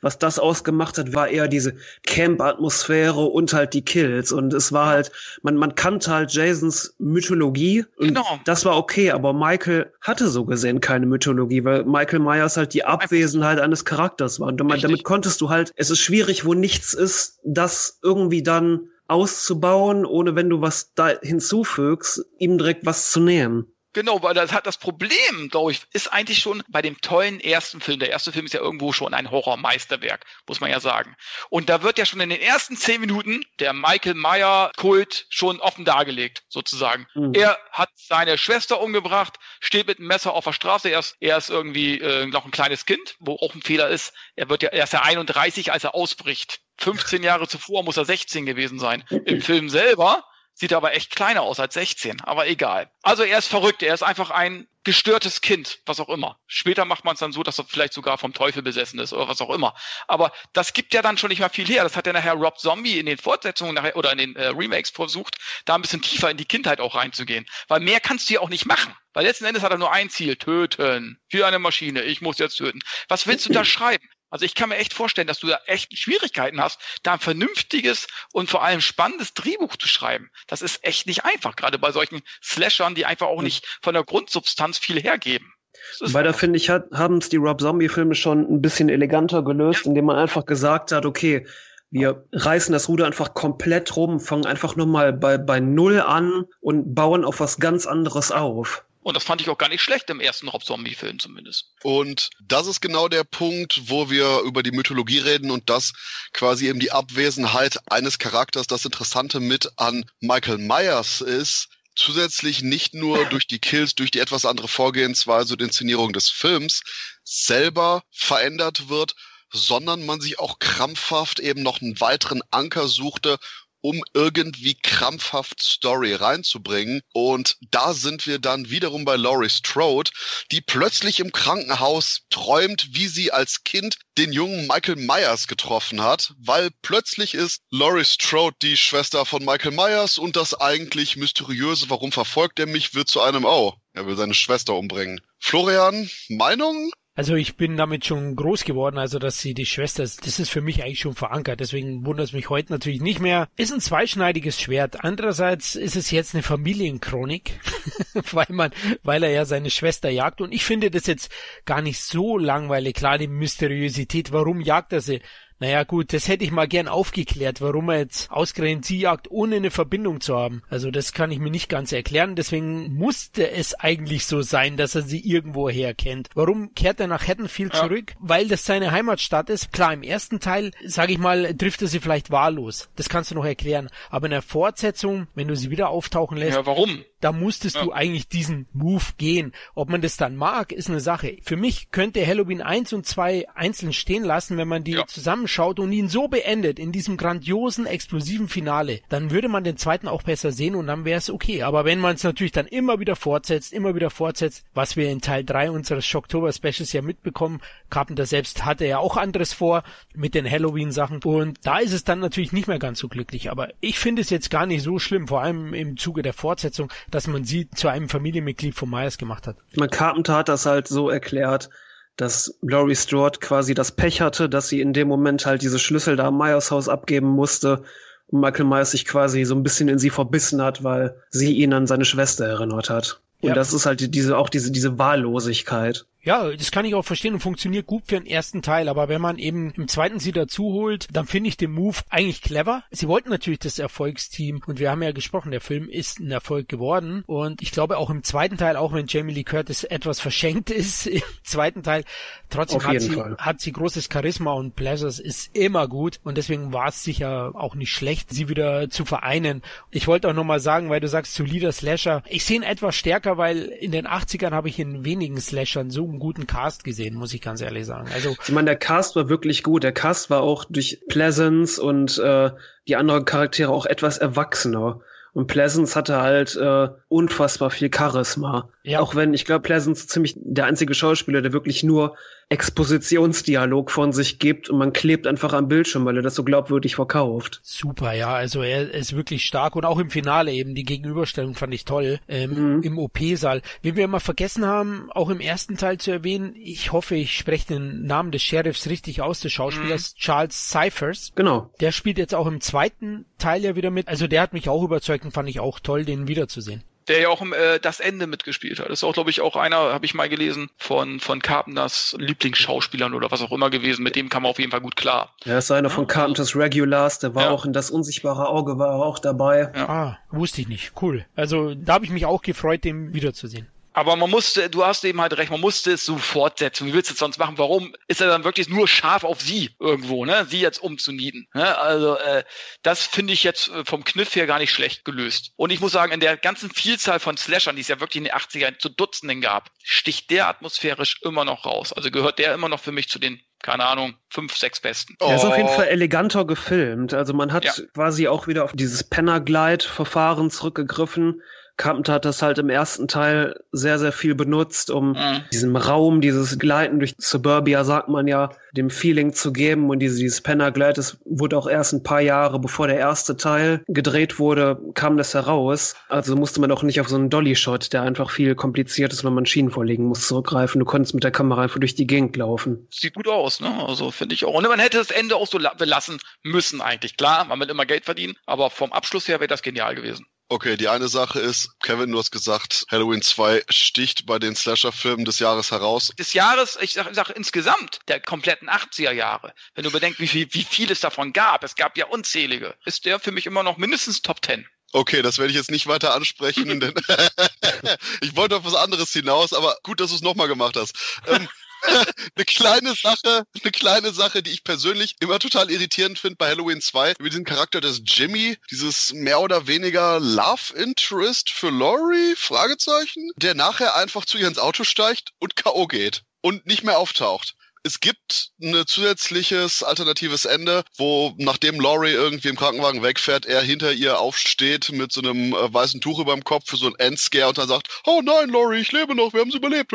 Was 0.00 0.18
das 0.18 0.38
ausgemacht 0.38 0.98
hat, 0.98 1.14
war 1.14 1.28
eher 1.28 1.48
diese 1.48 1.76
Camp-Atmosphäre 2.06 3.24
und 3.24 3.52
halt 3.52 3.74
die 3.74 3.82
Kills. 3.82 4.32
Und 4.32 4.52
es 4.52 4.72
war 4.72 4.86
halt, 4.86 5.12
man, 5.42 5.56
man 5.56 5.74
kannte 5.74 6.10
halt 6.10 6.32
Jasons 6.32 6.94
Mythologie. 6.98 7.84
Und 7.96 8.08
genau. 8.08 8.40
das 8.44 8.64
war 8.64 8.76
okay, 8.76 9.10
aber 9.10 9.32
Michael 9.32 9.92
hatte 10.00 10.28
so 10.28 10.44
gesehen 10.44 10.80
keine 10.80 11.06
Mythologie, 11.06 11.64
weil 11.64 11.84
Michael 11.84 12.20
Myers 12.20 12.56
halt 12.56 12.74
die 12.74 12.84
Abwesenheit 12.84 13.58
eines 13.60 13.84
Charakters 13.84 14.40
war. 14.40 14.48
Und 14.48 14.58
damit, 14.58 14.84
damit 14.84 15.04
konntest 15.04 15.40
du 15.40 15.50
halt, 15.50 15.72
es 15.76 15.90
ist 15.90 16.00
schwierig, 16.00 16.44
wo 16.44 16.54
nichts 16.54 16.94
ist, 16.94 17.40
das 17.44 17.98
irgendwie 18.02 18.42
dann 18.42 18.88
auszubauen, 19.06 20.06
ohne 20.06 20.34
wenn 20.34 20.48
du 20.48 20.60
was 20.60 20.92
da 20.94 21.08
hinzufügst, 21.20 22.24
ihm 22.38 22.58
direkt 22.58 22.86
was 22.86 23.10
zu 23.10 23.20
nehmen. 23.20 23.74
Genau, 23.94 24.20
weil 24.24 24.34
das 24.34 24.52
hat 24.52 24.66
das 24.66 24.76
Problem, 24.76 25.48
glaube 25.50 25.70
ich, 25.70 25.82
ist 25.92 26.12
eigentlich 26.12 26.40
schon 26.40 26.64
bei 26.68 26.82
dem 26.82 27.00
tollen 27.00 27.38
ersten 27.38 27.80
Film. 27.80 28.00
Der 28.00 28.10
erste 28.10 28.32
Film 28.32 28.44
ist 28.44 28.52
ja 28.52 28.60
irgendwo 28.60 28.92
schon 28.92 29.14
ein 29.14 29.30
Horrormeisterwerk, 29.30 30.26
muss 30.48 30.60
man 30.60 30.68
ja 30.68 30.80
sagen. 30.80 31.14
Und 31.48 31.68
da 31.68 31.82
wird 31.82 31.96
ja 31.96 32.04
schon 32.04 32.18
in 32.18 32.28
den 32.28 32.40
ersten 32.40 32.76
zehn 32.76 33.00
Minuten 33.00 33.44
der 33.60 33.72
Michael 33.72 34.14
Meyer 34.14 34.72
Kult 34.76 35.26
schon 35.28 35.60
offen 35.60 35.84
dargelegt, 35.84 36.42
sozusagen. 36.48 37.06
Mhm. 37.14 37.34
Er 37.34 37.56
hat 37.70 37.90
seine 37.94 38.36
Schwester 38.36 38.80
umgebracht, 38.80 39.38
steht 39.60 39.86
mit 39.86 40.00
einem 40.00 40.08
Messer 40.08 40.32
auf 40.32 40.44
der 40.44 40.52
Straße. 40.52 40.88
Er 40.88 40.98
ist, 40.98 41.16
er 41.20 41.36
ist 41.36 41.50
irgendwie 41.50 42.00
äh, 42.00 42.26
noch 42.26 42.44
ein 42.44 42.50
kleines 42.50 42.86
Kind, 42.86 43.14
wo 43.20 43.34
auch 43.36 43.54
ein 43.54 43.62
Fehler 43.62 43.88
ist. 43.90 44.12
Er 44.34 44.48
wird 44.48 44.64
ja, 44.64 44.70
er 44.70 44.84
ist 44.84 44.92
ja 44.92 45.02
31, 45.02 45.70
als 45.72 45.84
er 45.84 45.94
ausbricht. 45.94 46.63
15 46.78 47.22
Jahre 47.22 47.48
zuvor 47.48 47.82
muss 47.82 47.96
er 47.96 48.04
16 48.04 48.46
gewesen 48.46 48.78
sein. 48.78 49.04
Im 49.24 49.40
Film 49.40 49.68
selber 49.68 50.24
Sieht 50.56 50.72
aber 50.72 50.94
echt 50.94 51.16
kleiner 51.16 51.42
aus 51.42 51.58
als 51.58 51.74
16, 51.74 52.20
aber 52.20 52.46
egal. 52.46 52.88
Also 53.02 53.24
er 53.24 53.38
ist 53.38 53.48
verrückt, 53.48 53.82
er 53.82 53.92
ist 53.92 54.04
einfach 54.04 54.30
ein 54.30 54.68
gestörtes 54.84 55.40
Kind, 55.40 55.80
was 55.84 55.98
auch 55.98 56.08
immer. 56.08 56.38
Später 56.46 56.84
macht 56.84 57.04
man 57.04 57.14
es 57.14 57.20
dann 57.20 57.32
so, 57.32 57.42
dass 57.42 57.58
er 57.58 57.64
vielleicht 57.64 57.92
sogar 57.92 58.18
vom 58.18 58.32
Teufel 58.32 58.62
besessen 58.62 59.00
ist 59.00 59.12
oder 59.12 59.26
was 59.26 59.40
auch 59.40 59.50
immer. 59.50 59.74
Aber 60.06 60.30
das 60.52 60.72
gibt 60.72 60.94
ja 60.94 61.02
dann 61.02 61.18
schon 61.18 61.30
nicht 61.30 61.40
mehr 61.40 61.50
viel 61.50 61.66
her. 61.66 61.82
Das 61.82 61.96
hat 61.96 62.06
ja 62.06 62.12
nachher 62.12 62.34
Rob 62.34 62.60
Zombie 62.60 63.00
in 63.00 63.06
den 63.06 63.18
Fortsetzungen 63.18 63.74
nachher, 63.74 63.96
oder 63.96 64.12
in 64.12 64.18
den 64.18 64.36
äh, 64.36 64.48
Remakes 64.48 64.90
versucht, 64.90 65.38
da 65.64 65.74
ein 65.74 65.82
bisschen 65.82 66.02
tiefer 66.02 66.30
in 66.30 66.36
die 66.36 66.44
Kindheit 66.44 66.78
auch 66.78 66.94
reinzugehen. 66.94 67.46
Weil 67.66 67.80
mehr 67.80 67.98
kannst 67.98 68.30
du 68.30 68.34
ja 68.34 68.40
auch 68.40 68.48
nicht 68.48 68.66
machen. 68.66 68.94
Weil 69.12 69.26
letzten 69.26 69.46
Endes 69.46 69.64
hat 69.64 69.72
er 69.72 69.78
nur 69.78 69.90
ein 69.90 70.08
Ziel, 70.08 70.36
töten. 70.36 71.18
Für 71.28 71.48
eine 71.48 71.58
Maschine, 71.58 72.02
ich 72.02 72.20
muss 72.20 72.38
jetzt 72.38 72.58
töten. 72.58 72.78
Was 73.08 73.26
willst 73.26 73.46
du 73.46 73.52
da 73.52 73.64
schreiben? 73.64 74.06
Also 74.34 74.46
ich 74.46 74.56
kann 74.56 74.70
mir 74.70 74.78
echt 74.78 74.94
vorstellen, 74.94 75.28
dass 75.28 75.38
du 75.38 75.46
da 75.46 75.60
echt 75.66 75.96
Schwierigkeiten 75.96 76.60
hast, 76.60 76.80
da 77.04 77.12
ein 77.12 77.20
vernünftiges 77.20 78.08
und 78.32 78.50
vor 78.50 78.64
allem 78.64 78.80
spannendes 78.80 79.32
Drehbuch 79.32 79.76
zu 79.76 79.86
schreiben. 79.86 80.28
Das 80.48 80.60
ist 80.60 80.84
echt 80.84 81.06
nicht 81.06 81.24
einfach, 81.24 81.54
gerade 81.54 81.78
bei 81.78 81.92
solchen 81.92 82.20
Slashern, 82.42 82.96
die 82.96 83.06
einfach 83.06 83.28
auch 83.28 83.42
nicht 83.42 83.64
von 83.80 83.94
der 83.94 84.02
Grundsubstanz 84.02 84.76
viel 84.76 85.00
hergeben. 85.00 85.52
Weil 86.00 86.24
da 86.24 86.32
finde 86.32 86.56
ich, 86.56 86.68
haben 86.68 87.18
es 87.18 87.28
die 87.28 87.36
Rob 87.36 87.60
Zombie-Filme 87.60 88.16
schon 88.16 88.40
ein 88.40 88.60
bisschen 88.60 88.88
eleganter 88.88 89.44
gelöst, 89.44 89.84
ja. 89.84 89.90
indem 89.90 90.06
man 90.06 90.16
einfach 90.16 90.46
gesagt 90.46 90.90
hat, 90.90 91.06
okay, 91.06 91.46
wir 91.92 92.26
reißen 92.32 92.72
das 92.72 92.88
Ruder 92.88 93.06
einfach 93.06 93.34
komplett 93.34 93.94
rum, 93.94 94.18
fangen 94.18 94.46
einfach 94.46 94.74
nur 94.74 94.86
mal 94.86 95.12
bei, 95.12 95.38
bei 95.38 95.60
Null 95.60 96.00
an 96.00 96.46
und 96.60 96.96
bauen 96.96 97.24
auf 97.24 97.38
was 97.38 97.60
ganz 97.60 97.86
anderes 97.86 98.32
auf. 98.32 98.84
Und 99.04 99.14
das 99.14 99.22
fand 99.22 99.42
ich 99.42 99.50
auch 99.50 99.58
gar 99.58 99.68
nicht 99.68 99.82
schlecht 99.82 100.08
im 100.08 100.18
ersten 100.18 100.48
Rob 100.48 100.64
Zombie-Film 100.64 101.18
zumindest. 101.18 101.66
Und 101.82 102.30
das 102.40 102.66
ist 102.66 102.80
genau 102.80 103.08
der 103.08 103.22
Punkt, 103.22 103.82
wo 103.90 104.08
wir 104.08 104.40
über 104.40 104.62
die 104.62 104.70
Mythologie 104.70 105.18
reden 105.18 105.50
und 105.50 105.68
das 105.68 105.92
quasi 106.32 106.68
eben 106.68 106.80
die 106.80 106.90
Abwesenheit 106.90 107.78
eines 107.86 108.18
Charakters. 108.18 108.66
Das 108.66 108.86
Interessante 108.86 109.40
mit 109.40 109.72
an 109.76 110.06
Michael 110.20 110.56
Myers 110.56 111.20
ist, 111.20 111.68
zusätzlich 111.94 112.62
nicht 112.62 112.94
nur 112.94 113.26
durch 113.26 113.46
die 113.46 113.58
Kills, 113.58 113.94
durch 113.94 114.10
die 114.10 114.20
etwas 114.20 114.46
andere 114.46 114.68
Vorgehensweise 114.68 115.52
und 115.52 115.60
Inszenierung 115.60 116.14
des 116.14 116.30
Films 116.30 116.80
selber 117.24 118.04
verändert 118.10 118.88
wird, 118.88 119.16
sondern 119.52 120.06
man 120.06 120.22
sich 120.22 120.38
auch 120.38 120.58
krampfhaft 120.58 121.40
eben 121.40 121.62
noch 121.62 121.82
einen 121.82 122.00
weiteren 122.00 122.40
Anker 122.50 122.88
suchte, 122.88 123.38
um 123.84 124.02
irgendwie 124.14 124.74
krampfhaft 124.74 125.62
Story 125.62 126.14
reinzubringen. 126.14 127.02
Und 127.12 127.58
da 127.70 127.92
sind 127.92 128.26
wir 128.26 128.38
dann 128.38 128.70
wiederum 128.70 129.04
bei 129.04 129.16
Laurie 129.16 129.50
Strode, 129.50 130.10
die 130.50 130.62
plötzlich 130.62 131.20
im 131.20 131.32
Krankenhaus 131.32 132.22
träumt, 132.30 132.88
wie 132.92 133.08
sie 133.08 133.30
als 133.30 133.62
Kind 133.62 133.98
den 134.16 134.32
jungen 134.32 134.66
Michael 134.66 134.96
Myers 134.96 135.48
getroffen 135.48 136.02
hat, 136.02 136.32
weil 136.38 136.70
plötzlich 136.80 137.34
ist 137.34 137.60
Laurie 137.70 138.06
Strode 138.06 138.56
die 138.62 138.78
Schwester 138.78 139.26
von 139.26 139.44
Michael 139.44 139.72
Myers 139.72 140.16
und 140.16 140.36
das 140.36 140.54
eigentlich 140.54 141.16
mysteriöse, 141.16 141.90
warum 141.90 142.10
verfolgt 142.10 142.58
er 142.58 142.66
mich, 142.66 142.94
wird 142.94 143.08
zu 143.08 143.20
einem, 143.20 143.44
oh, 143.44 143.74
er 143.92 144.06
will 144.06 144.16
seine 144.16 144.32
Schwester 144.32 144.74
umbringen. 144.74 145.20
Florian, 145.38 146.08
Meinung? 146.30 146.90
Also 147.16 147.36
ich 147.36 147.56
bin 147.56 147.76
damit 147.76 148.04
schon 148.04 148.34
groß 148.34 148.64
geworden, 148.64 148.98
also 148.98 149.20
dass 149.20 149.38
sie 149.38 149.54
die 149.54 149.66
Schwester 149.66 150.02
ist, 150.02 150.26
das 150.26 150.40
ist 150.40 150.50
für 150.50 150.60
mich 150.60 150.82
eigentlich 150.82 150.98
schon 150.98 151.14
verankert, 151.14 151.60
deswegen 151.60 152.04
wundert 152.04 152.26
es 152.26 152.32
mich 152.32 152.50
heute 152.50 152.72
natürlich 152.72 153.00
nicht 153.00 153.20
mehr. 153.20 153.46
Ist 153.56 153.72
ein 153.72 153.80
zweischneidiges 153.80 154.60
Schwert. 154.60 155.04
Andererseits 155.04 155.76
ist 155.76 155.94
es 155.94 156.10
jetzt 156.10 156.34
eine 156.34 156.42
Familienchronik, 156.42 157.60
weil 158.32 158.48
man, 158.48 158.72
weil 159.04 159.22
er 159.22 159.30
ja 159.30 159.44
seine 159.44 159.70
Schwester 159.70 160.10
jagt 160.10 160.40
und 160.40 160.52
ich 160.52 160.64
finde 160.64 160.90
das 160.90 161.06
jetzt 161.06 161.30
gar 161.64 161.82
nicht 161.82 162.00
so 162.00 162.36
langweilig. 162.36 162.94
Klar, 162.94 163.16
die 163.16 163.28
Mysteriosität, 163.28 164.32
warum 164.32 164.60
jagt 164.60 164.92
er 164.92 165.00
sie? 165.00 165.20
Naja 165.60 165.84
gut, 165.84 166.12
das 166.12 166.28
hätte 166.28 166.44
ich 166.44 166.50
mal 166.50 166.68
gern 166.68 166.88
aufgeklärt, 166.88 167.60
warum 167.60 167.88
er 167.88 167.98
jetzt 167.98 168.30
ausgerechnet 168.30 168.84
sie 168.84 168.98
jagt, 168.98 169.30
ohne 169.30 169.56
eine 169.56 169.70
Verbindung 169.70 170.20
zu 170.20 170.36
haben. 170.36 170.62
Also 170.68 170.90
das 170.90 171.12
kann 171.12 171.30
ich 171.30 171.38
mir 171.38 171.50
nicht 171.50 171.68
ganz 171.68 171.92
erklären. 171.92 172.36
Deswegen 172.36 172.94
musste 172.94 173.50
es 173.50 173.74
eigentlich 173.74 174.26
so 174.26 174.42
sein, 174.42 174.76
dass 174.76 174.94
er 174.94 175.02
sie 175.02 175.20
irgendwo 175.20 175.68
her 175.68 175.94
kennt. 175.94 176.28
Warum 176.34 176.74
kehrt 176.74 177.00
er 177.00 177.06
nach 177.06 177.26
Haddonfield 177.26 177.74
ja. 177.74 177.82
zurück? 177.82 178.14
Weil 178.18 178.48
das 178.48 178.64
seine 178.64 178.90
Heimatstadt 178.90 179.48
ist. 179.50 179.72
Klar, 179.72 179.94
im 179.94 180.02
ersten 180.02 180.40
Teil, 180.40 180.72
sage 180.84 181.12
ich 181.12 181.18
mal, 181.18 181.54
trifft 181.54 181.82
er 181.82 181.88
sie 181.88 182.00
vielleicht 182.00 182.30
wahllos. 182.30 182.88
Das 182.96 183.08
kannst 183.08 183.30
du 183.30 183.34
noch 183.34 183.44
erklären. 183.44 183.88
Aber 184.10 184.26
in 184.26 184.32
der 184.32 184.42
Fortsetzung, 184.42 185.28
wenn 185.34 185.48
du 185.48 185.56
sie 185.56 185.70
wieder 185.70 185.88
auftauchen 185.88 186.36
lässt. 186.36 186.56
Ja, 186.56 186.66
warum? 186.66 187.04
Da 187.24 187.32
musstest 187.32 187.76
ja. 187.76 187.84
du 187.84 187.92
eigentlich 187.92 188.28
diesen 188.28 188.66
Move 188.72 189.04
gehen. 189.18 189.52
Ob 189.74 189.88
man 189.90 190.00
das 190.00 190.16
dann 190.16 190.36
mag, 190.36 190.72
ist 190.72 190.88
eine 190.88 191.00
Sache. 191.00 191.38
Für 191.42 191.56
mich 191.56 191.90
könnte 191.90 192.26
Halloween 192.26 192.62
1 192.62 192.92
und 192.92 193.06
2 193.06 193.46
einzeln 193.54 193.92
stehen 193.92 194.24
lassen, 194.24 194.56
wenn 194.56 194.68
man 194.68 194.84
die 194.84 194.92
ja. 194.92 195.06
zusammen 195.06 195.34
zusammenschaut 195.34 195.80
und 195.80 195.92
ihn 195.92 196.08
so 196.08 196.28
beendet 196.28 196.78
in 196.78 196.92
diesem 196.92 197.16
grandiosen, 197.16 197.86
explosiven 197.86 198.48
Finale, 198.48 199.00
dann 199.08 199.30
würde 199.30 199.48
man 199.48 199.64
den 199.64 199.76
zweiten 199.76 200.06
auch 200.06 200.22
besser 200.22 200.52
sehen 200.52 200.74
und 200.74 200.86
dann 200.86 201.04
wäre 201.04 201.18
es 201.18 201.30
okay. 201.30 201.62
Aber 201.62 201.84
wenn 201.84 201.98
man 201.98 202.14
es 202.14 202.24
natürlich 202.24 202.52
dann 202.52 202.66
immer 202.66 203.00
wieder 203.00 203.16
fortsetzt, 203.16 203.72
immer 203.72 203.94
wieder 203.94 204.10
fortsetzt, 204.10 204.64
was 204.74 204.96
wir 204.96 205.10
in 205.10 205.20
Teil 205.20 205.44
3 205.44 205.70
unseres 205.70 206.06
Shocktober 206.06 206.52
Specials 206.52 206.92
ja 206.92 207.02
mitbekommen, 207.02 207.60
Carpenter 207.90 208.26
selbst 208.26 208.64
hatte 208.64 208.86
ja 208.86 208.98
auch 208.98 209.16
anderes 209.16 209.52
vor 209.52 209.82
mit 210.14 210.34
den 210.34 210.48
Halloween-Sachen 210.48 211.22
und 211.22 211.58
da 211.64 211.78
ist 211.78 211.92
es 211.92 212.04
dann 212.04 212.20
natürlich 212.20 212.52
nicht 212.52 212.68
mehr 212.68 212.78
ganz 212.78 212.98
so 212.98 213.08
glücklich. 213.08 213.50
Aber 213.50 213.68
ich 213.80 213.98
finde 213.98 214.22
es 214.22 214.30
jetzt 214.30 214.50
gar 214.50 214.66
nicht 214.66 214.82
so 214.82 214.98
schlimm, 214.98 215.28
vor 215.28 215.42
allem 215.42 215.74
im 215.74 215.96
Zuge 215.96 216.22
der 216.22 216.32
Fortsetzung, 216.32 216.92
dass 217.14 217.28
man 217.28 217.44
sie 217.44 217.70
zu 217.70 217.86
einem 217.86 218.08
Familienmitglied 218.08 218.74
von 218.74 218.90
Myers 218.90 219.18
gemacht 219.18 219.46
hat. 219.46 219.56
Man 219.76 219.88
Carpenter 219.88 220.34
hat 220.34 220.48
das 220.48 220.66
halt 220.66 220.88
so 220.88 221.08
erklärt, 221.08 221.70
dass 222.16 222.58
Laurie 222.60 222.96
Strode 222.96 223.38
quasi 223.38 223.72
das 223.72 223.92
Pech 223.92 224.20
hatte, 224.20 224.48
dass 224.48 224.68
sie 224.68 224.80
in 224.80 224.92
dem 224.92 225.06
Moment 225.06 225.46
halt 225.46 225.62
diese 225.62 225.78
Schlüssel 225.78 226.16
da 226.16 226.26
am 226.26 226.38
Myers 226.38 226.72
Haus 226.72 226.88
abgeben 226.88 227.28
musste 227.28 227.84
und 228.26 228.40
Michael 228.40 228.64
Myers 228.64 228.90
sich 228.90 229.04
quasi 229.04 229.44
so 229.44 229.54
ein 229.54 229.62
bisschen 229.62 229.88
in 229.88 229.98
sie 230.00 230.10
verbissen 230.10 230.60
hat, 230.60 230.82
weil 230.82 231.14
sie 231.30 231.52
ihn 231.52 231.72
an 231.72 231.86
seine 231.86 232.04
Schwester 232.04 232.46
erinnert 232.46 232.90
hat. 232.90 233.20
Und 233.40 233.50
ja. 233.50 233.54
das 233.54 233.72
ist 233.72 233.86
halt 233.86 234.12
diese, 234.12 234.36
auch 234.36 234.48
diese, 234.48 234.72
diese 234.72 234.98
Wahllosigkeit. 234.98 236.06
Ja, 236.24 236.50
das 236.50 236.70
kann 236.70 236.86
ich 236.86 236.94
auch 236.94 237.04
verstehen 237.04 237.34
und 237.34 237.40
funktioniert 237.40 237.86
gut 237.86 238.04
für 238.06 238.18
den 238.18 238.26
ersten 238.26 238.62
Teil, 238.62 238.88
aber 238.88 239.08
wenn 239.08 239.20
man 239.20 239.36
eben 239.36 239.72
im 239.72 239.88
zweiten 239.88 240.18
sie 240.18 240.32
dazu 240.32 240.72
holt, 240.72 241.06
dann 241.12 241.26
finde 241.26 241.48
ich 241.48 241.58
den 241.58 241.72
Move 241.72 241.98
eigentlich 242.08 242.40
clever. 242.40 242.82
Sie 242.90 243.08
wollten 243.08 243.28
natürlich 243.28 243.58
das 243.58 243.78
Erfolgsteam 243.78 244.62
und 244.66 244.78
wir 244.78 244.90
haben 244.90 245.02
ja 245.02 245.12
gesprochen, 245.12 245.50
der 245.50 245.60
Film 245.60 245.86
ist 245.90 246.20
ein 246.20 246.30
Erfolg 246.30 246.66
geworden 246.66 247.24
und 247.26 247.60
ich 247.60 247.72
glaube 247.72 247.98
auch 247.98 248.08
im 248.08 248.22
zweiten 248.22 248.56
Teil, 248.56 248.76
auch 248.76 248.94
wenn 248.94 249.06
Jamie 249.06 249.34
Lee 249.34 249.44
Curtis 249.44 249.84
etwas 249.84 250.18
verschenkt 250.18 250.70
ist 250.70 251.06
im 251.06 251.20
zweiten 251.42 251.82
Teil, 251.82 252.04
trotzdem 252.48 252.82
hat 252.84 253.02
sie, 253.02 253.20
hat 253.20 253.60
sie 253.60 253.72
großes 253.72 254.08
Charisma 254.10 254.54
und 254.54 254.76
Pleasures 254.76 255.18
ist 255.18 255.54
immer 255.54 255.88
gut 255.88 256.20
und 256.24 256.38
deswegen 256.38 256.72
war 256.72 256.88
es 256.88 257.04
sicher 257.04 257.52
auch 257.54 257.74
nicht 257.74 257.90
schlecht, 257.90 258.30
sie 258.30 258.48
wieder 258.48 258.88
zu 258.88 259.04
vereinen. 259.04 259.60
Ich 259.90 260.06
wollte 260.06 260.30
auch 260.30 260.34
nochmal 260.34 260.60
sagen, 260.60 260.88
weil 260.88 261.00
du 261.00 261.08
sagst, 261.08 261.34
solider 261.34 261.72
Slasher, 261.72 262.22
ich 262.30 262.46
sehe 262.46 262.56
ihn 262.56 262.62
etwas 262.62 262.94
stärker, 262.94 263.36
weil 263.36 263.58
in 263.58 263.92
den 263.92 264.06
80ern 264.06 264.52
habe 264.52 264.70
ich 264.70 264.78
in 264.78 265.04
wenigen 265.04 265.38
Slashern 265.38 265.90
so 265.90 266.13
einen 266.14 266.20
guten 266.20 266.46
Cast 266.46 266.84
gesehen, 266.84 267.14
muss 267.14 267.34
ich 267.34 267.40
ganz 267.40 267.60
ehrlich 267.60 267.86
sagen. 267.86 268.08
Also 268.12 268.36
ich 268.42 268.52
meine, 268.52 268.66
der 268.66 268.76
Cast 268.76 269.16
war 269.16 269.28
wirklich 269.28 269.62
gut. 269.62 269.82
Der 269.82 269.92
Cast 269.92 270.30
war 270.30 270.42
auch 270.42 270.64
durch 270.64 271.02
Pleasance 271.08 271.82
und 271.82 272.18
äh, 272.18 272.50
die 272.88 272.96
anderen 272.96 273.24
Charaktere 273.24 273.70
auch 273.70 273.86
etwas 273.86 274.18
erwachsener. 274.18 275.00
Und 275.32 275.48
Pleasance 275.48 275.96
hatte 275.96 276.20
halt 276.22 276.54
äh, 276.54 276.88
unfassbar 277.08 277.70
viel 277.70 277.90
Charisma. 277.92 278.68
Ja. 278.84 279.00
Auch 279.00 279.16
wenn, 279.16 279.34
ich 279.34 279.44
glaube, 279.44 279.62
Pleasance 279.62 280.06
ziemlich 280.06 280.36
der 280.36 280.66
einzige 280.66 280.94
Schauspieler, 280.94 281.42
der 281.42 281.52
wirklich 281.52 281.82
nur 281.82 282.16
Expositionsdialog 282.48 283.90
von 283.90 284.12
sich 284.12 284.38
gibt 284.38 284.68
und 284.68 284.78
man 284.78 284.92
klebt 284.92 285.26
einfach 285.26 285.52
am 285.52 285.68
Bildschirm, 285.68 286.04
weil 286.04 286.16
er 286.16 286.22
das 286.22 286.34
so 286.34 286.44
glaubwürdig 286.44 286.94
verkauft. 286.94 287.60
Super, 287.62 288.12
ja, 288.12 288.34
also 288.34 288.62
er 288.62 288.92
ist 288.92 289.16
wirklich 289.16 289.44
stark 289.44 289.76
und 289.76 289.84
auch 289.84 289.98
im 289.98 290.10
Finale 290.10 290.52
eben, 290.52 290.74
die 290.74 290.84
Gegenüberstellung 290.84 291.54
fand 291.54 291.74
ich 291.74 291.84
toll, 291.84 292.20
ähm, 292.28 292.76
mhm. 292.76 292.82
im 292.82 292.98
OP-Saal. 292.98 293.62
Wie 293.82 293.96
wir 293.96 294.08
mal 294.08 294.20
vergessen 294.20 294.66
haben, 294.66 295.10
auch 295.10 295.30
im 295.30 295.40
ersten 295.40 295.76
Teil 295.76 295.98
zu 295.98 296.10
erwähnen, 296.10 296.54
ich 296.56 296.92
hoffe, 296.92 297.16
ich 297.16 297.36
spreche 297.36 297.74
den 297.74 298.06
Namen 298.06 298.30
des 298.30 298.42
Sheriffs 298.42 298.88
richtig 298.88 299.22
aus, 299.22 299.40
des 299.40 299.52
Schauspielers, 299.52 300.14
mhm. 300.14 300.18
Charles 300.18 300.70
Cyphers. 300.70 301.32
Genau. 301.34 301.70
Der 301.80 301.92
spielt 301.92 302.18
jetzt 302.18 302.34
auch 302.34 302.46
im 302.46 302.60
zweiten 302.60 303.26
Teil 303.38 303.62
ja 303.64 303.76
wieder 303.76 303.90
mit, 303.90 304.08
also 304.08 304.26
der 304.26 304.42
hat 304.42 304.52
mich 304.52 304.68
auch 304.68 304.82
überzeugt 304.82 305.24
und 305.24 305.32
fand 305.32 305.48
ich 305.48 305.60
auch 305.60 305.80
toll, 305.80 306.04
den 306.04 306.28
wiederzusehen. 306.28 306.82
Der 307.08 307.20
ja 307.20 307.28
auch 307.28 307.42
äh, 307.42 307.78
das 307.80 308.00
Ende 308.00 308.26
mitgespielt 308.26 308.78
hat. 308.78 308.86
Das 308.86 309.00
ist 309.00 309.04
auch, 309.04 309.12
glaube 309.12 309.30
ich, 309.30 309.40
auch 309.40 309.56
einer, 309.56 309.76
habe 309.76 310.06
ich 310.06 310.14
mal 310.14 310.28
gelesen, 310.28 310.70
von, 310.76 311.20
von 311.20 311.40
Carpenters 311.42 312.16
Lieblingsschauspielern 312.18 313.14
oder 313.14 313.30
was 313.30 313.42
auch 313.42 313.52
immer 313.52 313.70
gewesen. 313.70 314.02
Mit 314.02 314.16
dem 314.16 314.28
kam 314.28 314.44
man 314.44 314.50
auf 314.50 314.58
jeden 314.58 314.70
Fall 314.70 314.80
gut 314.80 314.96
klar. 314.96 315.34
Er 315.44 315.58
ist 315.58 315.70
einer 315.70 315.90
von 315.90 316.06
Carpenters 316.06 316.56
Regulars, 316.56 317.18
der 317.18 317.34
war 317.34 317.44
ja. 317.44 317.50
auch 317.50 317.64
in 317.64 317.72
Das 317.72 317.90
unsichtbare 317.90 318.48
Auge, 318.48 318.78
war 318.78 318.94
auch 318.94 319.18
dabei. 319.18 319.70
Ja. 319.74 319.88
Ah, 319.88 320.18
wusste 320.30 320.60
ich 320.60 320.68
nicht. 320.68 320.92
Cool. 321.00 321.26
Also 321.36 321.74
da 321.74 321.94
habe 321.94 322.04
ich 322.04 322.10
mich 322.10 322.26
auch 322.26 322.42
gefreut, 322.42 322.84
den 322.84 323.12
wiederzusehen. 323.12 323.68
Aber 323.94 324.16
man 324.16 324.28
musste, 324.28 324.68
du 324.68 324.84
hast 324.84 325.04
eben 325.04 325.20
halt 325.20 325.36
recht, 325.36 325.52
man 325.52 325.60
musste 325.60 325.92
es 325.92 326.04
so 326.04 326.18
fortsetzen. 326.18 326.86
Wie 326.86 326.92
willst 326.92 327.10
du 327.10 327.14
es 327.14 327.20
sonst 327.20 327.38
machen? 327.38 327.58
Warum 327.58 327.94
ist 328.08 328.20
er 328.20 328.26
dann 328.26 328.42
wirklich 328.42 328.68
nur 328.68 328.88
scharf 328.88 329.22
auf 329.22 329.40
sie 329.40 329.70
irgendwo, 329.78 330.24
ne? 330.24 330.46
Sie 330.48 330.60
jetzt 330.60 330.82
umzunieten. 330.82 331.46
Ne? 331.54 331.78
Also 331.78 332.18
äh, 332.18 332.42
das 332.82 333.06
finde 333.06 333.32
ich 333.32 333.44
jetzt 333.44 333.68
äh, 333.68 333.84
vom 333.84 334.02
Kniff 334.02 334.34
her 334.34 334.46
gar 334.46 334.58
nicht 334.58 334.72
schlecht 334.72 335.04
gelöst. 335.04 335.52
Und 335.56 335.70
ich 335.70 335.80
muss 335.80 335.92
sagen, 335.92 336.12
in 336.12 336.18
der 336.18 336.36
ganzen 336.36 336.70
Vielzahl 336.70 337.20
von 337.20 337.36
Slashern, 337.36 337.76
die 337.76 337.82
es 337.82 337.88
ja 337.88 338.00
wirklich 338.00 338.16
in 338.16 338.24
den 338.24 338.34
80ern 338.34 338.78
zu 338.80 338.88
Dutzenden 338.88 339.40
gab, 339.40 339.70
sticht 339.80 340.28
der 340.30 340.48
atmosphärisch 340.48 341.20
immer 341.22 341.44
noch 341.44 341.64
raus. 341.64 341.92
Also 341.92 342.10
gehört 342.10 342.40
der 342.40 342.52
immer 342.52 342.68
noch 342.68 342.80
für 342.80 342.92
mich 342.92 343.08
zu 343.08 343.20
den 343.20 343.40
keine 343.62 343.86
Ahnung, 343.86 344.14
fünf, 344.28 344.54
sechs 344.54 344.78
besten. 344.78 345.16
Er 345.20 345.36
ist 345.36 345.44
auf 345.44 345.56
jeden 345.56 345.70
oh. 345.70 345.72
Fall 345.72 345.88
eleganter 345.88 346.44
gefilmt. 346.44 347.14
Also 347.14 347.32
man 347.32 347.50
hat 347.50 347.64
ja. 347.64 347.72
quasi 347.94 348.28
auch 348.28 348.46
wieder 348.46 348.62
auf 348.62 348.72
dieses 348.74 349.08
Penner-Glide-Verfahren 349.08 350.50
zurückgegriffen. 350.50 351.40
Carpenter 351.76 352.14
hat 352.14 352.24
das 352.24 352.40
halt 352.40 352.58
im 352.58 352.70
ersten 352.70 353.08
Teil 353.08 353.60
sehr, 353.72 353.98
sehr 353.98 354.12
viel 354.12 354.34
benutzt, 354.34 354.90
um 354.90 355.10
mhm. 355.10 355.44
diesem 355.52 355.76
Raum, 355.76 356.20
dieses 356.20 356.58
Gleiten 356.58 357.00
durch 357.00 357.14
Suburbia, 357.18 357.84
sagt 357.84 358.08
man 358.08 358.28
ja, 358.28 358.50
dem 358.72 358.90
Feeling 358.90 359.32
zu 359.32 359.52
geben. 359.52 359.90
Und 359.90 359.98
diese, 359.98 360.18
dieses 360.18 360.40
Penner 360.40 360.70
Glide, 360.70 360.94
das 360.94 361.18
wurde 361.24 361.58
auch 361.58 361.66
erst 361.66 361.92
ein 361.92 362.02
paar 362.02 362.20
Jahre, 362.20 362.60
bevor 362.60 362.86
der 362.86 362.98
erste 362.98 363.36
Teil 363.36 363.82
gedreht 363.88 364.38
wurde, 364.38 364.80
kam 364.94 365.16
das 365.16 365.34
heraus. 365.34 365.96
Also 366.08 366.36
musste 366.36 366.60
man 366.60 366.70
auch 366.70 366.82
nicht 366.82 367.00
auf 367.00 367.08
so 367.08 367.16
einen 367.16 367.30
Dolly-Shot, 367.30 367.92
der 367.92 368.02
einfach 368.02 368.30
viel 368.30 368.54
kompliziert 368.54 369.12
ist, 369.12 369.24
wenn 369.24 369.34
man 369.34 369.46
Schienen 369.46 369.70
vorlegen 369.70 370.04
muss, 370.04 370.28
zurückgreifen. 370.28 370.78
Du 370.78 370.84
konntest 370.84 371.14
mit 371.14 371.24
der 371.24 371.32
Kamera 371.32 371.62
einfach 371.62 371.80
durch 371.80 371.94
die 371.94 372.06
Gegend 372.06 372.36
laufen. 372.36 372.86
Sieht 372.90 373.14
gut 373.14 373.28
aus, 373.28 373.60
ne? 373.60 373.84
Also 373.86 374.10
finde 374.10 374.34
ich 374.34 374.44
auch. 374.44 374.54
Und 374.54 374.66
man 374.68 374.78
hätte 374.78 374.98
das 374.98 375.10
Ende 375.10 375.36
auch 375.36 375.46
so 375.46 375.58
belassen 375.78 376.18
müssen 376.42 376.80
eigentlich. 376.80 377.16
Klar, 377.16 377.44
man 377.44 377.58
will 377.58 377.68
immer 377.68 377.86
Geld 377.86 378.04
verdienen, 378.04 378.34
aber 378.46 378.70
vom 378.70 378.92
Abschluss 378.92 379.26
her 379.28 379.40
wäre 379.40 379.48
das 379.48 379.62
genial 379.62 379.94
gewesen. 379.94 380.26
Okay, 380.48 380.76
die 380.76 380.88
eine 380.88 381.08
Sache 381.08 381.40
ist, 381.40 381.70
Kevin, 381.80 382.12
du 382.12 382.18
hast 382.18 382.30
gesagt, 382.30 382.84
Halloween 382.90 383.22
2 383.22 383.64
sticht 383.70 384.26
bei 384.26 384.38
den 384.38 384.54
Slasher-Filmen 384.54 385.24
des 385.24 385.38
Jahres 385.38 385.70
heraus. 385.70 386.12
Des 386.18 386.34
Jahres, 386.34 386.76
ich 386.80 386.92
sage 386.92 387.14
sag 387.14 387.30
insgesamt, 387.30 388.00
der 388.08 388.20
kompletten 388.20 388.68
80er 388.68 389.12
Jahre. 389.12 389.54
Wenn 389.74 389.84
du 389.84 389.90
bedenkst, 389.90 390.20
wie 390.20 390.28
viel, 390.28 390.46
wie 390.52 390.64
viel 390.64 390.92
es 390.92 391.00
davon 391.00 391.32
gab, 391.32 391.64
es 391.64 391.76
gab 391.76 391.96
ja 391.96 392.06
unzählige, 392.06 392.74
ist 392.84 393.06
der 393.06 393.20
für 393.20 393.32
mich 393.32 393.46
immer 393.46 393.62
noch 393.62 393.78
mindestens 393.78 394.20
Top 394.20 394.44
10. 394.44 394.66
Okay, 394.92 395.22
das 395.22 395.38
werde 395.38 395.50
ich 395.50 395.56
jetzt 395.56 395.72
nicht 395.72 395.86
weiter 395.86 396.14
ansprechen, 396.14 396.78
denn 396.80 396.94
ich 398.20 398.36
wollte 398.36 398.56
auf 398.56 398.64
was 398.64 398.74
anderes 398.74 399.12
hinaus, 399.12 399.54
aber 399.54 399.76
gut, 399.82 399.98
dass 399.98 400.10
du 400.10 400.16
es 400.16 400.22
nochmal 400.22 400.48
gemacht 400.48 400.76
hast. 400.76 400.94
Ähm, 401.26 401.48
eine 402.36 402.44
kleine 402.44 402.94
Sache, 402.94 403.44
eine 403.62 403.72
kleine 403.72 404.12
Sache, 404.12 404.42
die 404.42 404.50
ich 404.50 404.64
persönlich 404.64 405.16
immer 405.20 405.38
total 405.38 405.70
irritierend 405.70 406.18
finde 406.18 406.36
bei 406.36 406.48
Halloween 406.48 406.80
2, 406.80 407.14
über 407.18 407.28
diesen 407.28 407.44
Charakter 407.44 407.80
des 407.80 408.02
Jimmy, 408.04 408.56
dieses 408.70 409.12
mehr 409.12 409.40
oder 409.40 409.66
weniger 409.66 410.20
Love 410.20 410.74
Interest 410.74 411.50
für 411.50 411.70
Laurie, 411.70 412.34
Fragezeichen, 412.36 413.30
der 413.36 413.54
nachher 413.54 413.96
einfach 413.96 414.24
zu 414.24 414.38
ihr 414.38 414.48
ins 414.48 414.58
Auto 414.58 414.84
steigt 414.84 415.30
und 415.38 415.56
K.O. 415.56 415.86
geht 415.86 416.22
und 416.40 416.66
nicht 416.66 416.84
mehr 416.84 416.98
auftaucht 416.98 417.54
es 417.86 418.00
gibt 418.00 418.50
ein 418.62 418.86
zusätzliches 418.86 419.82
alternatives 419.82 420.46
Ende, 420.46 420.84
wo 420.96 421.34
nachdem 421.36 421.78
Laurie 421.78 422.12
irgendwie 422.12 422.48
im 422.48 422.56
Krankenwagen 422.56 423.02
wegfährt, 423.02 423.44
er 423.44 423.60
hinter 423.60 423.92
ihr 423.92 424.18
aufsteht 424.18 424.90
mit 424.90 425.12
so 425.12 425.20
einem 425.20 425.52
äh, 425.52 425.72
weißen 425.72 426.00
Tuch 426.00 426.18
über 426.18 426.32
dem 426.32 426.44
Kopf 426.44 426.64
für 426.66 426.78
so 426.78 426.86
ein 426.86 426.94
Endscare 426.98 427.48
und 427.48 427.58
dann 427.58 427.68
sagt, 427.68 427.88
oh 428.06 428.22
nein, 428.24 428.48
Laurie, 428.48 428.80
ich 428.80 428.90
lebe 428.92 429.14
noch, 429.14 429.34
wir 429.34 429.40
haben 429.40 429.50
es 429.50 429.54
überlebt. 429.54 429.92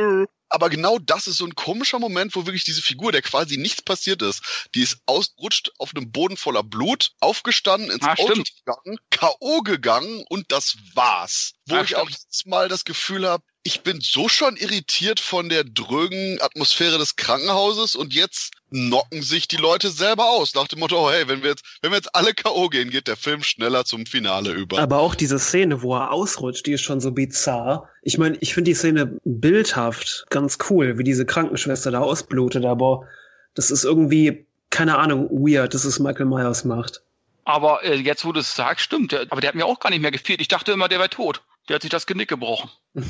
Aber 0.50 0.70
genau 0.70 0.98
das 0.98 1.28
ist 1.28 1.38
so 1.38 1.46
ein 1.46 1.56
komischer 1.56 2.00
Moment, 2.00 2.36
wo 2.36 2.46
wirklich 2.46 2.64
diese 2.64 2.82
Figur, 2.82 3.12
der 3.12 3.22
quasi 3.22 3.58
nichts 3.58 3.82
passiert 3.82 4.22
ist, 4.22 4.68
die 4.76 4.82
ist 4.82 4.98
ausgerutscht 5.06 5.72
auf 5.78 5.96
einem 5.96 6.12
Boden 6.12 6.38
voller 6.38 6.64
Blut, 6.64 7.12
aufgestanden, 7.20 7.92
ins 7.92 8.04
ah, 8.04 8.14
Auto 8.14 8.34
stimmt. 8.34 8.52
gegangen, 8.66 8.98
K.O. 9.12 9.62
gegangen 9.62 10.26
und 10.30 10.52
das 10.52 10.78
war's. 10.94 11.54
Wo 11.68 11.76
ah, 11.76 11.82
ich 11.82 11.90
stimmt. 11.90 12.02
auch 12.02 12.10
jedes 12.10 12.46
Mal 12.46 12.68
das 12.68 12.84
Gefühl 12.84 13.28
habe, 13.28 13.44
ich 13.70 13.84
bin 13.84 14.02
so 14.02 14.28
schon 14.28 14.58
irritiert 14.58 15.20
von 15.20 15.48
der 15.48 15.64
drögen 15.64 16.42
Atmosphäre 16.42 16.98
des 16.98 17.18
Krankenhauses 17.18 17.94
und 17.94 18.16
jetzt 18.16 18.54
knocken 18.72 19.22
sich 19.22 19.48
die 19.48 19.58
Leute 19.58 19.92
selber 19.92 20.26
aus 20.26 20.56
nach 20.56 20.68
dem 20.68 20.80
Motto, 20.80 20.98
oh, 20.98 21.12
hey, 21.12 21.28
wenn 21.28 21.44
wir 21.44 21.52
jetzt, 21.52 21.64
wenn 21.84 21.92
wir 21.92 21.98
jetzt 21.98 22.16
alle 22.16 22.34
K.O. 22.34 22.70
gehen, 22.70 22.90
geht 22.90 23.08
der 23.08 23.16
Film 23.16 23.44
schneller 23.44 23.86
zum 23.86 24.08
Finale 24.08 24.54
über. 24.54 24.80
Aber 24.80 24.98
auch 24.98 25.14
diese 25.14 25.38
Szene, 25.38 25.84
wo 25.84 25.96
er 25.96 26.12
ausrutscht, 26.12 26.66
die 26.66 26.72
ist 26.72 26.82
schon 26.82 27.00
so 27.00 27.12
bizarr. 27.12 27.88
Ich 28.02 28.18
meine, 28.18 28.38
ich 28.42 28.56
finde 28.56 28.72
die 28.72 28.76
Szene 28.76 29.20
bildhaft 29.24 30.26
ganz 30.32 30.58
cool, 30.72 30.98
wie 30.98 31.04
diese 31.04 31.28
Krankenschwester 31.28 31.92
da 31.92 32.00
ausblutet, 32.00 32.66
aber 32.66 33.06
das 33.54 33.70
ist 33.70 33.84
irgendwie, 33.84 34.48
keine 34.72 34.98
Ahnung, 34.98 35.30
weird, 35.30 35.76
dass 35.76 35.86
es 35.86 36.00
Michael 36.00 36.26
Myers 36.26 36.66
macht. 36.66 37.04
Aber 37.46 37.84
äh, 37.84 37.98
jetzt, 37.98 38.26
wo 38.26 38.32
du 38.32 38.40
es 38.40 38.56
sagst, 38.56 38.84
stimmt. 38.84 39.14
Aber 39.14 39.42
der 39.42 39.50
hat 39.50 39.56
mir 39.56 39.68
auch 39.68 39.80
gar 39.80 39.92
nicht 39.92 40.02
mehr 40.02 40.10
gefehlt. 40.10 40.42
Ich 40.42 40.48
dachte 40.48 40.72
immer, 40.72 40.88
der 40.88 40.98
wäre 40.98 41.10
tot. 41.10 41.44
Der 41.68 41.76
hat 41.76 41.84
sich 41.84 41.92
das 41.92 42.08
Genick 42.08 42.30
gebrochen. 42.30 42.72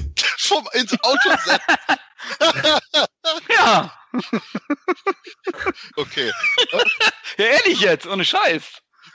Vom 0.50 0.68
ins 0.74 0.92
Auto 1.04 1.30
setzen. 1.46 2.00
ja. 3.50 3.94
okay. 5.96 6.32
ja, 7.38 7.46
ehrlich 7.46 7.80
jetzt, 7.82 8.08
ohne 8.08 8.26
Scheiß. 8.26 8.64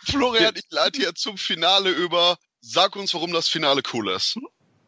Florian, 0.07 0.55
ich 0.55 0.65
leite 0.71 0.99
hier 1.01 1.15
zum 1.15 1.37
Finale 1.37 1.91
über. 1.91 2.37
Sag 2.61 2.97
uns, 2.97 3.13
warum 3.13 3.33
das 3.33 3.49
Finale 3.49 3.83
cool 3.93 4.11
ist. 4.11 4.39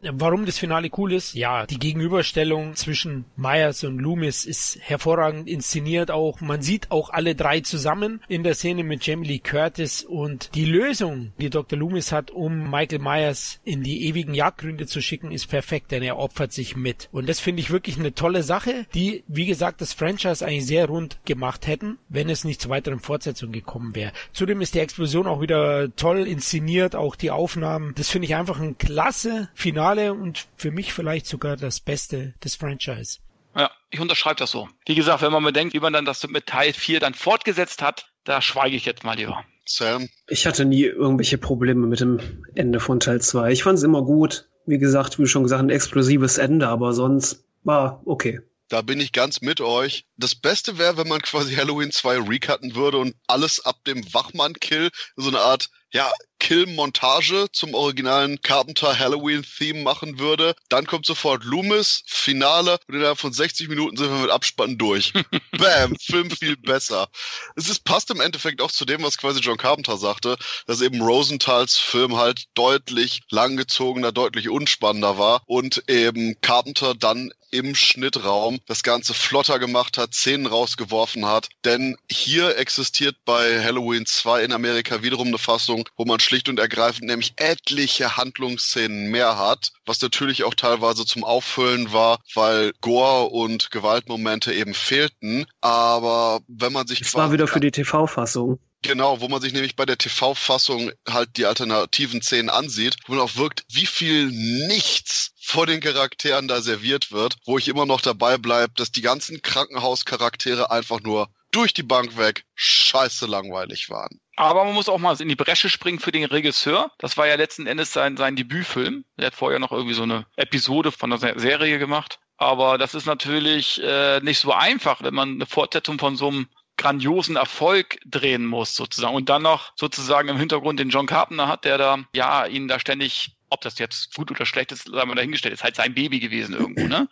Warum 0.02 0.44
das 0.44 0.58
Finale 0.58 0.90
cool 0.98 1.14
ist? 1.14 1.34
Ja, 1.34 1.66
die 1.66 1.78
Gegenüberstellung 1.78 2.74
zwischen 2.74 3.24
Myers 3.36 3.82
und 3.82 3.98
Loomis 3.98 4.44
ist 4.44 4.78
hervorragend 4.82 5.48
inszeniert 5.48 6.10
auch. 6.10 6.40
Man 6.40 6.60
sieht 6.60 6.90
auch 6.90 7.10
alle 7.10 7.34
drei 7.34 7.60
zusammen 7.60 8.20
in 8.28 8.42
der 8.42 8.54
Szene 8.54 8.84
mit 8.84 9.06
Jamie 9.06 9.26
Lee 9.26 9.38
Curtis 9.38 10.04
und 10.04 10.54
die 10.54 10.66
Lösung, 10.66 11.32
die 11.40 11.48
Dr. 11.48 11.78
Loomis 11.78 12.12
hat, 12.12 12.30
um 12.30 12.70
Michael 12.70 12.98
Myers 12.98 13.58
in 13.64 13.82
die 13.82 14.06
ewigen 14.06 14.34
Jagdgründe 14.34 14.86
zu 14.86 15.00
schicken, 15.00 15.30
ist 15.30 15.46
perfekt, 15.46 15.90
denn 15.92 16.02
er 16.02 16.18
opfert 16.18 16.52
sich 16.52 16.76
mit. 16.76 17.08
Und 17.10 17.28
das 17.28 17.40
finde 17.40 17.62
ich 17.62 17.70
wirklich 17.70 17.98
eine 17.98 18.14
tolle 18.14 18.42
Sache, 18.42 18.86
die, 18.94 19.24
wie 19.28 19.46
gesagt, 19.46 19.80
das 19.80 19.94
Franchise 19.94 20.46
eigentlich 20.46 20.66
sehr 20.66 20.86
rund 20.86 21.18
gemacht 21.24 21.66
hätten, 21.66 21.98
wenn 22.08 22.28
es 22.28 22.44
nicht 22.44 22.60
zu 22.60 22.68
weiteren 22.68 23.00
Fortsetzungen 23.00 23.52
gekommen 23.52 23.94
wäre. 23.94 24.12
Zudem 24.32 24.60
ist 24.60 24.74
die 24.74 24.80
Explosion 24.80 25.26
auch 25.26 25.40
wieder 25.40 25.94
toll 25.96 26.26
inszeniert, 26.26 26.94
auch 26.94 27.16
die 27.16 27.30
Aufnahmen. 27.30 27.94
Das 27.96 28.10
finde 28.10 28.26
ich 28.26 28.34
einfach 28.34 28.60
ein 28.60 28.76
klasse 28.76 29.48
Finale 29.54 29.85
Finale 29.86 30.14
und 30.14 30.46
für 30.56 30.72
mich 30.72 30.92
vielleicht 30.92 31.26
sogar 31.26 31.56
das 31.56 31.78
Beste 31.78 32.34
des 32.42 32.56
Franchise. 32.56 33.18
Ja, 33.54 33.70
ich 33.90 34.00
unterschreibe 34.00 34.36
das 34.36 34.50
so. 34.50 34.68
Wie 34.84 34.96
gesagt, 34.96 35.22
wenn 35.22 35.30
man 35.30 35.44
bedenkt, 35.44 35.74
wie 35.74 35.80
man 35.80 35.92
dann 35.92 36.04
das 36.04 36.26
mit 36.26 36.46
Teil 36.46 36.72
4 36.72 36.98
dann 36.98 37.14
fortgesetzt 37.14 37.82
hat, 37.82 38.10
da 38.24 38.42
schweige 38.42 38.74
ich 38.74 38.84
jetzt 38.84 39.04
mal 39.04 39.16
lieber. 39.16 39.44
Sam? 39.64 40.08
Ich 40.28 40.46
hatte 40.46 40.64
nie 40.64 40.82
irgendwelche 40.82 41.38
Probleme 41.38 41.86
mit 41.86 42.00
dem 42.00 42.18
Ende 42.56 42.80
von 42.80 42.98
Teil 42.98 43.20
2. 43.20 43.52
Ich 43.52 43.62
fand 43.62 43.78
es 43.78 43.84
immer 43.84 44.02
gut. 44.02 44.48
Wie 44.66 44.78
gesagt, 44.78 45.20
wie 45.20 45.26
schon 45.26 45.44
gesagt, 45.44 45.62
ein 45.62 45.70
explosives 45.70 46.38
Ende, 46.38 46.66
aber 46.66 46.92
sonst 46.92 47.44
war 47.62 48.02
okay. 48.06 48.40
Da 48.68 48.82
bin 48.82 48.98
ich 48.98 49.12
ganz 49.12 49.40
mit 49.40 49.60
euch. 49.60 50.04
Das 50.16 50.34
Beste 50.34 50.78
wäre, 50.78 50.96
wenn 50.96 51.06
man 51.06 51.22
quasi 51.22 51.54
Halloween 51.54 51.92
2 51.92 52.28
recutten 52.28 52.74
würde 52.74 52.98
und 52.98 53.14
alles 53.28 53.64
ab 53.64 53.76
dem 53.86 54.02
Wachmann-Kill 54.12 54.90
so 55.14 55.28
eine 55.28 55.38
Art 55.38 55.70
ja, 55.92 56.10
Kill-Montage 56.38 57.46
zum 57.52 57.74
originalen 57.74 58.40
Carpenter 58.40 58.98
Halloween-Theme 58.98 59.82
machen 59.82 60.18
würde. 60.18 60.54
Dann 60.68 60.86
kommt 60.86 61.06
sofort 61.06 61.44
Loomis, 61.44 62.02
Finale 62.06 62.78
und 62.86 62.96
innerhalb 62.96 63.18
von 63.18 63.32
60 63.32 63.68
Minuten 63.68 63.96
sind 63.96 64.10
wir 64.10 64.18
mit 64.18 64.30
Abspann 64.30 64.78
durch. 64.78 65.12
Bam, 65.58 65.96
Film 66.00 66.30
viel 66.30 66.56
besser. 66.56 67.08
Es 67.56 67.68
ist, 67.68 67.84
passt 67.84 68.10
im 68.10 68.20
Endeffekt 68.20 68.60
auch 68.60 68.70
zu 68.70 68.84
dem, 68.84 69.02
was 69.02 69.18
quasi 69.18 69.40
John 69.40 69.56
Carpenter 69.56 69.96
sagte, 69.96 70.36
dass 70.66 70.80
eben 70.80 71.00
Rosenthals 71.00 71.76
Film 71.76 72.16
halt 72.16 72.44
deutlich 72.54 73.22
langgezogener, 73.30 74.12
deutlich 74.12 74.48
unspannender 74.48 75.18
war 75.18 75.42
und 75.46 75.84
eben 75.88 76.40
Carpenter 76.40 76.94
dann 76.94 77.32
im 77.50 77.74
Schnittraum 77.74 78.58
das 78.66 78.82
Ganze 78.82 79.14
flotter 79.14 79.58
gemacht 79.58 79.98
hat, 79.98 80.14
Szenen 80.14 80.46
rausgeworfen 80.46 81.26
hat. 81.26 81.48
Denn 81.64 81.96
hier 82.10 82.58
existiert 82.58 83.16
bei 83.24 83.62
Halloween 83.62 84.06
2 84.06 84.44
in 84.44 84.52
Amerika 84.52 85.02
wiederum 85.02 85.28
eine 85.28 85.38
Fassung, 85.38 85.88
wo 85.96 86.04
man 86.04 86.20
schlicht 86.26 86.48
und 86.48 86.58
ergreifend 86.58 87.06
nämlich 87.06 87.34
etliche 87.36 88.16
Handlungsszenen 88.16 89.10
mehr 89.10 89.38
hat, 89.38 89.70
was 89.84 90.00
natürlich 90.00 90.44
auch 90.44 90.54
teilweise 90.54 91.06
zum 91.06 91.24
Auffüllen 91.24 91.92
war, 91.92 92.18
weil 92.34 92.72
Gore 92.80 93.30
und 93.30 93.70
Gewaltmomente 93.70 94.52
eben 94.52 94.74
fehlten. 94.74 95.46
Aber 95.60 96.40
wenn 96.48 96.72
man 96.72 96.86
sich... 96.86 97.00
Das 97.00 97.14
war 97.14 97.32
wieder 97.32 97.46
für 97.46 97.60
die 97.60 97.70
TV-Fassung. 97.70 98.58
Genau, 98.82 99.20
wo 99.20 99.28
man 99.28 99.40
sich 99.40 99.52
nämlich 99.52 99.74
bei 99.74 99.86
der 99.86 99.98
TV-Fassung 99.98 100.92
halt 101.08 101.36
die 101.36 101.46
alternativen 101.46 102.22
Szenen 102.22 102.50
ansieht, 102.50 102.96
wo 103.06 103.14
man 103.14 103.22
auch 103.22 103.36
wirkt, 103.36 103.64
wie 103.72 103.86
viel 103.86 104.26
nichts 104.26 105.32
vor 105.40 105.66
den 105.66 105.80
Charakteren 105.80 106.46
da 106.46 106.60
serviert 106.60 107.10
wird, 107.10 107.36
wo 107.46 107.58
ich 107.58 107.68
immer 107.68 107.86
noch 107.86 108.00
dabei 108.00 108.36
bleibe, 108.36 108.74
dass 108.76 108.92
die 108.92 109.02
ganzen 109.02 109.42
Krankenhauscharaktere 109.42 110.70
einfach 110.70 111.00
nur 111.00 111.28
durch 111.50 111.72
die 111.72 111.82
Bank 111.82 112.16
weg 112.18 112.44
scheiße 112.54 113.26
langweilig 113.26 113.88
waren. 113.90 114.20
Aber 114.36 114.64
man 114.64 114.74
muss 114.74 114.88
auch 114.88 114.98
mal 114.98 115.18
in 115.20 115.28
die 115.28 115.36
Bresche 115.36 115.70
springen 115.70 115.98
für 115.98 116.12
den 116.12 116.24
Regisseur. 116.24 116.92
Das 116.98 117.16
war 117.16 117.26
ja 117.26 117.36
letzten 117.36 117.66
Endes 117.66 117.92
sein, 117.92 118.18
sein 118.18 118.36
Debütfilm. 118.36 119.04
Er 119.16 119.28
hat 119.28 119.34
vorher 119.34 119.58
noch 119.58 119.72
irgendwie 119.72 119.94
so 119.94 120.02
eine 120.02 120.26
Episode 120.36 120.92
von 120.92 121.12
einer 121.12 121.38
Serie 121.40 121.78
gemacht. 121.78 122.20
Aber 122.36 122.76
das 122.76 122.94
ist 122.94 123.06
natürlich 123.06 123.82
äh, 123.82 124.20
nicht 124.20 124.38
so 124.38 124.52
einfach, 124.52 125.02
wenn 125.02 125.14
man 125.14 125.30
eine 125.30 125.46
Fortsetzung 125.46 125.98
von 125.98 126.16
so 126.16 126.28
einem 126.28 126.48
grandiosen 126.76 127.36
Erfolg 127.36 127.98
drehen 128.04 128.44
muss, 128.44 128.74
sozusagen. 128.74 129.14
Und 129.14 129.30
dann 129.30 129.42
noch 129.42 129.72
sozusagen 129.76 130.28
im 130.28 130.36
Hintergrund 130.36 130.78
den 130.78 130.90
John 130.90 131.06
Carpenter 131.06 131.48
hat, 131.48 131.64
der 131.64 131.78
da, 131.78 131.98
ja, 132.14 132.44
ihn 132.44 132.68
da 132.68 132.78
ständig 132.78 133.35
ob 133.50 133.60
das 133.60 133.78
jetzt 133.78 134.14
gut 134.14 134.30
oder 134.30 134.46
schlecht 134.46 134.72
ist, 134.72 134.84
sagen 134.84 135.10
wir 135.10 135.14
dahingestellt, 135.14 135.54
ist 135.54 135.64
halt 135.64 135.76
sein 135.76 135.94
Baby 135.94 136.20
gewesen 136.20 136.54
irgendwo, 136.54 136.86
ne? 136.86 137.08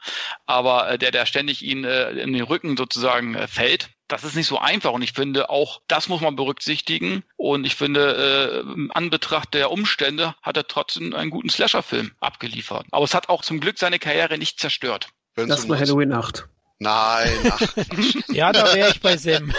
Aber 0.47 0.91
äh, 0.91 0.99
der, 0.99 1.11
der 1.11 1.27
ständig 1.27 1.63
ihn 1.63 1.85
äh, 1.85 2.11
in 2.13 2.33
den 2.33 2.43
Rücken 2.43 2.77
sozusagen 2.77 3.35
äh, 3.35 3.47
fällt, 3.47 3.91
das 4.09 4.25
ist 4.25 4.37
nicht 4.37 4.47
so 4.47 4.59
einfach 4.59 4.93
und 4.93 5.03
ich 5.03 5.13
finde 5.13 5.51
auch, 5.51 5.81
das 5.89 6.09
muss 6.09 6.21
man 6.21 6.37
berücksichtitigen 6.37 7.25
und 7.37 7.65
ich 7.65 7.75
finde, 7.75 8.63
äh, 8.67 8.73
im 8.73 8.93
Anbetracht 8.93 9.55
der 9.55 9.71
Umstände 9.71 10.35
hat 10.43 10.57
er 10.57 10.67
trotzdem 10.67 11.15
einen 11.15 11.31
guten 11.31 11.49
Slasher-Film 11.49 12.13
abgeliefert. 12.21 12.87
Aber 12.91 13.05
es 13.05 13.15
hat 13.15 13.29
auch 13.29 13.43
zum 13.43 13.61
Glück 13.61 13.79
seine 13.79 13.99
Karriere 13.99 14.39
nicht 14.39 14.61
zerstört. 14.61 15.09
Wenn's 15.35 15.49
das 15.49 15.69
war 15.69 15.79
Halloween 15.79 16.13
8. 16.13 16.47
Nein, 16.79 17.51
ach. 17.51 17.63
ja, 18.29 18.53
da 18.53 18.75
wäre 18.75 18.91
ich 18.91 19.01
bei 19.01 19.17
Sam. 19.17 19.55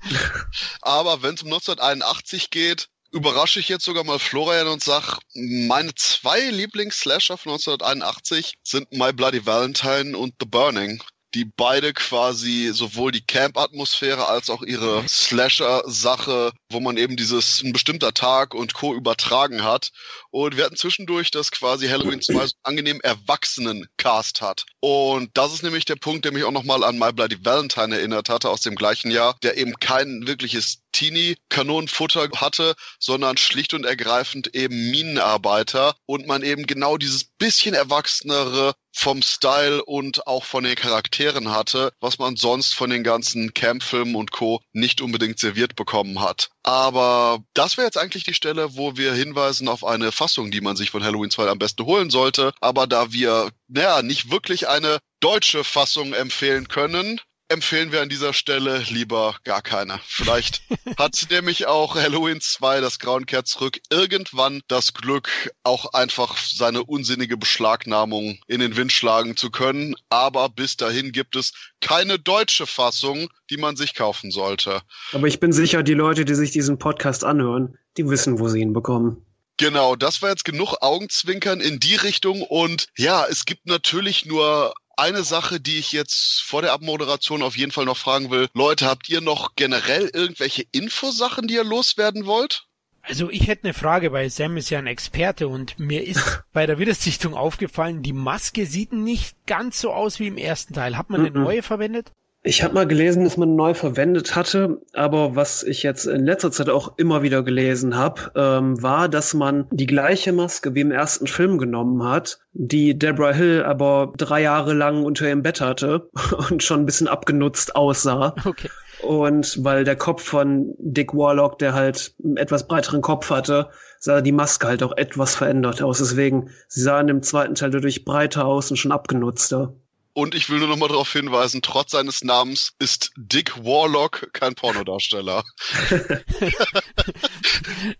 Aber 0.82 1.22
wenn 1.22 1.34
es 1.34 1.42
um 1.42 1.48
1981 1.48 2.50
geht, 2.50 2.88
überrasche 3.12 3.60
ich 3.60 3.68
jetzt 3.68 3.84
sogar 3.84 4.04
mal 4.04 4.18
Florian 4.18 4.68
und 4.68 4.82
sag, 4.82 5.18
meine 5.34 5.94
zwei 5.94 6.40
Lieblings-Slasher 6.50 7.36
von 7.36 7.52
1981 7.52 8.54
sind 8.62 8.92
My 8.92 9.12
Bloody 9.12 9.44
Valentine 9.44 10.16
und 10.16 10.34
The 10.40 10.46
Burning 10.46 11.02
die 11.34 11.44
beide 11.44 11.92
quasi 11.92 12.70
sowohl 12.72 13.12
die 13.12 13.24
Camp-Atmosphäre 13.24 14.26
als 14.26 14.50
auch 14.50 14.62
ihre 14.62 15.06
Slasher-Sache, 15.06 16.52
wo 16.70 16.80
man 16.80 16.96
eben 16.96 17.16
dieses 17.16 17.62
ein 17.62 17.72
bestimmter 17.72 18.12
Tag 18.12 18.54
und 18.54 18.74
Co. 18.74 18.94
übertragen 18.94 19.62
hat. 19.62 19.90
Und 20.30 20.56
wir 20.56 20.64
hatten 20.64 20.76
zwischendurch, 20.76 21.30
dass 21.30 21.50
quasi 21.50 21.88
Halloween 21.88 22.20
2 22.20 22.46
so 22.46 22.54
angenehm 22.62 23.00
erwachsenen 23.02 23.86
Cast 23.96 24.40
hat. 24.40 24.64
Und 24.80 25.30
das 25.34 25.52
ist 25.52 25.62
nämlich 25.62 25.84
der 25.84 25.96
Punkt, 25.96 26.24
der 26.24 26.32
mich 26.32 26.44
auch 26.44 26.50
nochmal 26.50 26.82
an 26.82 26.98
My 26.98 27.12
Bloody 27.12 27.44
Valentine 27.44 27.96
erinnert 27.96 28.28
hatte 28.28 28.50
aus 28.50 28.62
dem 28.62 28.74
gleichen 28.74 29.10
Jahr, 29.10 29.36
der 29.42 29.56
eben 29.56 29.74
kein 29.74 30.26
wirkliches 30.26 30.82
Teenie-Kanonenfutter 30.92 32.28
hatte, 32.36 32.74
sondern 32.98 33.36
schlicht 33.36 33.74
und 33.74 33.84
ergreifend 33.84 34.54
eben 34.54 34.90
Minenarbeiter 34.90 35.94
und 36.06 36.26
man 36.26 36.42
eben 36.42 36.66
genau 36.66 36.96
dieses 36.96 37.24
bisschen 37.24 37.74
erwachsenere 37.74 38.74
vom 38.92 39.22
Style 39.22 39.84
und 39.84 40.26
auch 40.26 40.44
von 40.44 40.64
den 40.64 40.74
Charakteren 40.74 41.50
hatte, 41.50 41.92
was 42.00 42.18
man 42.18 42.36
sonst 42.36 42.74
von 42.74 42.90
den 42.90 43.04
ganzen 43.04 43.54
Camp-Filmen 43.54 44.14
und 44.14 44.32
Co. 44.32 44.60
nicht 44.72 45.00
unbedingt 45.00 45.38
serviert 45.38 45.76
bekommen 45.76 46.20
hat. 46.20 46.50
Aber 46.62 47.38
das 47.54 47.76
wäre 47.76 47.86
jetzt 47.86 47.98
eigentlich 47.98 48.24
die 48.24 48.34
Stelle, 48.34 48.76
wo 48.76 48.96
wir 48.96 49.14
hinweisen 49.14 49.68
auf 49.68 49.84
eine 49.84 50.12
Fassung, 50.12 50.50
die 50.50 50.60
man 50.60 50.76
sich 50.76 50.90
von 50.90 51.04
Halloween 51.04 51.30
2 51.30 51.48
am 51.48 51.58
besten 51.58 51.86
holen 51.86 52.10
sollte. 52.10 52.52
Aber 52.60 52.86
da 52.86 53.12
wir, 53.12 53.50
naja, 53.68 54.02
nicht 54.02 54.30
wirklich 54.30 54.68
eine 54.68 54.98
deutsche 55.20 55.64
Fassung 55.64 56.12
empfehlen 56.12 56.68
können, 56.68 57.20
empfehlen 57.50 57.90
wir 57.90 58.00
an 58.00 58.08
dieser 58.08 58.32
Stelle 58.32 58.78
lieber 58.88 59.34
gar 59.44 59.60
keine. 59.60 60.00
Vielleicht 60.06 60.62
hat 60.98 61.26
nämlich 61.30 61.66
auch 61.66 61.96
Halloween 61.96 62.40
2, 62.40 62.80
das 62.80 62.98
Grauen 62.98 63.26
kehrt 63.26 63.48
zurück, 63.48 63.80
irgendwann 63.90 64.62
das 64.68 64.94
Glück, 64.94 65.28
auch 65.64 65.92
einfach 65.92 66.36
seine 66.36 66.84
unsinnige 66.84 67.36
Beschlagnahmung 67.36 68.38
in 68.46 68.60
den 68.60 68.76
Wind 68.76 68.92
schlagen 68.92 69.36
zu 69.36 69.50
können. 69.50 69.96
Aber 70.08 70.48
bis 70.48 70.76
dahin 70.76 71.12
gibt 71.12 71.34
es 71.36 71.52
keine 71.80 72.18
deutsche 72.18 72.66
Fassung, 72.66 73.28
die 73.50 73.56
man 73.56 73.76
sich 73.76 73.94
kaufen 73.94 74.30
sollte. 74.30 74.80
Aber 75.12 75.26
ich 75.26 75.40
bin 75.40 75.52
sicher, 75.52 75.82
die 75.82 75.94
Leute, 75.94 76.24
die 76.24 76.34
sich 76.34 76.52
diesen 76.52 76.78
Podcast 76.78 77.24
anhören, 77.24 77.76
die 77.96 78.08
wissen, 78.08 78.38
wo 78.38 78.48
sie 78.48 78.60
ihn 78.60 78.72
bekommen. 78.72 79.26
Genau, 79.56 79.94
das 79.94 80.22
war 80.22 80.30
jetzt 80.30 80.46
genug 80.46 80.76
Augenzwinkern 80.80 81.60
in 81.60 81.80
die 81.80 81.96
Richtung 81.96 82.40
und 82.40 82.86
ja, 82.96 83.26
es 83.28 83.44
gibt 83.44 83.66
natürlich 83.66 84.24
nur 84.24 84.72
eine 85.00 85.24
Sache, 85.24 85.60
die 85.60 85.78
ich 85.78 85.92
jetzt 85.92 86.42
vor 86.42 86.62
der 86.62 86.72
Abmoderation 86.72 87.42
auf 87.42 87.56
jeden 87.56 87.72
Fall 87.72 87.86
noch 87.86 87.96
fragen 87.96 88.30
will. 88.30 88.48
Leute, 88.54 88.86
habt 88.86 89.08
ihr 89.08 89.20
noch 89.20 89.54
generell 89.56 90.10
irgendwelche 90.12 90.64
Infosachen, 90.72 91.48
die 91.48 91.54
ihr 91.54 91.64
loswerden 91.64 92.26
wollt? 92.26 92.66
Also 93.02 93.30
ich 93.30 93.46
hätte 93.46 93.64
eine 93.64 93.74
Frage, 93.74 94.12
weil 94.12 94.28
Sam 94.28 94.58
ist 94.58 94.68
ja 94.70 94.78
ein 94.78 94.86
Experte 94.86 95.48
und 95.48 95.78
mir 95.78 96.06
ist 96.06 96.42
bei 96.52 96.66
der 96.66 96.78
Wiedersichtung 96.78 97.34
aufgefallen, 97.34 98.02
die 98.02 98.12
Maske 98.12 98.66
sieht 98.66 98.92
nicht 98.92 99.34
ganz 99.46 99.80
so 99.80 99.92
aus 99.92 100.20
wie 100.20 100.26
im 100.26 100.36
ersten 100.36 100.74
Teil. 100.74 100.96
Hat 100.96 101.08
man 101.08 101.24
eine 101.24 101.30
neue 101.30 101.62
verwendet? 101.62 102.12
Ich 102.42 102.62
habe 102.62 102.72
mal 102.72 102.86
gelesen, 102.86 103.24
dass 103.24 103.36
man 103.36 103.54
neu 103.54 103.74
verwendet 103.74 104.34
hatte, 104.34 104.80
aber 104.94 105.36
was 105.36 105.62
ich 105.62 105.82
jetzt 105.82 106.06
in 106.06 106.24
letzter 106.24 106.50
Zeit 106.50 106.70
auch 106.70 106.96
immer 106.96 107.22
wieder 107.22 107.42
gelesen 107.42 107.96
habe, 107.96 108.32
ähm, 108.34 108.82
war, 108.82 109.10
dass 109.10 109.34
man 109.34 109.66
die 109.70 109.86
gleiche 109.86 110.32
Maske 110.32 110.74
wie 110.74 110.80
im 110.80 110.90
ersten 110.90 111.26
Film 111.26 111.58
genommen 111.58 112.02
hat, 112.02 112.40
die 112.54 112.98
Deborah 112.98 113.34
Hill 113.34 113.62
aber 113.62 114.14
drei 114.16 114.40
Jahre 114.40 114.72
lang 114.72 115.04
unter 115.04 115.28
ihrem 115.28 115.42
Bett 115.42 115.60
hatte 115.60 116.08
und 116.50 116.62
schon 116.62 116.80
ein 116.80 116.86
bisschen 116.86 117.08
abgenutzt 117.08 117.76
aussah. 117.76 118.34
Okay. 118.46 118.70
Und 119.02 119.62
weil 119.62 119.84
der 119.84 119.96
Kopf 119.96 120.22
von 120.22 120.74
Dick 120.78 121.14
Warlock, 121.14 121.58
der 121.58 121.74
halt 121.74 122.14
einen 122.24 122.38
etwas 122.38 122.66
breiteren 122.66 123.02
Kopf 123.02 123.28
hatte, 123.28 123.68
sah 123.98 124.22
die 124.22 124.32
Maske 124.32 124.66
halt 124.66 124.82
auch 124.82 124.96
etwas 124.96 125.34
verändert 125.34 125.82
aus. 125.82 125.98
Deswegen, 125.98 126.50
sie 126.68 126.80
sah 126.82 127.00
in 127.00 127.06
dem 127.06 127.22
zweiten 127.22 127.54
Teil 127.54 127.70
dadurch 127.70 128.06
breiter 128.06 128.46
aus 128.46 128.70
und 128.70 128.78
schon 128.78 128.92
abgenutzter. 128.92 129.74
Und 130.12 130.34
ich 130.34 130.50
will 130.50 130.58
nur 130.58 130.68
noch 130.68 130.76
mal 130.76 130.88
darauf 130.88 131.12
hinweisen, 131.12 131.62
trotz 131.62 131.92
seines 131.92 132.24
Namens 132.24 132.74
ist 132.80 133.12
Dick 133.16 133.64
Warlock 133.64 134.30
kein 134.32 134.54
Pornodarsteller. 134.54 135.44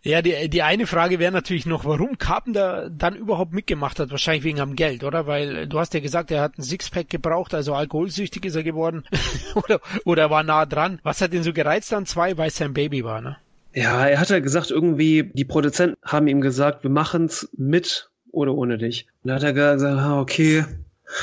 ja, 0.03 0.21
die, 0.21 0.49
die 0.49 0.63
eine 0.63 0.89
Frage 0.89 1.21
wäre 1.21 1.31
natürlich 1.31 1.67
noch, 1.67 1.85
warum 1.85 2.19
Carpenter 2.19 2.91
dann 2.91 3.15
überhaupt 3.15 3.53
mitgemacht 3.53 4.01
hat. 4.01 4.11
Wahrscheinlich 4.11 4.43
wegen 4.43 4.61
am 4.61 4.75
Geld, 4.75 5.05
oder? 5.05 5.29
Weil 5.29 5.69
du 5.69 5.79
hast 5.79 5.95
ja 5.95 6.01
gesagt, 6.01 6.33
er 6.33 6.43
hat 6.43 6.59
ein 6.59 6.63
Sixpack 6.63 7.09
gebraucht, 7.09 7.55
also 7.55 7.75
alkoholsüchtig 7.75 8.45
ist 8.45 8.57
er 8.57 8.65
geworden. 8.65 9.05
oder, 9.55 9.81
oder 10.05 10.23
er 10.23 10.31
war 10.31 10.43
nah 10.43 10.67
dran. 10.67 10.99
Was 11.05 11.21
hat 11.21 11.33
ihn 11.33 11.45
so 11.45 11.53
gereizt 11.53 11.93
an 11.93 12.07
zwei, 12.07 12.37
weil 12.37 12.49
es 12.49 12.57
sein 12.57 12.75
Baby 12.75 13.05
war, 13.05 13.21
ne? 13.21 13.37
Ja, 13.73 14.05
er 14.05 14.19
hat 14.19 14.31
ja 14.31 14.41
gesagt, 14.41 14.73
irgendwie, 14.73 15.31
die 15.33 15.45
Produzenten 15.45 15.97
haben 16.05 16.27
ihm 16.27 16.41
gesagt, 16.41 16.83
wir 16.83 16.91
machen's 16.91 17.49
mit 17.57 18.11
oder 18.33 18.55
ohne 18.55 18.79
dich. 18.79 19.07
Und 19.23 19.29
dann 19.29 19.37
hat 19.37 19.45
er 19.45 19.53
gesagt, 19.53 20.11
okay, 20.11 20.65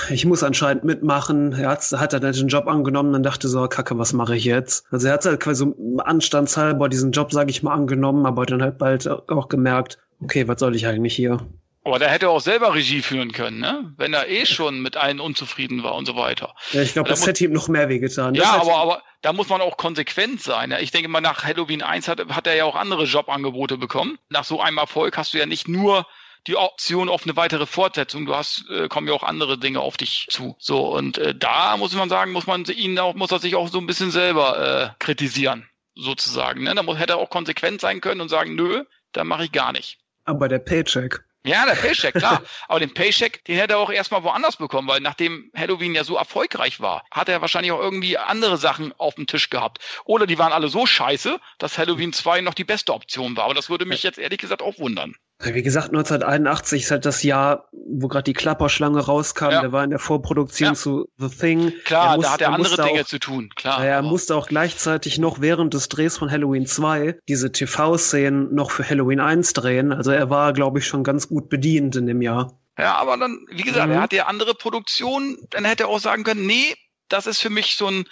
ich 0.09 0.25
muss 0.25 0.43
anscheinend 0.43 0.83
mitmachen. 0.83 1.53
Er 1.53 1.69
hat, 1.69 1.83
hat 1.91 2.13
er 2.13 2.19
den 2.19 2.47
Job 2.47 2.67
angenommen, 2.67 3.13
dann 3.13 3.23
dachte 3.23 3.47
so, 3.47 3.67
kacke, 3.67 3.97
was 3.97 4.13
mache 4.13 4.35
ich 4.35 4.45
jetzt? 4.45 4.85
Also 4.91 5.07
er 5.07 5.13
hat 5.13 5.25
halt 5.25 5.39
quasi 5.39 5.65
so 5.65 5.97
anstandshalber 5.97 6.89
diesen 6.89 7.11
Job, 7.11 7.31
sage 7.31 7.51
ich 7.51 7.63
mal, 7.63 7.73
angenommen, 7.73 8.25
aber 8.25 8.45
dann 8.45 8.61
halt 8.61 8.77
bald 8.77 9.07
auch 9.07 9.49
gemerkt, 9.49 9.97
okay, 10.21 10.47
was 10.47 10.59
soll 10.59 10.75
ich 10.75 10.87
eigentlich 10.87 11.15
hier? 11.15 11.39
Aber 11.87 11.99
der 11.99 12.09
hätte 12.09 12.29
auch 12.29 12.41
selber 12.41 12.75
Regie 12.75 13.01
führen 13.01 13.31
können, 13.31 13.59
ne? 13.59 13.93
Wenn 13.95 14.13
er 14.13 14.27
eh 14.27 14.45
schon 14.45 14.81
mit 14.81 14.97
allen 14.97 15.21
unzufrieden 15.21 15.83
war 15.83 15.95
und 15.95 16.05
so 16.05 16.17
weiter. 16.17 16.53
Ja, 16.73 16.81
ich 16.81 16.91
glaube, 16.91 17.07
das 17.07 17.25
hätte 17.25 17.45
ihm 17.45 17.53
noch 17.53 17.69
mehr 17.69 17.87
wehgetan. 17.87 18.35
Ja, 18.35 18.59
aber, 18.59 18.75
aber 18.75 19.03
da 19.21 19.31
muss 19.31 19.47
man 19.47 19.61
auch 19.61 19.77
konsequent 19.77 20.41
sein. 20.43 20.75
Ich 20.81 20.91
denke 20.91 21.07
mal, 21.07 21.21
nach 21.21 21.45
Halloween 21.45 21.81
1 21.81 22.09
hat, 22.09 22.27
hat 22.27 22.45
er 22.45 22.55
ja 22.55 22.65
auch 22.65 22.75
andere 22.75 23.05
Jobangebote 23.05 23.77
bekommen. 23.77 24.17
Nach 24.27 24.43
so 24.43 24.59
einem 24.59 24.79
Erfolg 24.79 25.15
hast 25.15 25.33
du 25.33 25.37
ja 25.37 25.45
nicht 25.45 25.69
nur 25.69 26.05
die 26.45 26.55
Option 26.55 27.09
auf 27.09 27.23
eine 27.23 27.35
weitere 27.35 27.65
Fortsetzung. 27.65 28.25
Du 28.25 28.35
hast, 28.35 28.65
äh, 28.69 28.87
kommen 28.87 29.07
ja 29.07 29.13
auch 29.13 29.23
andere 29.23 29.57
Dinge 29.57 29.79
auf 29.79 29.97
dich 29.97 30.27
zu. 30.29 30.55
So, 30.59 30.87
und 30.95 31.17
äh, 31.17 31.33
da 31.33 31.77
muss 31.77 31.93
man 31.93 32.09
sagen, 32.09 32.31
muss 32.31 32.47
man 32.47 32.65
ihn 32.65 32.97
auch, 32.99 33.15
muss 33.15 33.31
er 33.31 33.39
sich 33.39 33.55
auch 33.55 33.69
so 33.69 33.79
ein 33.79 33.87
bisschen 33.87 34.11
selber 34.11 34.93
äh, 34.93 35.03
kritisieren, 35.03 35.69
sozusagen. 35.95 36.63
Ne? 36.63 36.75
Da 36.75 36.83
muss, 36.83 36.99
hätte 36.99 37.13
er 37.13 37.17
auch 37.17 37.29
konsequent 37.29 37.81
sein 37.81 38.01
können 38.01 38.21
und 38.21 38.29
sagen, 38.29 38.55
nö, 38.55 38.83
da 39.11 39.23
mache 39.23 39.45
ich 39.45 39.51
gar 39.51 39.71
nicht. 39.71 39.99
Aber 40.25 40.47
der 40.47 40.59
Paycheck. 40.59 41.23
Ja, 41.47 41.65
der 41.65 41.75
Paycheck, 41.75 42.13
klar. 42.13 42.41
Aber 42.67 42.81
den 42.81 42.93
Paycheck, 42.93 43.45
den 43.45 43.55
hätte 43.55 43.75
er 43.75 43.79
auch 43.79 43.89
erstmal 43.89 44.23
woanders 44.23 44.57
bekommen, 44.57 44.87
weil 44.87 44.99
nachdem 44.99 45.49
Halloween 45.55 45.95
ja 45.95 46.03
so 46.03 46.17
erfolgreich 46.17 46.81
war, 46.81 47.05
hat 47.09 47.29
er 47.29 47.39
wahrscheinlich 47.41 47.71
auch 47.71 47.79
irgendwie 47.79 48.17
andere 48.17 48.57
Sachen 48.57 48.93
auf 48.97 49.15
dem 49.15 49.27
Tisch 49.27 49.49
gehabt. 49.49 49.79
Oder 50.03 50.27
die 50.27 50.37
waren 50.37 50.51
alle 50.51 50.67
so 50.67 50.85
scheiße, 50.85 51.39
dass 51.57 51.77
Halloween 51.77 52.11
2 52.11 52.41
noch 52.41 52.53
die 52.53 52.65
beste 52.65 52.93
Option 52.93 53.37
war. 53.37 53.45
Aber 53.45 53.53
das 53.53 53.69
würde 53.69 53.85
mich 53.85 54.03
jetzt 54.03 54.19
ehrlich 54.19 54.39
gesagt 54.39 54.61
auch 54.61 54.77
wundern. 54.77 55.15
Wie 55.39 55.61
gesagt, 55.61 55.89
1981 55.89 56.83
ist 56.83 56.91
halt 56.91 57.05
das 57.05 57.21
Jahr, 57.21 57.69
wo 57.71 58.07
gerade 58.07 58.23
die 58.23 58.33
Klapperschlange 58.33 58.99
rauskam. 58.99 59.51
Ja. 59.51 59.61
Der 59.61 59.71
war 59.71 59.83
in 59.83 59.91
der 59.91 59.99
Vorproduktion 59.99 60.69
ja. 60.69 60.73
zu 60.73 61.07
The 61.17 61.29
Thing. 61.29 61.73
Klar, 61.85 62.15
muss, 62.15 62.25
da 62.25 62.31
hat 62.33 62.41
er 62.41 62.53
andere 62.53 62.75
Dinge 62.75 63.01
auch, 63.01 63.05
zu 63.05 63.19
tun. 63.19 63.49
Klar. 63.55 63.85
Er 63.85 64.01
musste 64.01 64.35
auch 64.35 64.47
gleichzeitig 64.47 65.19
noch 65.19 65.39
während 65.39 65.75
des 65.75 65.89
Drehs 65.89 66.17
von 66.17 66.31
Halloween 66.31 66.65
2 66.65 67.19
diese 67.27 67.51
TV-Szenen 67.51 68.53
noch 68.55 68.71
für 68.71 68.87
Halloween 68.87 69.19
1 69.19 69.53
drehen. 69.53 69.93
Also 69.93 70.09
er 70.11 70.31
war, 70.31 70.53
glaube 70.53 70.79
ich, 70.79 70.87
schon 70.87 71.03
ganz 71.03 71.27
gut 71.27 71.49
bedient 71.49 71.95
in 71.95 72.07
dem 72.07 72.23
Jahr. 72.23 72.59
Ja, 72.77 72.95
aber 72.95 73.17
dann, 73.17 73.45
wie 73.51 73.63
gesagt, 73.63 73.87
mhm. 73.87 73.93
er 73.93 74.01
hatte 74.01 74.15
ja 74.15 74.25
andere 74.25 74.55
Produktionen. 74.55 75.37
Dann 75.51 75.65
hätte 75.65 75.83
er 75.83 75.89
auch 75.89 75.99
sagen 75.99 76.23
können, 76.23 76.47
nee, 76.47 76.75
das 77.09 77.27
ist 77.27 77.41
für 77.41 77.49
mich 77.49 77.75
so 77.75 77.87
ein, 77.87 78.05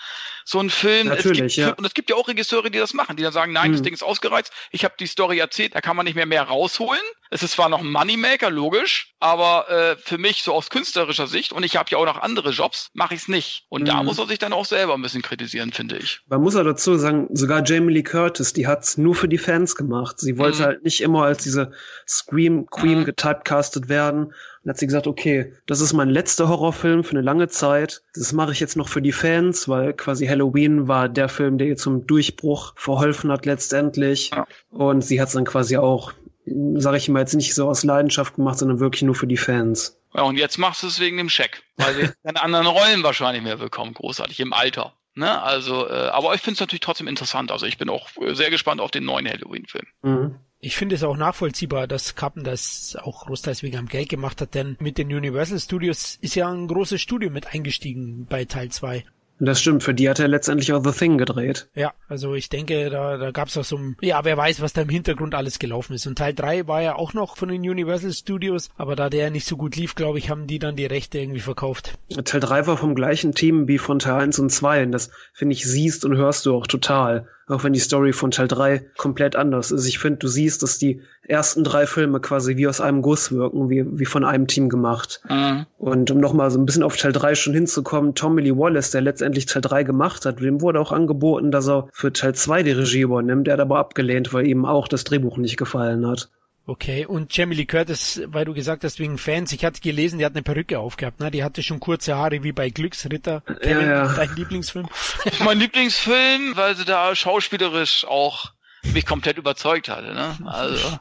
so 0.43 0.59
ein 0.59 0.69
Film. 0.69 1.07
Natürlich, 1.07 1.41
es 1.41 1.55
gibt, 1.55 1.67
ja. 1.67 1.73
Und 1.73 1.85
es 1.85 1.93
gibt 1.93 2.09
ja 2.09 2.15
auch 2.15 2.27
Regisseure, 2.27 2.71
die 2.71 2.79
das 2.79 2.93
machen, 2.93 3.15
die 3.17 3.23
dann 3.23 3.33
sagen, 3.33 3.53
nein, 3.53 3.65
hm. 3.65 3.71
das 3.73 3.81
Ding 3.81 3.93
ist 3.93 4.03
ausgereizt, 4.03 4.51
ich 4.71 4.83
habe 4.83 4.95
die 4.99 5.07
Story 5.07 5.39
erzählt, 5.39 5.75
da 5.75 5.81
kann 5.81 5.95
man 5.95 6.05
nicht 6.05 6.15
mehr 6.15 6.25
mehr 6.25 6.43
rausholen. 6.43 7.01
Es 7.35 7.43
ist 7.43 7.51
zwar 7.51 7.67
noch 7.67 7.81
ein 7.81 7.91
Moneymaker, 7.91 8.49
logisch, 8.49 9.13
aber 9.19 9.69
äh, 9.69 9.97
für 9.97 10.17
mich 10.17 10.41
so 10.41 10.53
aus 10.53 10.69
künstlerischer 10.69 11.27
Sicht, 11.27 11.51
und 11.51 11.63
ich 11.63 11.75
habe 11.75 11.89
ja 11.91 11.97
auch 11.97 12.05
noch 12.05 12.21
andere 12.21 12.51
Jobs, 12.51 12.91
mache 12.93 13.13
ich 13.13 13.23
es 13.23 13.27
nicht. 13.27 13.65
Und 13.67 13.81
mhm. 13.81 13.85
da 13.87 14.03
muss 14.03 14.19
er 14.19 14.25
sich 14.25 14.39
dann 14.39 14.53
auch 14.53 14.63
selber 14.63 14.93
ein 14.93 15.01
bisschen 15.01 15.21
kritisieren, 15.21 15.73
finde 15.73 15.97
ich. 15.97 16.21
Man 16.27 16.41
muss 16.41 16.53
ja 16.53 16.63
dazu 16.63 16.95
sagen, 16.95 17.27
sogar 17.33 17.61
Jamie 17.65 17.91
Lee 17.91 18.03
Curtis, 18.03 18.53
die 18.53 18.67
hat 18.67 18.83
es 18.83 18.97
nur 18.97 19.15
für 19.15 19.27
die 19.27 19.37
Fans 19.37 19.75
gemacht. 19.75 20.17
Sie 20.17 20.37
wollte 20.37 20.59
mhm. 20.59 20.63
halt 20.63 20.83
nicht 20.85 21.01
immer 21.01 21.25
als 21.25 21.43
diese 21.43 21.73
Scream 22.07 22.67
Queen 22.67 22.99
mhm. 22.99 23.03
getypecastet 23.05 23.89
werden. 23.89 24.33
Dann 24.63 24.69
hat 24.69 24.77
sie 24.77 24.87
gesagt, 24.87 25.05
okay, 25.05 25.51
das 25.65 25.81
ist 25.81 25.91
mein 25.91 26.09
letzter 26.09 26.47
Horrorfilm 26.47 27.03
für 27.03 27.11
eine 27.11 27.21
lange 27.21 27.49
Zeit. 27.49 28.01
Das 28.13 28.31
mache 28.31 28.53
ich 28.53 28.61
jetzt 28.61 28.77
noch 28.77 28.87
für 28.87 29.01
die 29.01 29.11
Fans, 29.11 29.67
weil 29.67 29.91
quasi 29.91 30.25
Halloween 30.25 30.87
war 30.87 31.09
der 31.09 31.27
Film, 31.27 31.57
der 31.57 31.67
ihr 31.67 31.77
zum 31.77 32.07
Durchbruch 32.07 32.71
verholfen 32.77 33.29
hat 33.29 33.45
letztendlich. 33.45 34.31
Ja. 34.33 34.47
Und 34.71 35.03
sie 35.03 35.19
hat 35.19 35.27
es 35.27 35.33
dann 35.33 35.43
quasi 35.43 35.75
auch, 35.75 36.13
sage 36.45 36.97
ich 36.97 37.09
mal 37.09 37.19
jetzt 37.19 37.35
nicht 37.35 37.55
so 37.55 37.67
aus 37.67 37.83
Leidenschaft 37.83 38.35
gemacht, 38.35 38.59
sondern 38.59 38.79
wirklich 38.79 39.01
nur 39.01 39.15
für 39.15 39.27
die 39.27 39.37
Fans. 39.37 39.97
Ja, 40.13 40.23
und 40.23 40.37
jetzt 40.37 40.57
machst 40.57 40.83
du 40.83 40.87
es 40.87 40.99
wegen 40.99 41.17
dem 41.17 41.29
Scheck, 41.29 41.63
weil 41.77 41.93
sie 41.93 42.09
keine 42.23 42.41
anderen 42.41 42.67
Rollen 42.67 43.03
wahrscheinlich 43.03 43.43
mehr 43.43 43.57
bekommen, 43.57 43.93
großartig 43.93 44.39
im 44.39 44.53
Alter. 44.53 44.93
Ne? 45.15 45.41
Also, 45.41 45.87
äh, 45.87 46.09
aber 46.09 46.35
ich 46.35 46.41
finde 46.41 46.55
es 46.55 46.59
natürlich 46.59 46.81
trotzdem 46.81 47.07
interessant. 47.07 47.51
Also 47.51 47.65
ich 47.65 47.77
bin 47.77 47.89
auch 47.89 48.09
sehr 48.33 48.49
gespannt 48.49 48.81
auf 48.81 48.91
den 48.91 49.05
neuen 49.05 49.27
Halloween-Film. 49.27 49.85
Mhm. 50.03 50.35
Ich 50.59 50.75
finde 50.75 50.95
es 50.95 51.03
auch 51.03 51.15
nachvollziehbar, 51.15 51.87
dass 51.87 52.15
Kappen 52.15 52.43
das 52.43 52.97
auch 52.99 53.25
großteils 53.25 53.61
wegen 53.61 53.77
am 53.77 53.87
Geld 53.87 54.09
gemacht 54.09 54.41
hat, 54.41 54.55
denn 54.55 54.77
mit 54.79 54.97
den 54.97 55.13
Universal 55.13 55.59
Studios 55.59 56.17
ist 56.21 56.35
ja 56.35 56.49
ein 56.49 56.67
großes 56.67 57.01
Studio 57.01 57.29
mit 57.29 57.53
eingestiegen 57.53 58.25
bei 58.25 58.45
Teil 58.45 58.69
2. 58.69 59.05
Das 59.39 59.59
stimmt, 59.59 59.83
für 59.83 59.93
die 59.93 60.09
hat 60.09 60.19
er 60.19 60.27
letztendlich 60.27 60.71
auch 60.71 60.83
The 60.83 60.91
Thing 60.91 61.17
gedreht. 61.17 61.67
Ja, 61.75 61.93
also 62.07 62.35
ich 62.35 62.47
denke, 62.47 62.89
da, 62.89 63.17
da 63.17 63.31
gab 63.31 63.49
es 63.49 63.57
auch 63.57 63.65
so 63.65 63.77
ein, 63.77 63.97
ja, 64.01 64.23
wer 64.23 64.37
weiß, 64.37 64.61
was 64.61 64.73
da 64.73 64.81
im 64.81 64.89
Hintergrund 64.89 65.35
alles 65.35 65.59
gelaufen 65.59 65.93
ist. 65.93 66.07
Und 66.07 66.17
Teil 66.17 66.33
3 66.33 66.67
war 66.67 66.81
ja 66.81 66.95
auch 66.95 67.13
noch 67.13 67.35
von 67.35 67.49
den 67.49 67.61
Universal 67.61 68.13
Studios, 68.13 68.69
aber 68.77 68.95
da 68.95 69.09
der 69.09 69.31
nicht 69.31 69.45
so 69.45 69.57
gut 69.57 69.75
lief, 69.75 69.95
glaube 69.95 70.19
ich, 70.19 70.29
haben 70.29 70.47
die 70.47 70.59
dann 70.59 70.77
die 70.77 70.85
Rechte 70.85 71.19
irgendwie 71.19 71.41
verkauft. 71.41 71.97
Teil 72.23 72.39
3 72.39 72.67
war 72.67 72.77
vom 72.77 72.95
gleichen 72.95 73.33
Team 73.33 73.67
wie 73.67 73.77
von 73.77 73.99
Teil 73.99 74.21
1 74.21 74.39
und 74.39 74.51
2 74.51 74.83
und 74.83 74.91
das, 74.93 75.11
finde 75.33 75.53
ich, 75.53 75.65
siehst 75.65 76.05
und 76.05 76.15
hörst 76.15 76.45
du 76.45 76.55
auch 76.55 76.67
total 76.67 77.27
auch 77.47 77.63
wenn 77.63 77.73
die 77.73 77.79
Story 77.79 78.11
von 78.11 78.31
Teil 78.31 78.47
3 78.47 78.83
komplett 78.97 79.35
anders 79.35 79.71
ist. 79.71 79.85
Ich 79.85 79.99
finde, 79.99 80.19
du 80.19 80.27
siehst, 80.27 80.63
dass 80.63 80.77
die 80.77 81.01
ersten 81.27 81.63
drei 81.63 81.85
Filme 81.85 82.19
quasi 82.19 82.57
wie 82.57 82.67
aus 82.67 82.81
einem 82.81 83.01
Guss 83.01 83.31
wirken, 83.31 83.69
wie, 83.69 83.85
wie 83.99 84.05
von 84.05 84.23
einem 84.23 84.47
Team 84.47 84.69
gemacht. 84.69 85.21
Mhm. 85.29 85.65
Und 85.77 86.09
um 86.11 86.19
nochmal 86.19 86.49
so 86.49 86.59
ein 86.59 86.65
bisschen 86.65 86.83
auf 86.83 86.97
Teil 86.97 87.11
3 87.11 87.35
schon 87.35 87.53
hinzukommen, 87.53 88.15
Tommy 88.15 88.41
Lee 88.41 88.57
Wallace, 88.57 88.91
der 88.91 89.01
letztendlich 89.01 89.45
Teil 89.45 89.61
3 89.61 89.83
gemacht 89.83 90.25
hat, 90.25 90.39
dem 90.39 90.61
wurde 90.61 90.79
auch 90.79 90.91
angeboten, 90.91 91.51
dass 91.51 91.67
er 91.67 91.87
für 91.91 92.11
Teil 92.11 92.33
2 92.33 92.63
die 92.63 92.71
Regie 92.71 93.01
übernimmt. 93.01 93.47
Er 93.47 93.53
hat 93.53 93.59
aber 93.59 93.77
abgelehnt, 93.77 94.33
weil 94.33 94.47
ihm 94.47 94.65
auch 94.65 94.87
das 94.87 95.03
Drehbuch 95.03 95.37
nicht 95.37 95.57
gefallen 95.57 96.07
hat. 96.07 96.29
Okay, 96.67 97.05
und 97.05 97.35
Jamie 97.35 97.55
Lee 97.55 97.65
Curtis, 97.65 98.21
weil 98.25 98.45
du 98.45 98.53
gesagt 98.55 98.83
hast, 98.83 98.97
wegen 98.97 99.19
Fans, 99.19 99.51
ich 99.51 99.63
hatte 99.63 99.81
gelesen, 99.81 100.17
die 100.17 100.25
hat 100.25 100.33
eine 100.33 100.41
Perücke 100.41 100.79
aufgehabt, 100.79 101.19
ne? 101.19 101.29
Die 101.29 101.43
hatte 101.43 101.61
schon 101.61 101.79
kurze 101.79 102.15
Haare 102.15 102.41
wie 102.41 102.53
bei 102.53 102.71
Glücksritter. 102.71 103.41
Kevin, 103.41 103.87
ja, 103.87 104.05
ja. 104.05 104.13
Dein 104.13 104.35
Lieblingsfilm? 104.35 104.89
mein 105.45 105.59
Lieblingsfilm, 105.59 106.55
weil 106.55 106.75
sie 106.75 106.85
da 106.85 107.15
schauspielerisch 107.15 108.05
auch 108.05 108.51
mich 108.93 109.05
komplett 109.05 109.37
überzeugt 109.37 109.89
hatte, 109.89 110.13
ne? 110.13 110.37
Also. 110.45 110.99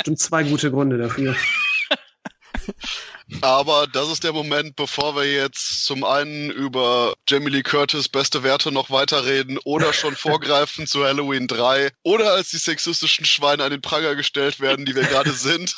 Stimmt 0.00 0.18
zwei 0.18 0.42
gute 0.42 0.72
Gründe 0.72 0.98
dafür. 0.98 1.36
Aber 3.42 3.86
das 3.86 4.08
ist 4.10 4.24
der 4.24 4.32
Moment, 4.32 4.76
bevor 4.76 5.16
wir 5.16 5.30
jetzt 5.30 5.84
zum 5.84 6.04
einen 6.04 6.50
über 6.50 7.14
Jamie 7.28 7.50
Lee 7.50 7.62
Curtis 7.62 8.08
beste 8.08 8.42
Werte 8.42 8.72
noch 8.72 8.90
weiterreden 8.90 9.58
oder 9.64 9.92
schon 9.92 10.16
vorgreifen 10.16 10.86
zu 10.86 11.04
Halloween 11.04 11.46
3 11.46 11.90
oder 12.02 12.32
als 12.32 12.50
die 12.50 12.58
sexistischen 12.58 13.24
Schweine 13.24 13.64
an 13.64 13.70
den 13.70 13.80
Pranger 13.80 14.14
gestellt 14.14 14.60
werden, 14.60 14.84
die 14.84 14.94
wir 14.94 15.04
gerade 15.04 15.32
sind, 15.32 15.74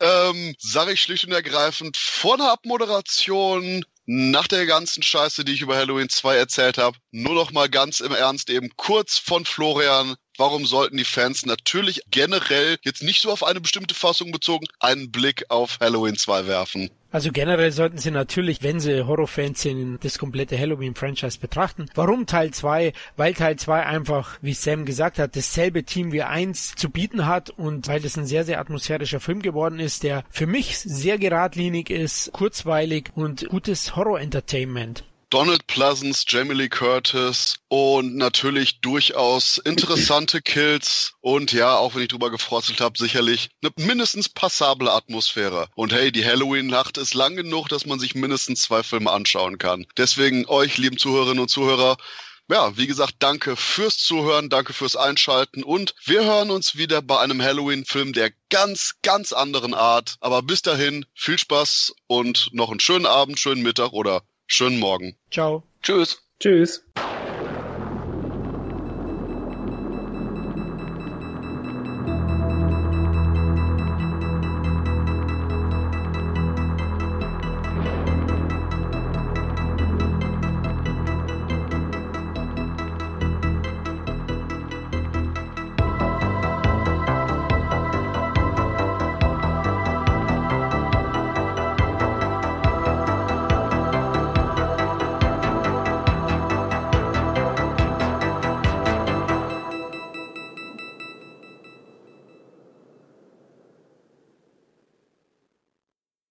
ähm, 0.00 0.54
sage 0.58 0.92
ich 0.92 1.02
schlicht 1.02 1.24
und 1.24 1.32
ergreifend 1.32 1.96
vor 1.96 2.34
einer 2.34 2.52
Abmoderation 2.52 3.84
nach 4.06 4.46
der 4.46 4.66
ganzen 4.66 5.02
Scheiße, 5.02 5.44
die 5.44 5.52
ich 5.52 5.62
über 5.62 5.76
Halloween 5.76 6.08
2 6.08 6.36
erzählt 6.36 6.78
habe, 6.78 6.96
nur 7.10 7.34
noch 7.34 7.50
mal 7.50 7.68
ganz 7.68 8.00
im 8.00 8.12
Ernst 8.12 8.50
eben 8.50 8.70
kurz 8.76 9.18
von 9.18 9.44
Florian 9.44 10.14
warum 10.38 10.66
sollten 10.66 10.96
die 10.96 11.04
Fans 11.04 11.46
natürlich 11.46 12.02
generell 12.10 12.76
jetzt 12.82 13.02
nicht 13.02 13.22
so 13.22 13.30
auf 13.30 13.44
eine 13.44 13.60
bestimmte 13.60 13.94
Fassung 13.94 14.32
bezogen 14.32 14.66
einen 14.80 15.10
Blick 15.10 15.44
auf 15.48 15.78
Halloween 15.80 16.16
2 16.16 16.46
werfen? 16.46 16.90
Also 17.16 17.32
generell 17.32 17.72
sollten 17.72 17.96
sie 17.96 18.10
natürlich, 18.10 18.62
wenn 18.62 18.78
sie 18.78 19.06
Horrorfans 19.06 19.62
sind, 19.62 20.04
das 20.04 20.18
komplette 20.18 20.58
Halloween-Franchise 20.58 21.38
betrachten. 21.38 21.86
Warum 21.94 22.26
Teil 22.26 22.50
2? 22.50 22.92
Weil 23.16 23.32
Teil 23.32 23.56
2 23.56 23.86
einfach, 23.86 24.36
wie 24.42 24.52
Sam 24.52 24.84
gesagt 24.84 25.18
hat, 25.18 25.34
dasselbe 25.34 25.84
Team 25.84 26.12
wie 26.12 26.24
1 26.24 26.74
zu 26.74 26.90
bieten 26.90 27.26
hat 27.26 27.48
und 27.48 27.88
weil 27.88 28.04
es 28.04 28.18
ein 28.18 28.26
sehr, 28.26 28.44
sehr 28.44 28.60
atmosphärischer 28.60 29.20
Film 29.20 29.40
geworden 29.40 29.80
ist, 29.80 30.02
der 30.02 30.24
für 30.28 30.46
mich 30.46 30.78
sehr 30.78 31.16
geradlinig 31.16 31.88
ist, 31.88 32.32
kurzweilig 32.32 33.08
und 33.14 33.48
gutes 33.48 33.96
Horror-Entertainment. 33.96 35.04
Donald 35.30 35.66
Pleasance, 35.66 36.24
Jamie 36.28 36.54
Lee 36.54 36.68
Curtis 36.68 37.56
und 37.66 38.14
natürlich 38.14 38.80
durchaus 38.80 39.58
interessante 39.58 40.40
Kills 40.40 41.14
und 41.20 41.52
ja, 41.52 41.74
auch 41.74 41.96
wenn 41.96 42.02
ich 42.02 42.08
drüber 42.08 42.30
gefrotzelt 42.30 42.80
habe, 42.80 42.96
sicherlich 42.96 43.50
eine 43.60 43.72
mindestens 43.76 44.28
passable 44.28 44.92
Atmosphäre. 44.92 45.68
Und 45.74 45.92
hey, 45.92 46.12
die 46.12 46.24
Halloween-Nacht 46.24 46.96
ist 46.96 47.14
lang 47.14 47.34
genug, 47.34 47.68
dass 47.68 47.86
man 47.86 47.98
sich 47.98 48.14
mindestens 48.14 48.62
zwei 48.62 48.84
Filme 48.84 49.10
anschauen 49.10 49.58
kann. 49.58 49.86
Deswegen 49.96 50.46
euch, 50.46 50.78
lieben 50.78 50.96
Zuhörerinnen 50.96 51.40
und 51.40 51.50
Zuhörer, 51.50 51.96
ja, 52.48 52.76
wie 52.76 52.86
gesagt, 52.86 53.16
danke 53.18 53.56
fürs 53.56 53.98
Zuhören, 53.98 54.48
danke 54.48 54.72
fürs 54.72 54.94
Einschalten 54.94 55.64
und 55.64 55.96
wir 56.04 56.24
hören 56.24 56.52
uns 56.52 56.76
wieder 56.76 57.02
bei 57.02 57.18
einem 57.18 57.42
Halloween-Film 57.42 58.12
der 58.12 58.30
ganz, 58.48 58.94
ganz 59.02 59.32
anderen 59.32 59.74
Art. 59.74 60.14
Aber 60.20 60.42
bis 60.42 60.62
dahin, 60.62 61.04
viel 61.14 61.36
Spaß 61.38 61.94
und 62.06 62.50
noch 62.52 62.70
einen 62.70 62.78
schönen 62.78 63.06
Abend, 63.06 63.40
schönen 63.40 63.62
Mittag 63.62 63.92
oder 63.92 64.22
Schönen 64.46 64.78
Morgen. 64.78 65.16
Ciao. 65.30 65.62
Tschüss. 65.82 66.22
Tschüss. 66.40 66.84